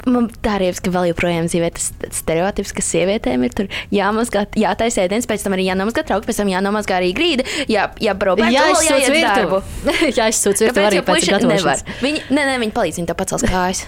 Man 0.07 0.29
tā 0.43 0.53
arī 0.55 0.69
ir, 0.71 0.77
ka 0.79 0.91
vēl 0.93 1.09
joprojām 1.09 1.49
dzīvē 1.49 1.69
tas 1.75 1.89
stereotips, 2.15 2.71
ka 2.75 2.83
sievietēm 2.85 3.43
ir 3.43 3.55
tur 3.57 3.67
jāmazgā, 3.91 4.45
jātaisa 4.55 5.03
ēdienas, 5.03 5.27
pēc 5.27 5.43
tam 5.43 5.57
arī 5.57 5.67
jānomazgā 5.67 6.05
trauki, 6.07 6.29
pēc 6.29 6.39
tam 6.39 6.51
jānomazgā 6.53 7.01
arī 7.01 7.11
grīda, 7.17 7.43
jā, 7.67 7.89
bērnu, 7.99 8.53
Jā, 8.55 8.69
uz 8.71 8.87
virtuvi. 8.87 9.25
darbu. 9.25 9.61
Jā, 10.17 10.29
izsūc 10.31 10.63
virtuvi 10.63 10.87
arī 10.93 11.03
pēc 11.03 11.27
gatavošanas. 11.33 11.83
Viņi, 11.99 12.23
nē, 12.31 12.47
nē, 12.53 12.59
viņi 12.63 12.75
palīdz, 12.77 13.01
viņi 13.01 13.11
to 13.11 13.17
pacels 13.19 13.43
kājas. 13.51 13.83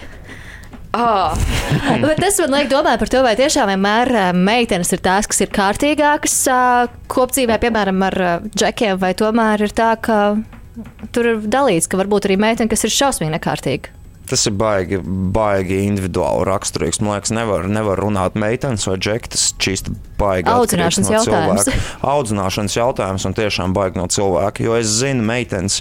Oh, 0.98 1.38
Bet 2.02 2.18
tas 2.18 2.40
man 2.42 2.56
liek 2.58 2.70
domāt 2.72 2.98
par 2.98 3.12
to, 3.14 3.20
vai 3.22 3.36
tiešām 3.38 3.70
vienmēr 3.70 4.10
ā, 4.10 4.24
meitenes 4.34 4.90
ir 4.96 5.04
tās, 5.06 5.28
kas 5.30 5.44
ir 5.46 5.52
kārtīgākas 5.54 6.38
ā, 6.50 6.62
kopdzīvē, 7.14 7.60
piemēram, 7.62 8.02
ar 8.08 8.18
ā, 8.18 8.32
džekiem, 8.50 8.98
vai 9.02 9.12
tomēr 9.18 9.68
ir 9.68 9.76
tā, 9.78 9.92
ka 10.02 10.18
tur 11.14 11.30
ir 11.30 11.46
dalīts, 11.46 11.86
ka 11.92 12.00
varbūt 12.02 12.26
arī 12.30 12.40
meitene, 12.42 12.72
kas 12.72 12.88
ir 12.88 12.96
šausmīgi 12.96 13.36
nekārtīga. 13.38 13.94
Tas 14.30 14.46
ir 14.46 14.54
baigi, 14.58 15.00
baigi 15.34 15.80
individuāli 15.88 16.46
raksturīgs. 16.46 17.00
Man 17.02 17.16
liekas, 17.16 17.32
nevar, 17.34 17.66
nevar 17.70 17.98
runāt 17.98 18.36
meitenes 18.38 18.86
vai 18.86 18.98
džeki. 19.02 19.32
Tas 19.34 19.48
čīsti 19.58 19.94
baigi. 20.20 20.46
Audzināšanas 20.54 21.10
no 21.10 21.16
jautājums. 21.16 21.66
cilvēka. 21.66 21.96
Audzināšanas 22.12 22.78
jautājums 22.78 23.26
un 23.26 23.38
tiešām 23.40 23.74
baigi 23.74 23.98
no 23.98 24.06
cilvēka. 24.06 24.66
Jo 24.68 24.78
es 24.78 24.94
zinu 25.00 25.26
meitenes, 25.26 25.80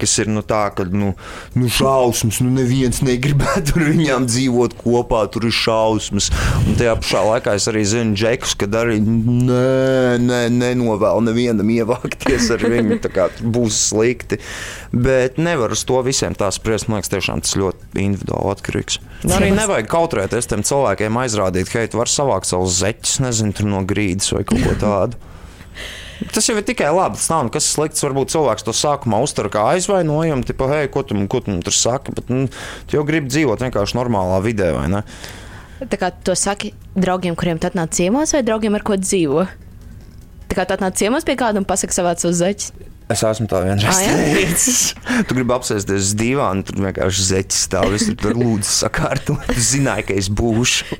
kas 0.00 0.16
ir 0.22 0.30
nu, 0.32 0.42
tā, 0.46 0.66
ka 0.76 0.86
nu, 0.90 1.12
nu 1.56 1.70
šausmas, 1.72 2.40
nu 2.44 2.52
neviens 2.54 3.02
negribētu 3.04 3.76
ar 3.78 3.86
viņām 3.90 4.28
dzīvot 4.30 4.76
kopā, 4.80 5.24
tur 5.32 5.48
ir 5.48 5.54
šausmas. 5.56 6.30
Un 6.64 6.78
tajā 6.78 6.96
pašā 7.00 7.22
laikā 7.30 7.56
es 7.58 7.68
arī 7.70 7.84
zinu 7.88 8.16
džekus, 8.18 8.56
kad 8.60 8.76
arī 8.78 8.98
nē, 9.02 10.16
nē, 10.22 10.40
nenovēlu 10.54 11.26
nevienam 11.28 11.72
ievākties 11.76 12.50
ar 12.54 12.66
viņu, 12.66 13.00
kā 13.12 13.28
būs 13.42 13.80
slikti. 13.90 14.40
Bet 14.96 15.40
nevar 15.42 15.74
uz 15.74 15.84
to 15.88 16.00
visiem 16.06 16.36
tā 16.38 16.48
spriest, 16.54 16.88
man 16.88 17.00
liekas, 17.00 17.12
tiešām 17.12 17.44
tas 17.44 17.56
ļoti 17.58 18.02
individuāli 18.06 18.54
atkarīgs. 18.54 19.00
Nu, 19.26 19.36
arī 19.36 19.52
nevajag 19.56 19.88
kautrēties 19.90 20.50
tiem 20.50 20.64
cilvēkiem 20.66 21.22
aizrādīt, 21.22 21.70
ka 21.72 21.84
tu 21.90 22.00
vari 22.00 22.12
savākt 22.12 22.48
savus 22.48 22.78
zeķus, 22.80 23.20
nezinu, 23.24 23.70
no 23.70 23.82
grīdas 23.88 24.32
vai 24.36 24.44
kaut 24.48 24.62
ko 24.64 24.76
tādu. 24.80 25.20
Tas 26.32 26.46
jau 26.48 26.54
ir 26.56 26.64
tikai 26.64 26.88
labi. 26.96 27.18
Tas 27.20 27.28
nav 27.32 27.44
nekas 27.48 27.66
slikts. 27.74 28.04
Varbūt 28.04 28.32
cilvēks 28.32 28.64
to 28.64 28.72
sākumā 28.76 29.18
uztver 29.24 29.50
kā 29.52 29.64
aizvainojumu, 29.74 30.46
tipo, 30.48 30.68
hei, 30.70 30.88
ko 30.92 31.02
tu, 31.04 31.16
ko 31.28 31.42
tu 31.44 31.56
tur 31.66 31.76
saki. 31.76 32.14
Bet 32.16 32.30
nu, 32.32 32.46
tu 32.88 32.96
jau 32.96 33.04
gribi 33.08 33.28
dzīvot 33.32 33.66
vienkārši 33.66 33.98
normālā 33.98 34.40
vidē, 34.44 34.70
vai 34.76 34.86
ne? 34.92 35.04
Tā 35.76 35.98
kā 36.00 36.08
to 36.24 36.32
saki 36.38 36.70
draugiem, 36.96 37.36
kuriem 37.36 37.58
tu 37.60 37.68
atnāc 37.68 37.92
ciemos, 37.92 38.32
vai 38.32 38.40
draugiem, 38.46 38.78
ar 38.78 38.84
ko 38.86 38.96
dzīvo? 38.96 39.44
Tā 40.48 40.56
kā 40.56 40.64
tu 40.64 40.76
atnāc 40.78 40.96
ciemos 40.96 41.26
pie 41.28 41.34
kāda 41.36 41.60
un 41.60 41.66
pasaki 41.68 41.92
savāc 41.92 42.22
uz 42.24 42.38
zeķes. 42.40 42.70
Es 43.12 43.20
esmu 43.22 43.44
tā 43.46 43.60
vienreiz 43.62 43.86
Ah, 43.86 44.16
teicis. 44.34 44.78
Tu 45.28 45.36
gribi 45.36 45.52
apsēsties 45.54 46.08
uz 46.08 46.14
dīvāna, 46.18 46.64
tur 46.66 46.80
vienkārši 46.88 47.26
zeķis 47.28 47.60
stāv. 47.68 47.92
Es 47.94 48.08
tur 48.18 48.34
lūdzu 48.34 48.66
sakārtot. 48.66 49.44
Tu 49.52 49.62
zināji, 49.62 50.08
ka 50.08 50.16
es 50.18 50.26
būšu. 50.32 50.96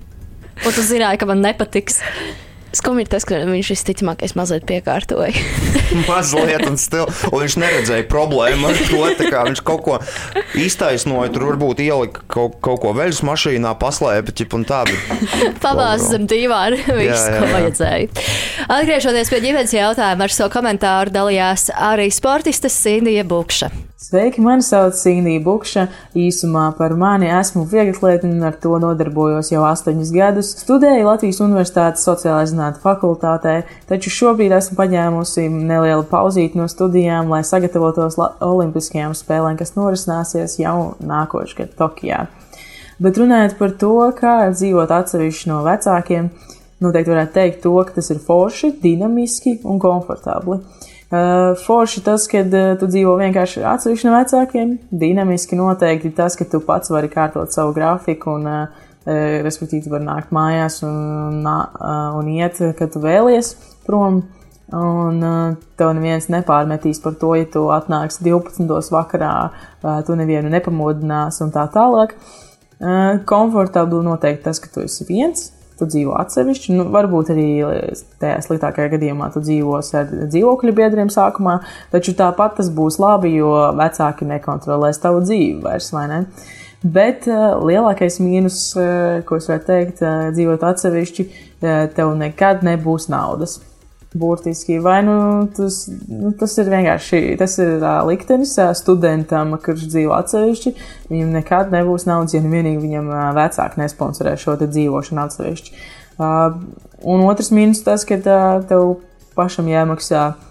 Un 0.63 0.77
tu 0.77 0.85
zināji, 0.87 1.19
ka 1.19 1.27
man 1.27 1.43
nepatiks. 1.43 1.99
Skumji 2.77 3.07
ir 3.07 3.11
tas, 3.11 3.25
ka 3.25 3.39
viņš 3.49 3.71
visticamākais 3.73 4.35
mazliet 4.37 4.67
piekārtoja. 4.69 5.33
Mazliet, 6.11 6.65
un, 6.69 6.77
stil, 6.81 7.07
un 7.31 7.43
viņš 7.45 7.57
neredzēja 7.63 8.07
problēmu 8.11 8.69
ar 8.69 8.81
to. 8.91 9.03
Viņš 9.47 9.63
kaut 9.67 9.85
ko 9.87 9.99
iztaisnoja, 10.59 11.31
tur 11.33 11.47
varbūt 11.51 11.81
ielika 11.87 12.25
kaut, 12.33 12.59
kaut 12.65 12.83
ko 12.85 12.93
veļas 12.97 13.23
mašīnā, 13.27 13.73
paslēpa 13.81 14.35
ķip 14.37 14.59
un 14.59 14.67
tā. 14.69 14.83
Bet 14.89 15.61
Pabāzes 15.63 16.13
zem 16.13 16.29
dīvāna. 16.31 16.83
Viss, 17.01 17.29
ko 17.33 17.49
vajadzēja. 17.55 18.27
Atgriežoties 18.77 19.33
pie 19.33 19.43
ģimenes 19.49 19.77
jautājuma, 19.77 20.29
ar 20.29 20.37
savu 20.37 20.53
komentāru 20.59 21.15
dalījās 21.15 21.71
arī 21.75 22.11
sportiste 22.15 22.73
Sindija 22.73 23.25
Bukša. 23.29 23.71
Sveiki, 23.97 24.43
mani 24.45 24.61
sauc 24.61 24.93
Sīnija 24.93 25.41
Bukša. 25.41 25.87
Īsumā 26.21 26.67
par 26.77 26.93
mani 27.01 27.31
esmu 27.33 27.63
vieglatlētne 27.71 28.29
un 28.29 28.45
ar 28.45 28.59
to 28.61 28.77
nodarbojos 28.83 29.49
jau 29.55 29.63
astoņus 29.65 30.11
gadus. 30.13 30.51
Studēju 30.61 31.07
Latvijas 31.07 31.41
Universitātes 31.41 32.05
sociālajā 32.05 32.51
zinātņu 32.51 32.83
fakultātē, 32.83 33.55
taču 33.89 34.13
šobrīd 34.13 34.53
esmu 34.59 34.77
paņēmusi 34.83 35.47
nelielu 35.49 36.05
pauzīti 36.13 36.61
no 36.61 36.69
studijām, 36.69 37.33
lai 37.33 37.41
sagatavotos 37.41 38.21
Olimpiskajām 38.45 39.17
spēlēm, 39.17 39.57
kas 39.57 39.73
norisināsies 39.81 40.59
jau 40.61 40.93
nākošais 41.01 41.57
gads 41.63 41.81
Tokijā. 41.81 42.27
Bet 43.01 43.17
runājot 43.17 43.57
par 43.57 43.79
to, 43.81 43.97
kā 44.21 44.39
dzīvot 44.53 44.93
atsevišķi 44.93 45.55
no 45.55 45.65
vecākiem, 45.65 46.35
noteikti 46.85 47.17
varētu 47.17 47.39
teikt 47.41 47.65
to, 47.65 47.79
ka 47.89 47.97
tas 47.97 48.13
ir 48.13 48.21
forši, 48.21 48.77
dinamiski 48.85 49.63
un 49.65 49.81
komfortabli. 49.81 50.61
Uh, 51.07 51.55
forši 51.67 52.01
tas, 52.03 52.25
ka 52.27 52.41
uh, 52.43 52.73
tu 52.81 52.89
dzīvo 52.91 53.13
vienkārši 53.21 53.61
atsevišķi 53.63 54.09
no 54.09 54.15
vecākiem, 54.17 54.73
dinamiski 54.91 55.55
noteikti 55.55 56.11
tas, 56.17 56.35
ka 56.35 56.43
tu 56.51 56.59
pats 56.67 56.91
vari 56.91 57.07
kārtot 57.13 57.55
savu 57.55 57.77
grafiku 57.77 58.33
un, 58.35 58.49
uh, 58.51 58.89
respektīvi, 59.47 59.85
tu 59.85 59.93
vari 59.93 60.03
nākt 60.09 60.33
mājās 60.35 60.81
un, 60.83 61.47
un 61.47 62.31
iet, 62.33 62.59
kad 62.75 62.91
tu 62.91 63.05
vēlies 63.05 63.53
prom. 63.87 64.25
Un 64.75 65.21
tev 65.79 65.93
neviens 65.95 66.25
nepārmetīs 66.27 66.99
par 66.99 67.15
to, 67.21 67.29
ja 67.39 67.47
tu 67.47 67.69
atnāksi 67.71 68.25
12. 68.27 68.67
vakarā, 68.91 69.35
tu 70.09 70.17
nevienu 70.19 70.51
nepamodinās 70.51 71.39
un 71.45 71.53
tā 71.55 71.69
tālāk. 71.71 72.17
Komfortabli 73.31 74.03
noteikti 74.03 74.43
tas, 74.49 74.59
ka 74.59 74.73
tu 74.75 74.83
esi 74.83 75.07
viens, 75.07 75.53
tu 75.79 75.89
dzīvo 75.91 76.17
atsevišķi. 76.21 76.77
Nu, 76.79 76.87
varbūt 76.93 77.33
arī 77.35 77.49
tajā 78.23 78.41
sliktākajā 78.47 78.95
gadījumā 78.97 79.31
tu 79.35 79.43
dzīvosi 79.45 79.97
ar 80.01 80.13
dzīvokļu 80.33 80.75
biedriem 80.77 81.13
sākumā, 81.13 81.59
taču 81.93 82.17
tāpat 82.19 82.59
tas 82.61 82.71
būs 82.73 83.01
labi, 83.03 83.37
jo 83.39 83.53
vecāki 83.79 84.29
nekontrolēs 84.29 85.03
tavu 85.03 85.23
dzīvi 85.27 85.61
vairs, 85.65 85.93
vai 85.95 86.07
ne? 86.13 86.23
Bet 86.87 87.25
uh, 87.31 87.57
lielākais 87.67 88.21
mīnus, 88.23 88.59
uh, 88.79 89.23
ko 89.27 89.41
es 89.41 89.49
varu 89.51 89.65
teikt, 89.67 90.03
uh, 90.05 90.29
dzīvot 90.37 90.63
atsevišķi, 90.69 91.25
uh, 91.27 91.87
tev 91.97 92.13
nekad 92.21 92.63
nebūs 92.67 93.09
naudas. 93.11 93.59
Burtiski, 94.15 94.79
vai 94.81 95.03
nu 95.05 95.17
tas, 95.57 95.83
nu, 96.09 96.31
tas 96.39 96.55
ir 96.63 96.71
vienkārši 96.73 97.21
tas 97.41 97.59
ir 97.61 97.75
uh, 97.81 98.01
liktenis 98.09 98.55
uh, 98.63 98.71
studentam, 98.79 99.57
kurš 99.61 99.89
dzīvo 99.91 100.15
atsevišķi. 100.17 100.73
Viņam 101.11 101.35
nekad 101.37 101.75
nebūs 101.75 102.07
naudas, 102.09 102.37
ja 102.37 102.41
nu 102.45 102.53
vienīgi 102.55 102.81
viņam 102.85 103.11
uh, 103.13 103.27
vecāki 103.37 103.83
nesponsorē 103.83 104.37
šo 104.41 104.57
dzīvošanu 104.63 105.25
atsevišķi. 105.27 105.79
Uh, 106.17 106.57
un 107.05 107.27
otrs 107.27 107.53
mīnus 107.53 107.85
tas, 107.85 108.07
ka 108.09 108.17
uh, 108.23 108.65
tev 108.71 108.97
pašam 109.37 109.69
jāmaksā 109.69 110.25
uh, 110.33 110.47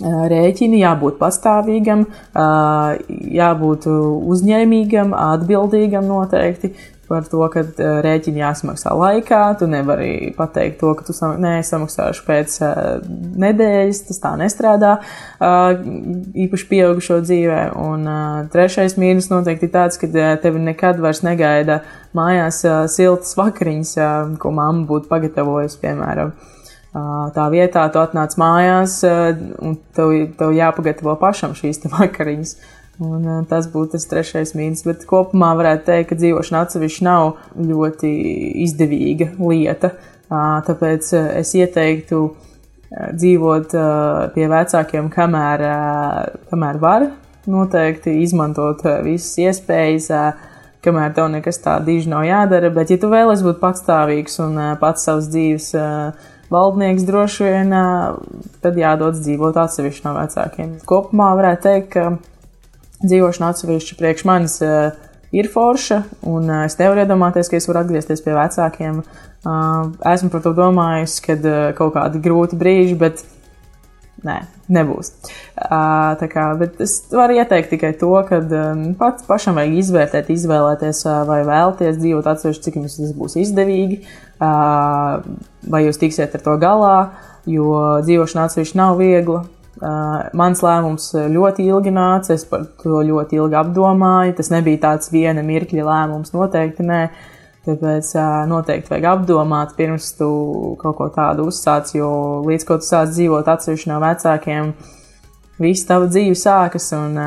rēķini, 0.00 0.78
jābūt 0.82 1.18
pastāvīgam, 1.18 2.06
jābūt 3.38 3.88
uzņēmīgam, 3.88 5.14
atbildīgam 5.14 6.06
noteikti. 6.06 6.74
Par 7.08 7.24
to, 7.24 7.40
ka 7.48 7.62
uh, 7.64 8.00
rēķini 8.04 8.42
jāsamaksā 8.42 8.92
laikā, 8.92 9.40
tu 9.60 9.68
nevari 9.70 10.32
pateikt 10.36 10.76
to, 10.82 10.92
ka 10.98 11.06
tu 11.06 11.14
sam 11.16 11.38
nē, 11.40 11.54
samaksāšu 11.64 12.26
pēc 12.26 12.56
uh, 12.66 12.74
nedēļas, 13.44 14.02
tas 14.10 14.20
tā 14.20 14.34
nestrādā, 14.40 14.98
uh, 15.40 15.70
īpaši 16.44 16.68
pieaugušo 16.68 17.22
dzīvē. 17.24 17.62
Un 17.80 18.04
uh, 18.04 18.42
trešais 18.52 18.98
mīnus 19.00 19.30
noteikti 19.32 19.70
ir 19.70 19.74
tāds, 19.78 19.96
ka 20.00 20.10
uh, 20.10 20.34
tevi 20.42 20.60
nekad 20.66 21.00
vairs 21.00 21.24
negaida 21.24 21.80
mājās 22.18 22.60
uh, 22.68 22.84
siltas 22.92 23.32
vakariņas, 23.40 23.96
uh, 24.02 24.36
ko 24.42 24.52
mamma 24.52 24.84
būtu 24.90 25.08
pagatavojusi, 25.08 25.80
piemēram. 25.86 26.36
Uh, 26.36 26.54
Tā 27.36 27.44
vietā 27.52 27.82
tu 27.92 28.00
atnāc 28.00 28.32
mājās, 28.40 29.00
uh, 29.04 29.30
un 29.60 29.76
tev, 29.94 30.12
tev 30.38 30.54
jāpagatavo 30.56 31.14
pašam 31.20 31.54
šīs 31.56 31.84
vakariņas. 31.92 32.54
Un, 32.98 33.26
tas 33.46 33.68
būtu 33.70 33.94
tas 33.94 34.08
trešais 34.10 34.56
mīnus. 34.58 34.82
Bet 34.86 35.04
kopumā 35.06 35.52
varētu 35.58 35.84
teikt, 35.86 36.08
ka 36.10 36.18
dzīvošana 36.18 36.64
atsevišķi 36.66 37.04
nav 37.06 37.36
ļoti 37.54 38.10
izdevīga 38.64 39.30
lieta. 39.38 39.92
Tāpēc 40.28 41.12
es 41.38 41.54
ieteiktu 41.54 42.24
dzīvot 42.90 43.74
pie 44.34 44.48
vecākiem, 44.50 45.10
kamēr, 45.14 45.64
kamēr 46.50 46.80
var. 46.82 47.06
Noteikti 47.48 48.18
izmantot 48.24 48.82
visas 49.06 49.38
iespējas, 49.40 50.08
kamēr 50.84 51.14
tev 51.16 51.30
nekas 51.32 51.62
tā 51.62 51.78
diži 51.84 52.10
nav 52.10 52.26
jādara. 52.26 52.72
Bet, 52.74 52.90
ja 52.90 52.98
tu 53.00 53.12
vēlies 53.12 53.44
būt 53.46 53.60
patstāvīgs 53.62 54.40
un 54.42 54.58
pats 54.82 55.06
savas 55.06 55.30
dzīves 55.30 55.70
valdnieks, 56.50 57.06
droši 57.06 57.46
vien 57.46 57.76
tad 58.64 58.76
jādodas 58.80 59.22
dzīvot 59.22 59.56
atsevišķi 59.62 60.04
no 60.08 60.16
vecākiem. 60.18 60.74
Kopumā 60.88 61.30
varētu 61.38 61.64
teikt, 61.68 61.94
ka 61.94 62.18
dzīvošana 63.04 63.52
atsevišķi 63.52 63.96
priekš 63.98 64.26
manis 64.28 64.58
uh, 64.64 64.90
ir 65.34 65.50
forša, 65.52 66.02
un 66.26 66.50
uh, 66.50 66.66
es 66.66 66.78
nevaru 66.80 67.04
iedomāties, 67.04 67.50
ka 67.50 67.58
es 67.58 67.68
varu 67.70 67.84
atgriezties 67.84 68.24
pie 68.24 68.36
vecākiem. 68.36 69.02
Uh, 69.46 69.90
esmu 70.12 70.32
par 70.34 70.44
to 70.44 70.54
domājis, 70.56 71.18
kad 71.24 71.44
kaut 71.78 71.94
kādi 71.94 72.22
grūti 72.22 72.58
brīži, 72.58 72.96
bet 72.98 73.22
nē, 74.26 74.38
nebūs. 74.72 75.10
Tā 75.58 76.28
kā, 76.30 76.46
bet 76.58 76.80
es 76.82 76.96
varu 77.12 77.38
ieteikt 77.38 77.70
tikai 77.72 77.92
to, 78.00 78.10
ka 78.28 78.40
pats 79.00 79.26
pašam 79.28 79.58
vajag 79.58 79.76
izvērtēt, 79.82 80.32
izvēlēties, 80.34 81.04
vai 81.28 81.40
vēlties 81.46 82.00
dzīvot 82.00 82.30
atsevišķi, 82.32 82.64
cik 82.66 82.80
jums 82.80 82.98
tas 82.98 83.14
būs 83.16 83.38
izdevīgi, 83.44 84.00
vai 84.40 85.84
jūs 85.86 86.00
tiksiet 86.02 86.34
ar 86.34 86.44
to 86.44 86.56
galā, 86.60 86.96
jo 87.48 87.70
dzīvošana 88.06 88.48
atsevišķi 88.48 88.80
nav 88.80 88.98
viegla. 89.00 89.44
Mans 89.78 90.60
lēmums 90.64 91.10
ļoti 91.30 91.66
ilgi 91.70 91.92
nāca, 91.94 92.34
es 92.34 92.44
par 92.48 92.66
to 92.82 93.02
ļoti 93.06 93.38
ilgi 93.38 93.58
apdomāju. 93.60 94.36
Tas 94.38 94.52
nebija 94.54 94.82
tāds 94.88 95.12
viena 95.14 95.44
mirkļa 95.46 95.86
lēmums, 95.86 96.34
noteikti 96.34 96.86
nē. 96.86 97.02
Tāpēc 97.68 98.14
noteikti 98.48 98.88
vajag 98.94 99.06
apdomāt, 99.10 99.74
pirms 99.76 100.14
tu 100.16 100.28
kaut 100.80 100.96
ko 100.96 101.08
tādu 101.12 101.50
uzsāc, 101.50 101.90
jo 101.92 102.08
līdz 102.46 102.64
ko 102.64 102.78
tu 102.80 102.88
sāc 102.88 103.10
dzīvot 103.12 103.50
atsevišķi 103.52 103.90
no 103.90 103.98
vecākiem, 104.00 104.70
viss 105.60 105.84
tava 105.84 106.08
dzīve 106.08 106.38
sākas, 106.38 106.88
un 106.96 107.18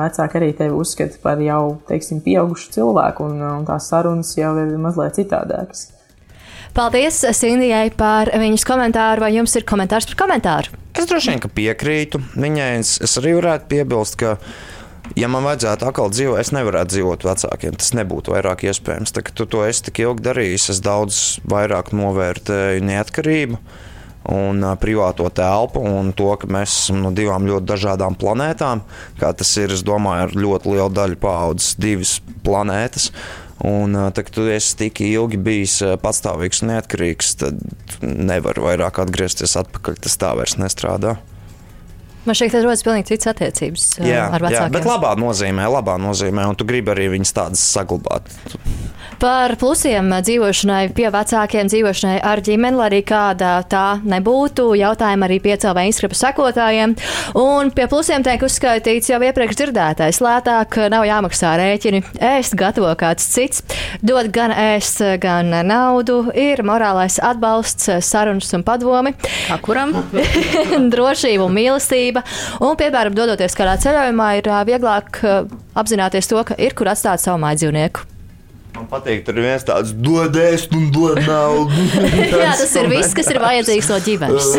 vecāki 0.00 0.40
arī 0.40 0.50
tevi 0.58 0.74
uzskata 0.74 1.20
par 1.22 1.38
jau, 1.44 1.76
teiksim, 1.86 2.24
pieaugušu 2.26 2.72
cilvēku, 2.74 3.28
un, 3.28 3.44
un 3.60 3.68
tās 3.68 3.86
sarunas 3.92 4.34
jau 4.34 4.56
ir 4.64 4.74
mazliet 4.82 5.20
citādākas. 5.20 5.93
Paldies 6.74 7.20
Sindijai 7.38 7.92
par 7.94 8.32
viņas 8.34 8.64
komentāru, 8.66 9.22
vai 9.22 9.30
jums 9.36 9.52
ir 9.54 9.62
komentārs 9.68 10.08
par 10.10 10.16
komentāru? 10.24 10.72
Es 10.98 11.06
droši 11.06 11.30
vien 11.30 11.52
piekrītu 11.58 12.18
viņai. 12.34 12.70
Es, 12.80 12.96
es 13.04 13.14
arī 13.20 13.36
varētu 13.36 13.68
piebilst, 13.70 14.16
ka, 14.18 14.32
ja 15.14 15.30
man 15.30 15.46
vajadzētu 15.46 15.86
atkal 15.86 16.10
dzīvot, 16.10 16.40
es 16.42 16.50
nevarētu 16.54 16.96
dzīvot 16.96 17.26
vecākiem. 17.28 17.76
Tas 17.78 17.92
nebūtu 17.94 18.34
vairāk 18.34 18.66
iespējams. 18.66 19.14
Tā, 19.14 19.22
tu 19.22 19.46
to 19.46 19.62
esi 19.68 19.86
tik 19.86 20.02
ilgi 20.02 20.26
darījis, 20.26 20.66
es 20.74 20.82
daudz 20.82 21.20
vairāk 21.46 21.94
novērtēju 21.94 22.82
neatkarību. 22.90 23.62
un 24.34 24.62
uh, 24.64 24.72
privāto 24.80 25.28
telpu, 25.28 25.82
un 25.84 26.10
to, 26.16 26.30
ka 26.40 26.48
mēs 26.48 26.72
esam 26.72 27.02
no 27.04 27.10
divām 27.12 27.44
ļoti 27.44 27.68
dažādām 27.68 28.14
planētām. 28.16 28.80
Kā 29.20 29.34
tas 29.36 29.50
ir, 29.60 29.70
es 29.70 29.84
domāju, 29.84 30.26
ar 30.26 30.32
ļoti 30.32 30.70
lielu 30.72 30.90
daļu 30.96 31.18
paudzes, 31.20 31.74
divas 31.76 32.16
planētas. 32.42 33.10
Uh, 33.12 33.43
tad, 33.62 34.24
kad 34.26 34.34
tu 34.34 34.46
esi 34.50 34.74
tik 34.80 35.00
ilgi 35.04 35.38
bijis 35.38 35.78
patstāvīgs 36.02 36.64
un 36.64 36.72
neatkarīgs, 36.72 37.36
tad 37.42 37.60
nevar 38.02 38.58
vairāk 38.60 38.98
atgriezties 39.04 39.56
atpakaļ. 39.60 40.00
Tas 40.04 40.18
tā 40.20 40.34
vairs 40.38 40.58
nestrādā. 40.60 41.16
Man 42.24 42.38
tas 42.38 42.64
rodas 42.64 42.84
pilnīgi 42.86 43.12
cits 43.12 43.28
attiecības 43.30 43.86
uh, 44.00 44.08
Jā, 44.08 44.26
ar 44.32 44.40
jā, 44.40 44.48
vecākiem. 44.48 44.76
bet 44.78 44.88
labā 44.88 45.14
nozīmē, 45.20 45.68
labā 45.76 45.98
nozīmē, 46.00 46.46
un 46.48 46.58
tu 46.58 46.66
gribi 46.68 46.94
arī 46.94 47.10
viņas 47.16 47.36
tādas 47.36 47.64
saglabāt. 47.74 48.30
Par 49.20 49.54
plusiem 49.60 50.10
dzīvošanai 50.24 50.88
pie 50.96 51.06
vecākiem, 51.12 51.68
dzīvošanai 51.70 52.16
ar 52.26 52.42
ģimeni, 52.44 52.76
lai 52.76 52.88
arī 52.90 53.00
kāda 53.06 53.52
tā 53.70 53.84
nebūtu. 54.04 54.66
Jautājumi 54.76 55.26
arī 55.26 55.38
piecēlā 55.44 55.84
Instagram 55.88 56.16
sekotājiem. 56.18 56.94
Un 57.38 57.70
pie 57.74 57.86
plusiem 57.90 58.24
tiek 58.26 58.42
uzskaitīts 58.44 59.12
jau 59.12 59.20
iepriekš 59.24 59.60
dzirdētais. 59.60 60.20
Lētāk 60.24 60.78
nav 60.92 61.06
jāmaksā 61.08 61.54
rēķini, 61.60 62.02
ēst 62.34 62.56
gatavo 62.58 62.90
kāds 63.00 63.28
cits, 63.30 63.62
dod 64.04 64.28
gan 64.34 64.52
ēst, 64.52 65.00
gan 65.22 65.52
naudu, 65.68 66.24
ir 66.34 66.64
morālais 66.66 67.20
atbalsts, 67.22 67.88
sarunas 68.04 68.52
un 68.56 68.66
padomi. 68.66 69.14
Kā 69.46 69.60
kuram? 69.64 69.94
drošība 70.94 71.46
un 71.46 71.54
mīlestība. 71.56 72.13
Un, 72.60 72.76
piemēram, 72.80 73.16
dodoties 73.16 73.56
kādā 73.58 73.74
ceļojumā, 73.82 74.28
ir 74.40 74.50
vieglāk 74.70 75.22
apzināties 75.74 76.30
to, 76.30 76.38
ka 76.46 76.52
ir 76.60 76.72
kur 76.78 76.86
atstāt 76.92 77.18
savu 77.24 77.38
mājdzīvnieku. 77.42 77.98
Man 78.74 78.88
patīk, 78.90 79.20
tur 79.22 79.36
ir 79.38 79.44
viens 79.46 79.62
tāds 79.66 79.92
dodēs 79.94 80.64
un 80.74 80.88
dod 80.94 81.20
naudu. 81.22 81.84
Jā, 82.32 82.54
tas 82.58 82.72
ir 82.80 82.88
viss, 82.90 83.14
kas 83.14 83.28
ir 83.30 83.38
vajadzīgs 83.42 83.90
no 83.92 83.98
ģimenes. 84.02 84.48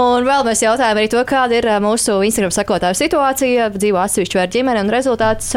Un 0.00 0.22
vēl 0.22 0.44
mēs 0.46 0.62
jautājām 0.62 1.00
arī 1.00 1.08
to, 1.10 1.18
kāda 1.26 1.58
ir 1.58 1.66
mūsu 1.82 2.22
Instagram 2.22 2.54
sekotāju 2.54 2.94
situācija, 2.94 3.74
dzīvo 3.74 3.98
atsevišķi 3.98 4.38
vai 4.38 4.44
ar 4.46 4.52
ģimeni, 4.54 4.78
un 4.84 4.92
rezultāts 4.94 5.50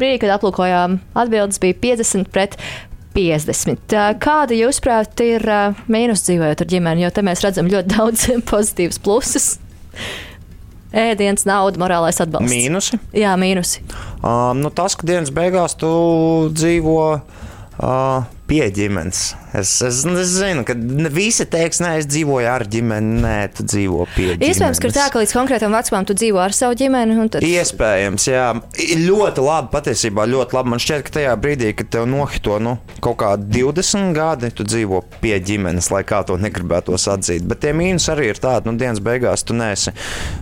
brīdī, 0.00 0.24
kad 0.24 0.32
aplūkojām 0.38 0.96
atbildes, 1.20 1.60
bija 1.60 1.76
50 1.84 2.32
pret 2.32 2.56
50. 3.16 3.96
Ā, 3.96 4.06
Kāda, 4.20 4.56
jūsuprāt, 4.56 5.16
ir 5.24 5.44
mīnus 5.90 6.26
dzīvojot 6.26 6.62
ar 6.62 6.70
ģimeni, 6.72 7.06
jo 7.06 7.12
te 7.14 7.24
mēs 7.26 7.44
redzam 7.44 7.70
ļoti 7.72 7.92
daudz 7.96 8.28
pozitīvas 8.48 9.00
pluses? 9.02 9.50
Ēdienas, 10.96 11.44
nauda, 11.48 11.80
morālais 11.82 12.20
atbalsts. 12.22 12.52
Mīnusi. 12.52 12.98
Jā, 13.16 13.34
mīnusi. 13.40 13.82
Um, 14.22 14.62
nu, 14.62 14.70
tas, 14.72 14.94
ka 14.96 15.08
dienas 15.08 15.32
beigās 15.34 15.74
tu 15.76 15.90
dzīvo 16.54 17.00
uh, 17.16 18.28
pie 18.48 18.62
ģimenes. 18.72 19.26
Es, 19.56 19.70
es, 19.80 20.02
es 20.04 20.32
zinu, 20.36 20.64
ka 20.68 20.74
visi 21.14 21.46
teiks, 21.48 21.78
nē, 21.80 21.94
es 22.02 22.06
dzīvoju 22.10 22.48
ar 22.50 22.66
ģimeni. 22.68 23.20
Nē, 23.22 23.36
tu 23.56 23.64
dzīvo 23.64 24.04
pie 24.12 24.34
ģimenes. 24.34 24.50
Iespējams, 24.50 24.80
ka 24.82 24.90
tā, 24.92 25.06
ka 25.12 25.22
līdz 25.22 25.32
konkrētam 25.32 25.72
vecumam 25.72 26.04
tu 26.08 26.16
dzīvo 26.18 26.42
ar 26.42 26.52
savu 26.56 26.76
ģimeni. 26.76 27.16
Tad... 27.32 27.46
Iespējams, 27.46 28.26
jā. 28.28 28.48
Ļoti 29.00 29.44
labi, 29.46 29.70
patiesībā 29.72 30.26
ļoti 30.28 30.58
labi. 30.58 30.72
Man 30.74 30.82
šķiet, 30.82 31.04
ka 31.06 31.14
tajā 31.16 31.36
brīdī, 31.40 31.70
kad 31.78 31.88
tev 31.94 32.08
nohito 32.10 32.58
nu, 32.60 32.74
kaut 33.04 33.16
kādi 33.22 33.62
20 33.62 34.12
gadi, 34.16 34.50
tu 34.52 34.66
dzīvo 34.68 35.00
pie 35.22 35.38
ģimenes, 35.48 35.88
lai 35.94 36.02
kā 36.08 36.20
to 36.28 36.36
negribētos 36.42 37.08
atzīt. 37.14 37.48
Bet 37.48 37.64
tie 37.64 37.72
mīnus 37.76 38.10
arī 38.12 38.28
ir 38.34 38.42
tādi, 38.42 38.68
nu, 38.68 38.76
dienas 38.76 39.00
beigās 39.00 39.46
tu 39.46 39.56
neesi 39.56 39.94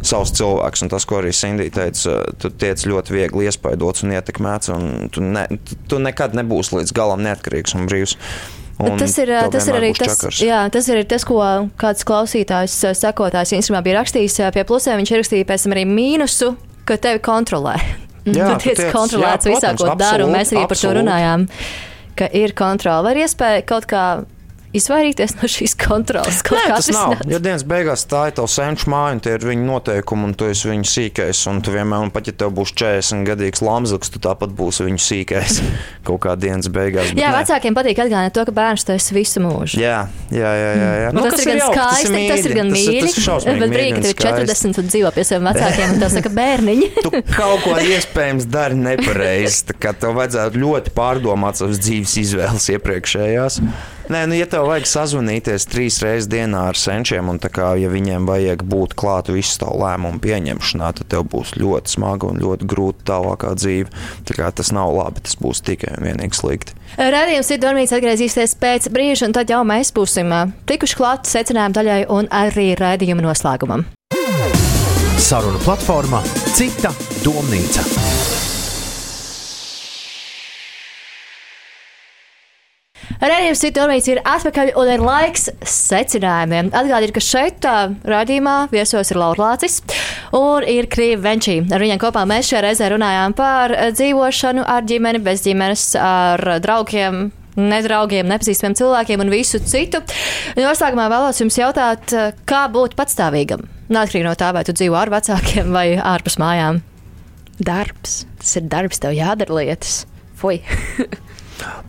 savs 0.02 0.34
cilvēks. 0.40 0.82
Un 0.82 0.92
tas, 0.96 1.06
ko 1.06 1.20
arī 1.20 1.30
Sindija 1.36 1.76
teica, 1.78 2.18
tu 2.42 2.50
tiec 2.50 2.82
ļoti 2.90 3.14
viegli 3.14 3.46
iespaidots 3.46 4.02
un 4.02 4.18
ietekmēts, 4.18 4.74
un 4.74 5.08
tu, 5.14 5.22
ne, 5.22 5.46
tu 5.86 6.02
nekad 6.02 6.34
nebūsi 6.34 6.80
līdz 6.80 6.98
galam 6.98 7.22
neatkarīgs 7.22 7.78
un 7.78 7.86
brīvs. 7.86 8.18
Tas 8.74 9.12
ir, 9.22 9.30
tas 9.54 9.68
ir 9.70 9.76
tas, 9.94 10.22
jā, 10.42 10.60
tas 10.74 10.88
ir 10.90 11.04
tas, 11.06 11.24
ko 11.28 11.38
kāds 11.78 12.02
klausītājs, 12.08 12.74
eh, 12.88 12.94
sekotājs 12.98 13.54
Instagramā 13.54 13.84
bija 13.86 14.00
rakstījis. 14.00 14.38
eh, 14.42 14.50
Pie 14.50 14.64
plusiem 14.66 14.98
viņš 14.98 15.12
ierakstīja 15.14 15.46
pēc 15.46 15.62
tam 15.66 15.76
arī 15.76 15.84
mīnusu, 15.86 16.56
ka 16.84 16.96
tevi 16.98 17.22
kontrolē. 17.22 17.76
Jā, 18.24 18.54
tu 18.56 18.70
tiec 18.70 18.80
kontrolēts 18.90 19.46
jā, 19.46 19.52
visā, 19.52 19.70
protams, 19.76 19.82
ko 19.84 19.94
dari, 20.00 20.24
un 20.24 20.32
mēs 20.32 20.50
arī 20.54 20.62
par 20.64 20.78
to 20.80 20.88
absolūti. 20.88 21.00
runājām. 21.02 21.46
Ka 22.16 22.28
ir 22.32 22.54
kontrole. 22.56 23.02
Vai 23.04 23.12
ir 23.14 23.26
iespēja 23.26 23.64
kaut 23.68 23.86
kā 23.90 24.04
izvairīties 24.78 25.36
no 25.40 25.48
šīs 25.50 25.74
kontrolas? 25.80 26.40
Kaut 26.46 26.58
Nē, 26.58 26.64
kā 26.70 26.76
tas 26.78 26.88
nav. 26.92 27.12
atrisināt? 27.14 27.32
Jo 27.34 27.40
dienas 27.44 27.64
beigās 27.68 28.04
tā 28.10 28.22
ir 28.30 28.36
tava 28.38 28.50
senču 28.50 28.90
māja, 28.92 29.14
un 29.16 29.22
tie 29.24 29.34
ir 29.38 29.46
viņa 29.48 29.64
noteikumi, 29.68 30.28
un 30.28 30.34
tu 30.38 30.48
esi 30.50 30.68
viņu 30.70 30.88
sīkais. 30.90 31.42
Un 31.50 31.60
tu 31.64 31.74
vienmēr, 31.74 32.04
un 32.06 32.12
pat 32.14 32.28
ja 32.30 32.34
tev 32.44 32.52
būs 32.56 32.72
40 32.76 33.24
gadīgs 33.28 33.62
lamzaks, 33.64 34.12
tu 34.14 34.22
tāpat 34.24 34.52
būsi 34.58 34.86
viņu 34.88 35.02
sīkais 35.04 35.60
kaut 36.06 36.20
kā 36.26 36.34
dienas 36.40 36.68
beigās. 36.72 37.12
Jā, 37.14 37.30
nē. 37.32 37.38
vecākiem 37.40 37.76
patīk 37.78 38.02
atgādināt 38.04 38.34
to, 38.36 38.44
ka 38.48 38.54
bērns 38.56 38.84
tas 38.88 39.08
visu 39.14 39.42
mūžu. 39.44 39.80
Jā, 39.82 40.04
jā, 40.34 40.52
jā. 40.60 40.70
jā, 40.80 40.90
jā. 41.04 41.12
Nu, 41.14 41.24
tas, 41.24 41.36
kas 41.38 41.44
ir 41.46 41.50
gan 41.52 41.62
jauki, 41.62 41.78
skaisti, 41.78 42.24
tas 42.32 42.44
ir 42.50 42.56
gan 42.58 42.72
Tas, 42.74 42.78
mīļi. 42.80 43.00
tas 43.06 43.16
ir 43.18 43.26
šausmīgi 43.28 43.60
Bet 43.64 43.74
brīdī, 43.74 43.84
mīļi 43.84 43.94
kad 43.94 44.04
ir 44.04 44.16
skaisti. 44.18 44.44
40 44.74 44.82
un 44.84 44.90
dzīvo 44.92 45.14
pie 45.16 45.24
saviem 45.28 45.48
vecākiem, 45.50 45.94
un 45.94 46.02
tas 46.04 46.16
saka 46.18 46.32
bērniņi. 46.40 46.88
Tu 47.04 47.10
kaut 47.34 47.64
ko 47.64 47.76
iespējams 47.94 48.48
dari 48.50 48.78
nepareizi. 48.80 49.64
tā 49.70 49.76
kā 49.80 49.92
Tev 50.04 50.16
vajadzētu 50.18 50.60
ļoti 50.60 50.92
pārdomāt 50.96 51.60
savas 51.60 51.78
dzīves 51.80 52.16
izvēles 52.24 52.66
iepriekšējās. 52.74 53.60
Nē, 54.05 54.26
nu, 54.28 54.36
ja 54.36 54.44
tev 54.50 54.66
vajag 54.68 54.84
sazvanīties 54.84 55.64
trīs 55.72 55.96
reizes 56.05 56.28
dienā 56.28 56.66
ar 56.68 56.76
senčiem, 56.76 57.24
un 57.32 57.38
tā 57.40 57.48
kā, 57.48 57.70
ja 57.80 57.88
viņiem 57.88 58.26
vajag 58.28 58.64
būt 58.68 58.92
klāt 59.00 59.30
visu 59.32 59.57
tavu 59.62 59.80
lēmumu 59.80 60.20
pieņemšanā, 60.20 60.90
tad 60.98 61.09
tev 61.14 61.24
būs 61.32 61.55
ļoti 61.57 61.94
smaga 61.96 62.28
un 62.28 62.42
ļoti 62.44 62.68
grūta 62.68 63.07
tālākā 63.14 63.55
dzīve. 63.57 63.88
Tā 64.28 64.36
kā 64.36 64.50
tas 64.52 64.74
nav 64.76 64.92
labi, 64.92 65.24
tas 65.24 65.38
būs 65.40 65.64
tikai 65.64 65.96
un 65.96 66.05
vienīgi 66.11 66.36
slikti. 66.36 66.76
Radījums 67.00 67.48
ir 67.55 67.62
Dormīts 67.64 67.96
atgriezīsies 67.96 68.59
pēc 68.61 68.92
brīža, 68.92 69.30
un 69.30 69.36
tad 69.40 69.48
jau 69.48 69.62
mēs 69.64 69.94
būsim 69.96 70.36
tikuši 70.68 71.00
klāt 71.00 71.30
secinājumu 71.30 71.80
daļai 71.80 72.00
un 72.12 72.28
arī 72.28 72.74
raidījuma 72.76 73.24
noslēgumam. 73.24 73.88
Sarunu 75.24 75.64
platforma 75.64 76.20
Cita 76.52 76.92
domnīca. 77.24 78.03
Ir 83.22 83.74
Dormīts 83.74 84.08
ir 84.10 84.18
atpakaļ 84.26 84.72
un 84.80 84.90
ir 84.90 85.02
laiks 85.02 85.46
secinājumiem. 85.70 86.72
Atgādīt, 86.74 87.12
ka 87.14 87.22
šeit 87.22 87.66
ā, 87.68 87.76
raidījumā 88.10 88.56
viesos 88.72 89.12
ir 89.12 89.20
Laura 89.20 89.50
Lācis 89.52 89.78
un 90.34 90.66
ir 90.66 90.88
Krīva 90.90 91.22
Venčī. 91.28 91.60
Ar 91.70 91.82
viņiem 91.82 92.00
kopā 92.02 92.24
mēs 92.28 92.50
šajā 92.50 92.64
reizē 92.66 92.90
runājām 92.92 93.36
par 93.38 93.72
dzīvošanu 93.94 94.66
ar 94.66 94.86
ģimeni, 94.88 95.22
bez 95.24 95.44
ģimenes, 95.46 95.86
ar 96.00 96.42
draugiem. 96.64 97.28
Nedraugiem, 97.54 98.26
nepazīstamiem 98.26 98.74
cilvēkiem 98.80 99.20
un 99.22 99.28
visu 99.30 99.60
citu. 99.62 100.00
Noslēgumā 100.58 101.04
vēlos 101.12 101.38
jums 101.38 101.58
jautāt, 101.60 102.10
kā 102.50 102.64
būt 102.74 102.96
patstāvīgam? 102.98 103.62
Neatkarīgi 103.94 104.26
no 104.26 104.32
tā, 104.34 104.48
vai 104.56 104.64
tu 104.66 104.74
dzīvo 104.74 104.98
ar 104.98 105.12
vecākiem 105.14 105.70
vai 105.70 105.92
ārpus 105.94 106.40
mājām. 106.42 106.82
Darbs. 107.62 108.24
Tas 108.42 108.56
ir 108.58 108.66
darbs, 108.72 108.98
tev 109.04 109.14
jādara 109.14 109.60
lietas. 109.60 110.00
Fui. 110.34 110.58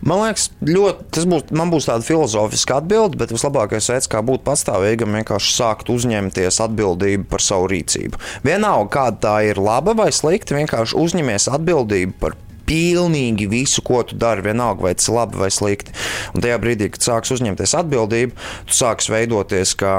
Man 0.06 0.22
liekas, 0.22 0.48
ļoti, 0.64 1.06
tas 1.16 1.26
būs, 1.28 1.46
būs 1.72 1.88
tāda 1.88 2.06
filozofiska 2.06 2.80
atbilde, 2.80 3.18
bet 3.20 3.34
vislabākais 3.34 3.90
veids, 3.92 4.08
kā 4.10 4.22
būt 4.26 4.44
pastāvīgam, 4.46 5.12
ir 5.12 5.22
vienkārši 5.22 5.54
sākt 5.56 5.92
uzņemties 5.92 6.60
atbildību 6.66 7.28
par 7.30 7.44
savu 7.44 7.70
rīcību. 7.72 8.20
Vienalga, 8.46 8.90
kāda 8.98 9.22
tā 9.26 9.36
ir 9.50 9.60
laba 9.62 9.96
vai 9.98 10.10
slikta, 10.14 10.56
vienkārši 10.58 10.98
uzņemies 11.00 11.48
atbildību 11.56 12.18
par 12.22 12.36
pilnīgi 12.66 13.46
visu, 13.50 13.82
ko 13.86 14.02
tu 14.06 14.18
dari, 14.18 14.44
vienalga, 14.46 14.88
vai 14.88 14.94
tas 14.98 15.08
ir 15.08 15.16
labi 15.16 15.40
vai 15.40 15.52
slikti. 15.54 15.94
Un 16.34 16.44
tajā 16.44 16.58
brīdī, 16.62 16.90
kad 16.94 17.06
sāks 17.06 17.34
uzņemties 17.36 17.76
atbildību, 17.78 18.36
tu 18.66 18.76
sāks 18.76 19.10
veidoties 19.12 19.76
kā 19.78 19.96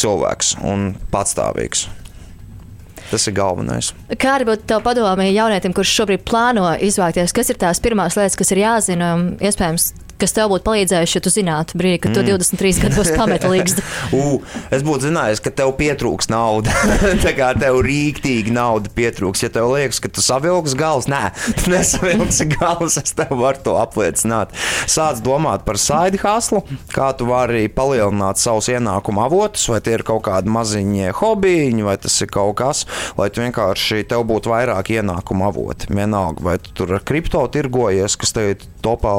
cilvēks 0.00 0.56
un 0.64 0.90
patstāvīgs. 1.12 1.86
Tas 3.10 3.28
ir 3.28 3.36
galvenais. 3.36 3.92
Kāda 4.18 4.48
būtu 4.48 4.66
tā 4.70 4.80
padome 4.84 5.28
jaunietim, 5.30 5.74
kurš 5.76 5.94
šobrīd 6.00 6.24
plāno 6.26 6.72
izvēlēties, 6.88 7.34
kas 7.36 7.52
ir 7.52 7.60
tās 7.60 7.82
pirmās 7.84 8.18
lietas, 8.18 8.38
kas 8.38 8.50
ir 8.54 8.62
jāzina, 8.64 9.12
iespējams, 9.38 9.92
kas 10.20 10.34
tev 10.36 10.50
būtu 10.52 10.64
palīdzējuši, 10.66 11.16
ja 11.18 11.22
tu 11.24 11.32
zinātu 11.32 11.78
brīdī, 11.80 12.00
kad 12.06 12.16
tu 12.16 12.24
23 12.24 12.82
gados 12.86 13.10
pameti 13.16 13.50
līgstu? 13.50 13.84
U, 14.16 14.40
es 14.74 14.84
būtu 14.86 15.08
zinājis, 15.08 15.42
ka 15.44 15.52
tev 15.54 15.74
pietrūks 15.78 16.30
nauda. 16.32 16.72
Tā 17.24 17.32
kā 17.36 17.52
tev 17.58 17.80
rīktīgi 17.86 18.54
nauda 18.54 18.92
pietrūks. 18.96 19.44
Ja 19.44 19.52
tev 19.52 19.70
liekas, 19.74 20.00
ka 20.02 20.10
tu 20.12 20.24
savilksi 20.24 20.78
galvas, 20.78 21.08
nē, 21.10 21.22
tu 21.60 21.72
nesavilksi 21.74 22.48
galvas, 22.56 22.98
es 23.02 23.16
tev 23.16 23.34
varu 23.40 23.62
to 23.66 23.76
apliecināt. 23.80 24.54
Sāc 24.90 25.20
domāt 25.24 25.66
par 25.66 25.80
side 25.80 26.20
hustle, 26.22 26.62
kā 26.94 27.10
tu 27.18 27.28
vari 27.30 27.66
palielināt 27.72 28.40
savus 28.40 28.70
ienākumu 28.72 29.24
avotus, 29.26 29.66
vai 29.72 29.82
tie 29.84 29.96
ir 29.98 30.06
kaut 30.06 30.24
kādi 30.28 30.52
maziņie 30.52 31.12
hobiji, 31.20 31.74
vai 31.86 31.96
tas 32.00 32.16
ir 32.22 32.30
kaut 32.32 32.56
kas, 32.60 32.84
lai 33.18 33.28
tu 33.32 33.42
vienkārši 33.44 34.06
tev 34.10 34.24
būtu 34.28 34.52
vairāk 34.52 34.92
ienākumu 34.96 35.48
avoti. 35.50 35.90
Vienalga, 35.92 36.44
vai 36.46 36.56
tu 36.62 36.72
tur 36.76 36.96
ar 36.96 37.04
kripto 37.06 37.42
tirgojies, 37.52 38.16
kas 38.20 38.34
tev 38.36 38.54
ir 38.54 38.64
topā, 38.84 39.14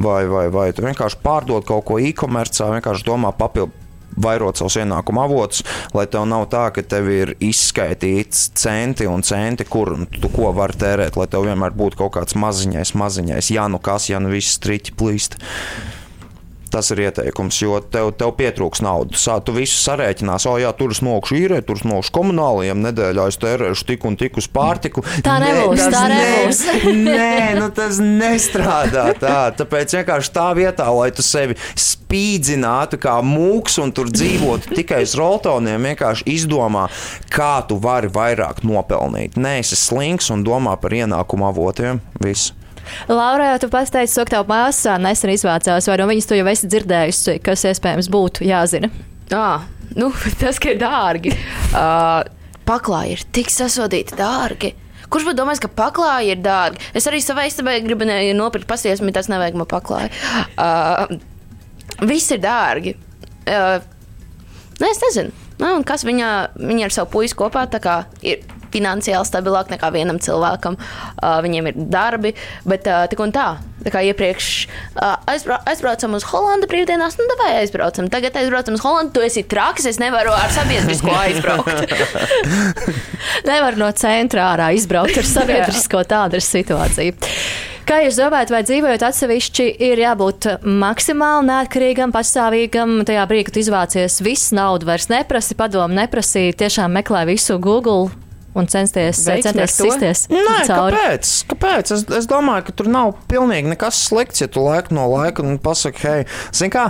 vai, 0.00 0.22
vai, 0.32 0.46
vai 0.52 0.70
tu 0.76 0.86
vienkārši 0.86 1.20
pārdod 1.24 1.66
kaut 1.68 1.86
ko 1.88 1.98
e-komercā, 2.02 2.72
vienkārši 2.78 3.06
domā 3.08 3.34
papildināt 3.36 3.86
vairot 4.18 4.58
savus 4.58 4.78
ienākumu 4.80 5.22
avotus, 5.22 5.62
lai 5.94 6.06
tev 6.10 6.26
nav 6.28 6.48
tā, 6.52 6.68
ka 6.74 6.82
tev 6.82 7.10
ir 7.12 7.34
izskaitīts 7.44 8.48
centi 8.58 9.06
un 9.10 9.22
centi, 9.26 9.66
kur 9.68 9.94
un 9.94 10.08
tu 10.10 10.30
ko 10.32 10.52
vari 10.56 10.78
tērēt, 10.80 11.18
lai 11.20 11.28
tev 11.30 11.46
vienmēr 11.46 11.76
būtu 11.78 12.00
kaut 12.02 12.16
kāds 12.18 12.38
maziņais, 12.38 12.96
maziņais, 12.98 13.52
ja 13.54 13.68
nu 13.70 13.80
kas, 13.82 14.10
ja 14.10 14.20
nu 14.22 14.32
viss 14.34 14.58
striķi 14.58 14.96
plīst. 14.98 15.38
Tas 16.68 16.90
ir 16.92 17.00
ieteikums, 17.06 17.56
jo 17.62 17.78
tev, 17.80 18.10
tev 18.20 18.34
pietrūks 18.36 18.82
naudas. 18.84 19.22
Sā- 19.24 19.38
Tu 19.44 19.52
visu 19.56 19.78
sarēķinās, 19.80 20.44
o, 20.50 20.56
jā, 20.60 20.68
tur 20.76 20.90
es 20.92 20.98
nokšu 21.00 21.36
īrē, 21.38 21.62
tur 21.64 21.76
es 21.80 21.84
nokšu 21.88 22.12
komunālajiem, 22.12 22.82
nedēļā 22.84 23.24
es 23.30 23.38
tērēšu 23.40 23.86
tik 23.88 24.04
un 24.04 24.16
tik 24.20 24.36
uz 24.36 24.48
pārtiku. 24.52 25.00
Tā 25.24 25.38
nebūs, 25.40 25.78
tas 25.80 25.94
tā 25.94 26.02
ne- 26.08 26.18
nebūs. 26.18 26.60
Nē, 27.08 27.54
nu 27.60 27.70
tas 27.72 27.96
nestrādā 28.04 29.06
tā. 29.16 29.38
Tāpēc 29.56 29.94
vienkārši 29.96 30.34
tā 30.36 30.48
vietā, 30.58 30.90
lai 30.92 31.08
tu 31.16 31.22
sevi 31.24 31.56
spīdzinātu 32.08 32.98
kā 33.02 33.16
mūks 33.24 33.78
un 33.82 33.92
tur 33.96 34.08
dzīvotu 34.12 34.74
tikai 34.76 35.02
uz 35.06 35.14
roltoniem, 35.18 35.88
vienkārši 35.90 36.24
izdomā, 36.36 36.86
kā 37.32 37.54
tu 37.68 37.76
vari 37.80 38.08
vairāk 38.12 38.62
nopelnīt. 38.66 39.36
Nē, 39.40 39.58
esi 39.64 39.76
slinks 39.78 40.30
un 40.34 40.44
domā 40.46 40.76
par 40.80 40.90
ienākumu 40.96 41.48
avotiem. 41.48 42.00
Viss. 42.24 42.52
Laura, 43.10 43.54
tu 43.60 43.70
pats 43.72 43.92
teici, 43.94 44.16
ka 44.20 44.26
tev 44.36 44.48
māsā 44.50 44.96
nesen 45.02 45.32
izvācās, 45.34 45.88
vai 45.90 45.98
no 46.00 46.08
viņas 46.10 46.28
tu 46.28 46.38
jau 46.38 46.48
esi 46.50 46.70
dzirdējusi, 46.70 47.38
kas 47.44 47.64
iespējams 47.70 48.10
būtu 48.12 48.46
jāzina. 48.48 48.90
Ah, 49.34 49.66
nu, 49.98 50.10
tas, 50.42 50.60
ka 50.62 50.74
ir 50.74 50.82
dārgi. 50.82 51.34
Uh, 51.72 52.22
paklāji 52.68 53.16
ir 53.16 53.24
tik 53.34 53.52
sasodīti 53.52 54.18
dārgi. 54.18 54.74
Kurš 55.08 55.30
būtu 55.30 55.38
domājis, 55.38 55.62
ka 55.64 55.72
paklāji 55.72 56.34
ir 56.34 56.40
dārgi? 56.44 56.82
Es 56.96 57.08
arī 57.08 57.22
savai 57.24 57.46
istabai 57.48 57.78
gribēju 57.84 58.36
nopirkt 58.36 58.68
pasies, 58.68 59.00
bet 59.00 59.16
tas 59.16 59.30
nevajag 59.32 59.56
man 59.56 59.68
paklāji. 59.70 60.12
Uh, 60.60 61.16
viss 62.04 62.34
ir 62.34 62.42
dārgi. 62.44 62.92
Uh, 63.48 63.78
nē, 64.82 64.90
es 64.90 65.00
nezinu. 65.06 65.32
Nu, 65.58 65.72
un 65.80 65.86
kas 65.86 66.04
viņa, 66.06 66.28
viņa 66.60 66.86
ar 66.86 66.94
savu 66.94 67.10
puisi 67.16 67.34
kopā 67.38 67.64
ir 68.22 68.44
finansiāli 68.74 69.28
stabilāk 69.28 69.72
nekā 69.72 69.90
vienam 69.94 70.20
cilvēkam. 70.22 70.78
Uh, 70.78 71.38
viņiem 71.44 71.70
ir 71.70 71.82
darbi, 71.90 72.34
bet 72.68 72.88
uh, 72.88 73.06
tik 73.10 73.22
un 73.24 73.34
tā. 73.34 73.50
Tā 73.78 73.92
kā 73.94 74.02
iepriekš 74.08 74.48
uh, 74.66 75.14
aizbrau, 75.30 75.60
aizbraucam 75.70 76.16
uz 76.18 76.26
Holandu 76.32 76.66
brīvdienās, 76.70 77.18
nu, 77.20 77.38
vai 77.40 77.52
aizbraucam. 77.60 78.10
Tagad 78.10 78.36
aizbraucam 78.40 78.78
uz 78.78 78.82
Holandu, 78.82 79.14
tu 79.16 79.24
esi 79.24 79.44
traks, 79.46 79.86
es 79.90 80.00
nevaru 80.02 80.34
ar 80.34 80.50
sabiedrisko 80.54 81.14
aizbraukt. 81.24 81.94
Nevar 83.48 83.78
no 83.78 83.90
centra 83.96 84.52
ārā 84.52 84.72
izbraukt 84.76 85.18
ar 85.20 85.30
sabiedrisko 85.36 86.04
tādu 86.10 86.40
ir 86.40 86.46
situācija. 86.46 87.32
Kā 87.88 88.02
jūs 88.04 88.18
domājat, 88.20 88.50
vai 88.52 88.60
dzīvojot 88.68 89.02
atsevišķi, 89.06 89.64
ir 89.86 90.02
jābūt 90.02 90.44
maksimāli 90.60 91.48
neatkarīgam, 91.48 92.12
patstāvīgam? 92.12 92.98
Tajā 93.08 93.24
brīdī, 93.30 93.46
kad 93.48 93.60
izvācies, 93.62 94.18
viss 94.20 94.52
naudu 94.52 94.90
vairs 94.90 95.08
neprasi, 95.08 95.56
padomu 95.56 95.96
neprasīja, 95.96 96.58
tiešām 96.66 96.92
meklē 96.98 97.24
visu 97.30 97.56
Google 97.56 98.10
un 98.60 98.70
censties, 98.70 99.22
to? 99.78 99.88
sisties 99.88 100.24
Nē, 100.32 100.60
cauri. 100.68 100.96
kāpēc? 100.96 101.34
kāpēc? 101.52 101.92
Es, 101.96 102.06
es 102.20 102.30
domāju, 102.30 102.68
ka 102.68 102.76
tur 102.80 102.90
nav 102.92 103.14
pilnīgi 103.30 103.74
nekas 103.74 104.00
slikts, 104.08 104.42
ja 104.44 104.50
tu 104.50 104.64
laiku 104.66 104.96
no 104.98 105.08
laika 105.12 105.46
pasaki, 105.62 106.04
hei, 106.06 106.24
zini 106.52 106.74
kā, 106.74 106.88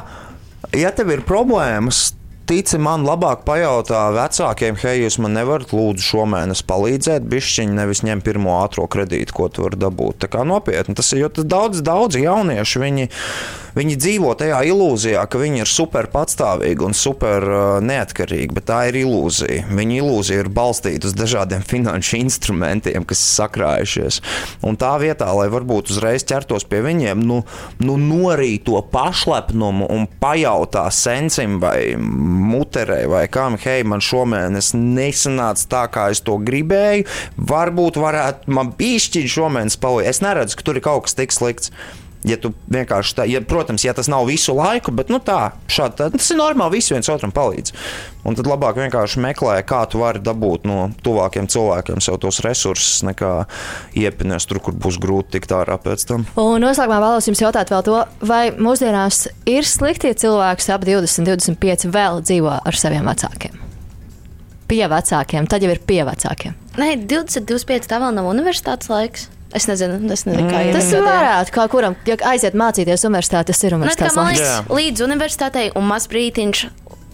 ja 0.76 0.94
tev 0.94 1.14
ir 1.14 1.26
problēmas. 1.28 2.08
Tici 2.48 2.78
man, 2.80 3.02
labāk 3.04 3.42
pajautā 3.44 4.06
vecākiem, 4.16 4.78
hei, 4.80 5.02
jūs 5.02 5.18
man 5.20 5.34
nevarat 5.36 5.74
lūdzu 5.76 6.00
šomēnes 6.00 6.62
palīdzēt, 6.64 7.26
bišķiņi 7.28 7.76
nevis 7.76 8.00
ņem 8.08 8.22
pirmo 8.24 8.54
ātrā 8.62 8.86
kredītu, 8.88 9.34
ko 9.36 9.50
tu 9.52 9.66
vari 9.66 9.76
dabūt. 9.76 10.22
Tā 10.24 10.30
kā 10.32 10.46
nopietni 10.48 10.96
tas 10.96 11.12
ir, 11.12 11.26
jo 11.26 11.28
tas 11.36 11.44
daudz, 11.44 11.82
daudz 11.84 12.16
jaunieši, 12.16 12.80
viņi, 12.80 13.04
viņi 13.78 13.96
dzīvo 14.00 14.32
tajā 14.38 14.60
ilūzijā, 14.72 15.22
ka 15.30 15.40
viņi 15.40 15.62
ir 15.62 15.70
super 15.70 16.08
patstāvīgi 16.12 16.84
un 16.84 16.96
super 16.96 17.44
uh, 17.46 17.66
neatkarīgi, 17.84 18.50
bet 18.56 18.68
tā 18.70 18.80
ir 18.90 19.00
ilūzija. 19.04 19.68
Viņa 19.70 19.98
ilūzija 20.00 20.44
ir 20.44 20.50
balstīta 20.54 21.08
uz 21.10 21.16
dažādiem 21.18 21.64
finanšu 21.72 22.18
instrumentiem, 22.20 23.06
kas 23.08 23.22
sakrājušies. 23.38 24.20
Un 24.66 24.78
tā 24.80 24.94
vietā, 25.02 25.30
lai 25.36 25.48
varbūt 25.52 25.92
uzreiz 25.94 26.26
ķertos 26.28 26.66
pie 26.68 26.82
viņiem, 26.86 27.22
nu, 27.28 27.42
nu 27.84 27.98
norīt 28.00 28.66
to 28.68 28.80
pašlepnumu 28.92 29.86
un 29.94 30.08
pajautā 30.20 30.88
sensim 30.94 31.58
vai 31.62 31.94
muterei 31.98 33.06
vai 33.08 33.24
kam, 33.32 33.56
hei, 33.62 33.84
man 33.86 34.02
šomēnes 34.04 34.74
nesanāca 34.76 35.68
tā, 35.70 35.84
kā 35.94 36.08
es 36.14 36.22
to 36.26 36.36
gribēju. 36.42 37.06
Varbūt 37.48 38.00
varētu 38.00 38.58
man 38.58 38.74
pišķiņš 38.78 39.38
šomēnes 39.38 39.80
palīdzēt. 39.80 40.10
Es 40.10 40.22
neredzu, 40.24 40.58
ka 40.58 40.66
tur 40.66 40.78
ir 40.78 40.86
kaut 40.88 41.06
kas 41.06 41.18
tik 41.18 41.34
slikts. 41.34 41.72
Ja 42.26 42.34
tu 42.40 42.50
vienkārši 42.66 43.14
tā, 43.14 43.24
ja, 43.30 43.38
protams, 43.46 43.84
ja 43.86 43.92
tas 43.94 44.08
nav 44.10 44.24
visu 44.26 44.50
laiku, 44.56 44.90
bet 44.94 45.10
nu, 45.12 45.20
tā, 45.22 45.52
šādi, 45.70 45.94
tā, 46.00 46.08
tas 46.10 46.30
ir 46.32 46.40
normāli. 46.40 46.80
Visi 46.80 46.90
viens 46.90 47.08
otram 47.12 47.30
palīdz. 47.34 47.70
Un 48.26 48.34
tad 48.34 48.48
labāk 48.50 48.80
vienkārši 48.80 49.22
meklē, 49.22 49.60
kā 49.66 49.84
tu 49.90 50.00
vari 50.02 50.18
dabūt 50.24 50.66
no 50.66 50.88
tuvākiem 51.06 51.46
cilvēkiem 51.50 52.02
sev 52.02 52.18
tos 52.24 52.40
resursus, 52.42 53.04
nekā 53.06 53.30
iepinies 54.02 54.48
tur, 54.50 54.58
kur 54.64 54.74
būs 54.74 54.98
grūti 55.00 55.36
tikt 55.36 55.54
ārā 55.54 55.78
pēc 55.80 56.08
tam. 56.10 56.26
Un 56.42 56.58
noslēgumā 56.66 56.98
vēlos 57.06 57.30
jums 57.30 57.44
jautāt 57.44 57.70
vēl 57.72 57.86
to, 57.86 58.02
vai 58.26 58.42
mūsdienās 58.58 59.28
ir 59.46 59.68
slikti, 59.68 60.10
ja 60.10 60.18
cilvēks 60.26 60.68
ap 60.74 60.84
20, 60.90 61.22
25 61.30 61.88
vēl 61.94 62.22
dzīvo 62.26 62.58
ar 62.58 62.82
saviem 62.82 63.06
vecākiem? 63.06 63.64
Pie 64.68 64.84
vecākiem, 64.90 65.46
tad 65.48 65.62
jau 65.64 65.70
ir 65.72 65.80
pie 65.86 66.02
vecākiem. 66.04 66.58
Nē, 66.78 66.92
20, 67.08 67.46
25 67.48 67.88
tā 67.88 68.02
vēl 68.02 68.12
nav 68.18 68.26
universitātes 68.28 68.90
laiks. 68.90 69.30
Es 69.56 69.64
nezinu, 69.64 69.96
es 70.12 70.26
nezinu 70.28 70.48
kā 70.50 70.60
ir. 70.66 70.74
Tas 70.76 70.90
varētu, 70.92 71.52
kā 71.54 71.64
kuram, 71.72 71.96
ja 72.08 72.18
aiziet 72.28 72.56
mācīties 72.58 73.06
universitātē, 73.08 73.48
tas 73.52 73.62
ir 73.64 73.72
Nu, 73.72 73.80
universitātes 73.80 74.18
man 74.18 74.28
laiks. 74.28 74.42
Jā. 74.44 74.58
līdz 74.68 75.04
universitātei 75.06 75.70
un 75.78 75.86
maz 75.88 76.04
brītiņš 76.12 76.66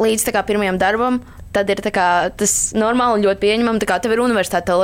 līdz 0.02 0.26
kā, 0.34 0.42
pirmajam 0.48 0.80
darbam, 0.80 1.20
tad 1.54 1.70
ir 1.70 1.78
tā 1.84 1.92
kā, 1.94 2.08
tas 2.34 2.72
normāli 2.74 3.20
un 3.20 3.28
ļoti 3.28 3.42
pieņemami. 3.44 3.82
Tā 3.84 3.86
kā 3.86 4.00
tev 4.02 4.16
ir 4.16 4.22
universitāte, 4.24 4.66
tev, 4.72 4.82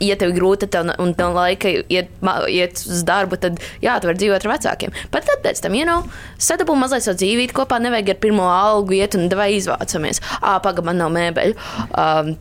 ja 0.00 0.16
tev 0.16 0.32
ir 0.32 0.38
grūti 0.38 0.68
tev, 0.72 0.88
un 1.02 1.12
tev 1.18 1.34
laika 1.36 1.68
iet, 1.68 2.14
iet 2.48 2.80
uz 2.80 3.02
darbu, 3.04 3.36
tad 3.42 3.60
jā, 3.84 3.98
tu 4.00 4.08
vari 4.08 4.22
dzīvot 4.22 4.46
ar 4.46 4.52
vecākiem. 4.54 4.94
Bet 5.12 5.28
tad 5.28 5.44
pēc 5.44 5.60
tam, 5.60 5.76
you 5.76 5.84
know, 5.84 6.06
sadabū 6.40 6.78
mazliet 6.80 7.04
savu 7.04 7.20
dzīvību 7.20 7.58
kopā, 7.60 7.80
nevajag 7.84 8.14
ar 8.14 8.22
pirmo 8.24 8.48
algu 8.48 8.96
iet 8.96 9.18
un 9.18 9.28
vai 9.36 9.50
izvācamies. 9.58 10.22
Ā, 10.40 10.56
pagaidi, 10.64 10.88
man 10.88 11.02
nav 11.04 11.12
mēbeļu. 11.18 11.60
Um, 11.92 12.32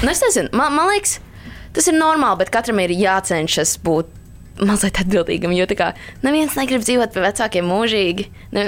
nu, 0.00 0.08
es 0.08 0.24
nezinu, 0.24 0.54
man, 0.56 0.72
man 0.78 0.88
liekas, 0.94 1.18
tas 1.76 1.88
ir 1.88 1.96
normāli, 1.96 2.40
bet 2.42 2.52
katram 2.54 2.80
ir 2.82 2.94
jācenšas 2.96 3.76
būt 3.84 4.10
mazliet 4.62 5.00
atbildīgam. 5.02 5.54
Jo 5.56 5.66
tā 5.70 5.76
kā 5.78 5.92
neviens 6.24 6.56
negrib 6.58 6.84
dzīvot 6.84 7.14
pie 7.14 7.24
vecākiem 7.24 7.68
mūžīgi. 7.68 8.28
Ne, 8.56 8.66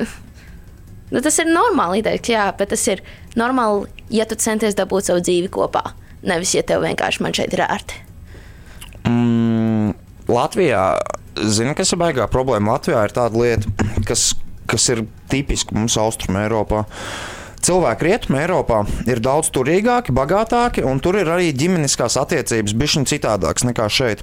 nu, 1.10 1.20
tas 1.24 1.38
ir 1.42 1.50
normāli 1.50 2.02
ideja, 2.02 2.22
jā, 2.36 2.46
bet 2.58 2.72
tas 2.74 2.86
ir 2.90 3.04
normāli, 3.38 3.90
ja 4.14 4.26
tu 4.28 4.38
centies 4.40 4.76
dabūt 4.78 5.10
savu 5.10 5.24
dzīvi 5.24 5.52
kopā. 5.54 5.84
Nevis, 6.24 6.54
ja 6.56 6.64
tev 6.64 6.84
vienkārši 6.86 7.24
man 7.24 7.36
šeit 7.36 7.52
ir 7.52 7.64
ērti. 7.66 8.00
Mm, 9.04 9.92
Latvijā, 10.32 10.84
zini, 11.36 11.74
kas 11.76 11.92
ir 11.92 12.00
baigā 12.00 12.26
problēma? 12.32 12.78
Latvijā 12.78 13.04
ir 13.04 13.12
tāda 13.14 13.40
lieta, 13.40 13.90
kas, 14.08 14.30
kas 14.70 14.88
ir 14.94 15.04
tipiska 15.32 15.76
mums 15.76 15.98
Austrumē 16.00 16.46
Eiropā. 16.46 16.86
Cilvēki 17.64 18.04
rietumē 18.04 18.42
Eiropā 18.44 18.82
ir 19.08 19.22
daudz 19.24 19.48
turīgāki, 19.54 20.12
bagātāki, 20.12 20.82
un 20.84 20.98
tur 21.00 21.16
ir 21.16 21.30
arī 21.32 21.48
ģimeniskās 21.56 22.18
attiecības 22.20 22.74
bišķiņ 22.76 23.06
citādākas 23.08 23.64
nekā 23.64 23.86
šeit. 23.88 24.20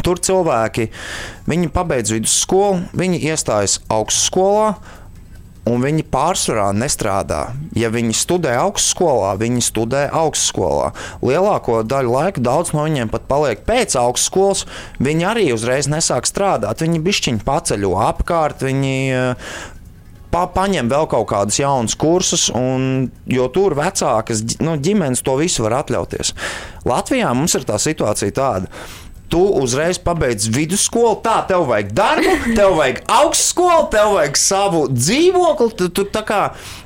Tur 0.00 0.16
cilvēki, 0.24 0.88
viņi 1.52 1.68
pabeidz 1.74 2.14
vidusskolu, 2.14 2.86
viņi 2.96 3.20
iestājas 3.28 3.76
augstskolā, 3.92 4.70
un 5.68 5.84
viņi 5.84 6.06
pārsvarā 6.10 6.70
nestrādā. 6.74 7.42
Ja 7.78 7.90
viņi 7.92 8.16
studē 8.16 8.54
augstskolā, 8.64 9.34
viņi 9.38 9.62
studē 9.62 10.06
augstskolā. 10.22 10.90
Lielāko 11.22 11.82
daļu 11.86 12.16
laika 12.16 12.42
daudz 12.42 12.72
no 12.74 12.86
viņiem 12.88 13.12
pat 13.12 13.28
paliek 13.28 13.62
pēc 13.68 13.94
augstskolas. 14.00 14.64
Viņi 15.02 15.28
arī 15.28 15.46
uzreiz 15.54 15.90
nesāk 15.92 16.26
strādāt. 16.30 16.82
Viņi 16.82 17.04
bišķiņi 17.04 17.44
paceļo 17.46 17.92
apkārt, 18.08 18.64
viņi 18.66 18.96
eh, 19.12 19.54
pa, 20.32 20.46
paņem 20.50 20.88
vēl 20.90 21.06
kaut 21.12 21.28
kādus 21.30 21.60
jaunus 21.60 21.96
kursus, 22.00 22.48
un, 22.56 23.10
jo 23.28 23.48
tur 23.54 23.76
vecākas 23.78 24.44
nu, 24.64 24.76
ģimenes 24.80 25.24
to 25.26 25.36
visu 25.40 25.66
var 25.66 25.82
atļauties. 25.82 26.34
Latvijā 26.88 27.32
mums 27.36 27.56
ir 27.58 27.68
tā 27.68 27.78
situācija 27.82 28.34
tāda. 28.36 28.72
Tu 29.32 29.40
uzreiz 29.40 29.96
pabeidz 29.96 30.44
vidusskolu, 30.52 31.14
tā 31.24 31.38
tev 31.48 31.64
vajag 31.70 31.94
darbu, 31.96 32.34
tev 32.58 32.74
vajag 32.76 32.98
augstskolu, 33.08 33.86
tev 33.94 34.12
vajag 34.18 34.36
savu 34.36 34.82
dzīvokli. 34.92 35.70
Tu, 35.78 35.88
tu, 35.96 36.04
tā 36.12 36.20
kā, 36.28 36.40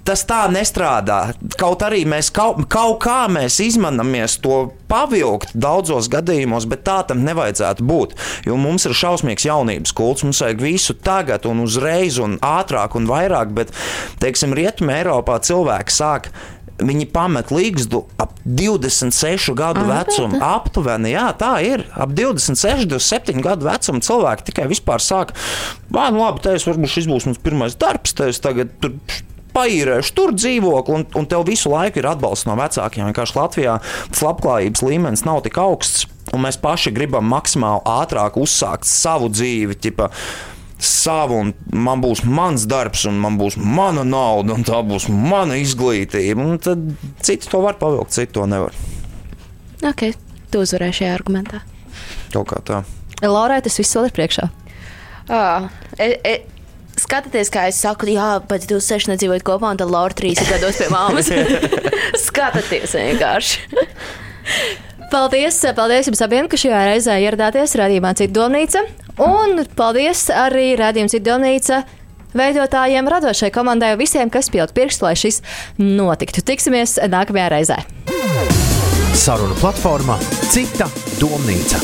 tas 0.07 0.22
tā 0.28 0.44
nestrādā. 0.55 1.34
Kaut 1.59 1.82
arī 1.82 2.05
mēs 2.07 2.30
kaut, 2.30 2.62
kaut 2.70 3.01
kā 3.03 3.24
mēs 3.32 3.59
izmanāmies 3.64 4.38
to 4.44 4.61
pavilkt 4.86 5.57
daudzos 5.59 6.07
gadījumos, 6.12 6.68
bet 6.70 6.84
tā 6.86 7.01
tam 7.09 7.24
nevajadzētu 7.26 7.86
būt. 7.86 8.14
Jo 8.47 8.59
mums 8.61 8.86
ir 8.86 8.94
šausmīgs 8.94 9.49
jaunības 9.49 9.94
kults, 9.97 10.22
mums 10.26 10.44
vajag 10.44 10.62
visu 10.62 10.94
tagad, 10.94 11.51
un 11.51 11.64
uzreiz, 11.66 12.20
un 12.22 12.38
ātrāk 12.47 12.94
un 12.94 13.11
vairāk. 13.11 13.51
Bet, 13.57 13.74
teiksim, 14.22 14.55
Rietumē 14.55 15.01
Eiropā 15.03 15.40
cilvēki 15.42 15.99
sāk. 15.99 16.30
Viņi 16.76 17.06
pamet 17.08 17.52
līgstu 17.54 18.02
ap 18.20 18.34
26 18.44 19.54
gadu 19.56 19.86
vecumu. 19.88 20.40
Aptuveni, 20.44 21.14
jā, 21.14 21.30
tā 21.38 21.54
ir. 21.64 21.86
Ap 21.96 22.12
26, 22.16 22.84
27 22.90 23.40
gadu 23.44 23.68
vecumu 23.68 24.04
cilvēki 24.04 24.50
tikai 24.50 24.66
vispār 24.70 25.00
sāk. 25.00 25.32
Vā, 25.88 26.10
nu 26.12 26.20
labi, 26.20 26.44
tas 26.44 26.66
varbūt 26.68 26.92
šis 26.92 27.08
būs 27.08 27.30
mans 27.30 27.40
pirmais 27.40 27.78
darbs, 27.80 28.12
tad 28.16 28.34
es 28.34 28.42
tagad 28.44 28.74
tur 28.82 28.98
paīrēšu 29.56 30.12
tur 30.16 30.34
dzīvokli, 30.36 30.98
un, 30.98 31.06
un 31.16 31.28
tev 31.30 31.46
visu 31.48 31.72
laiku 31.72 32.02
ir 32.02 32.10
atbalsts 32.10 32.48
no 32.48 32.56
vecākiem. 32.58 33.08
Vienkārši 33.08 33.38
Latvijā 33.38 33.78
tas 34.10 34.24
labklājības 34.26 34.84
līmenis 34.84 35.24
nav 35.28 35.40
tik 35.46 35.56
augsts, 35.62 36.04
un 36.36 36.44
mēs 36.44 36.60
paši 36.60 36.92
gribam 36.96 37.28
maksimāli 37.32 37.84
ātrāk 37.88 38.36
uzsākt 38.40 38.88
savu 38.88 39.30
dzīvi. 39.32 39.78
Ķipa, 39.86 40.10
savu, 40.82 41.38
un 41.40 41.52
man 41.72 42.02
būs 42.04 42.24
mans 42.28 42.66
darbs, 42.68 43.06
un 43.08 43.20
man 43.22 43.38
būs 43.40 43.56
mana 43.60 44.04
nauda, 44.04 44.56
un 44.56 44.66
tā 44.66 44.82
būs 44.86 45.08
mana 45.12 45.58
izglītība. 45.60 46.42
Un 46.42 46.60
tad 46.62 46.82
citi 47.24 47.48
to 47.50 47.62
var 47.64 47.78
pavilkt, 47.80 48.14
citi 48.16 48.34
to 48.36 48.46
nevar. 48.50 48.76
Ok, 49.86 50.10
tu 50.52 50.62
uzvarēji 50.64 51.00
šajā 51.00 51.14
argumentā. 51.16 51.62
Kaut 52.34 52.50
kā 52.52 52.60
tā. 52.66 52.82
Laurai 53.24 53.62
tas 53.64 53.78
viss 53.80 53.96
vēl 53.96 54.10
ir 54.10 54.16
priekšā. 54.16 54.50
Ah, 55.32 55.70
e, 55.98 56.12
e, 56.20 56.34
skatieties, 57.00 57.50
kā 57.52 57.66
es 57.70 57.80
saku, 57.82 58.10
jā, 58.12 58.36
jūs 58.70 58.90
seši 58.92 59.14
nedzīvojat 59.14 59.46
kopā, 59.46 59.72
un 59.72 59.80
tad 59.80 59.90
Laura 59.92 60.16
trīs 60.16 60.40
ir 60.42 60.52
gados 60.52 60.80
pie 60.80 60.90
māmas. 60.92 61.32
skatieties 62.26 62.94
vienkārši. 63.00 63.80
Paldies, 65.07 65.61
paldies 65.76 66.09
jums 66.11 66.20
abiem, 66.24 66.48
ka 66.50 66.59
šajā 66.59 66.80
reizē 66.88 67.14
ieradāties 67.22 67.76
radījumā 67.78 68.11
Cita 68.18 68.34
domnīca. 68.34 68.82
Un 69.22 69.62
paldies 69.78 70.26
arī 70.34 70.72
radījuma 70.78 71.12
Cita 71.12 71.28
domnīca 71.30 71.78
veidotājiem, 72.36 73.07
radošai 73.11 73.52
komandai 73.54 73.92
un 73.94 74.00
visiem, 74.00 74.32
kas 74.32 74.50
pielikt 74.52 74.74
pirkstu, 74.76 75.07
lai 75.07 75.14
šis 75.18 75.40
notiktu. 75.78 76.42
Tiksimies 76.42 76.98
nākamajā 77.12 77.46
reizē. 77.54 77.78
Sarunu 79.16 79.54
platformā 79.62 80.18
Cita 80.50 80.90
domnīca. 81.20 81.80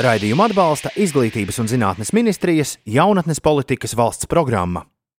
Raidījumu 0.00 0.46
atbalsta 0.46 0.94
Izglītības 0.94 1.58
un 1.60 1.68
zinātnes 1.68 2.14
ministrijas 2.16 2.78
jaunatnes 2.86 3.42
politikas 3.42 3.98
valsts 3.98 4.30
programma. 4.30 4.86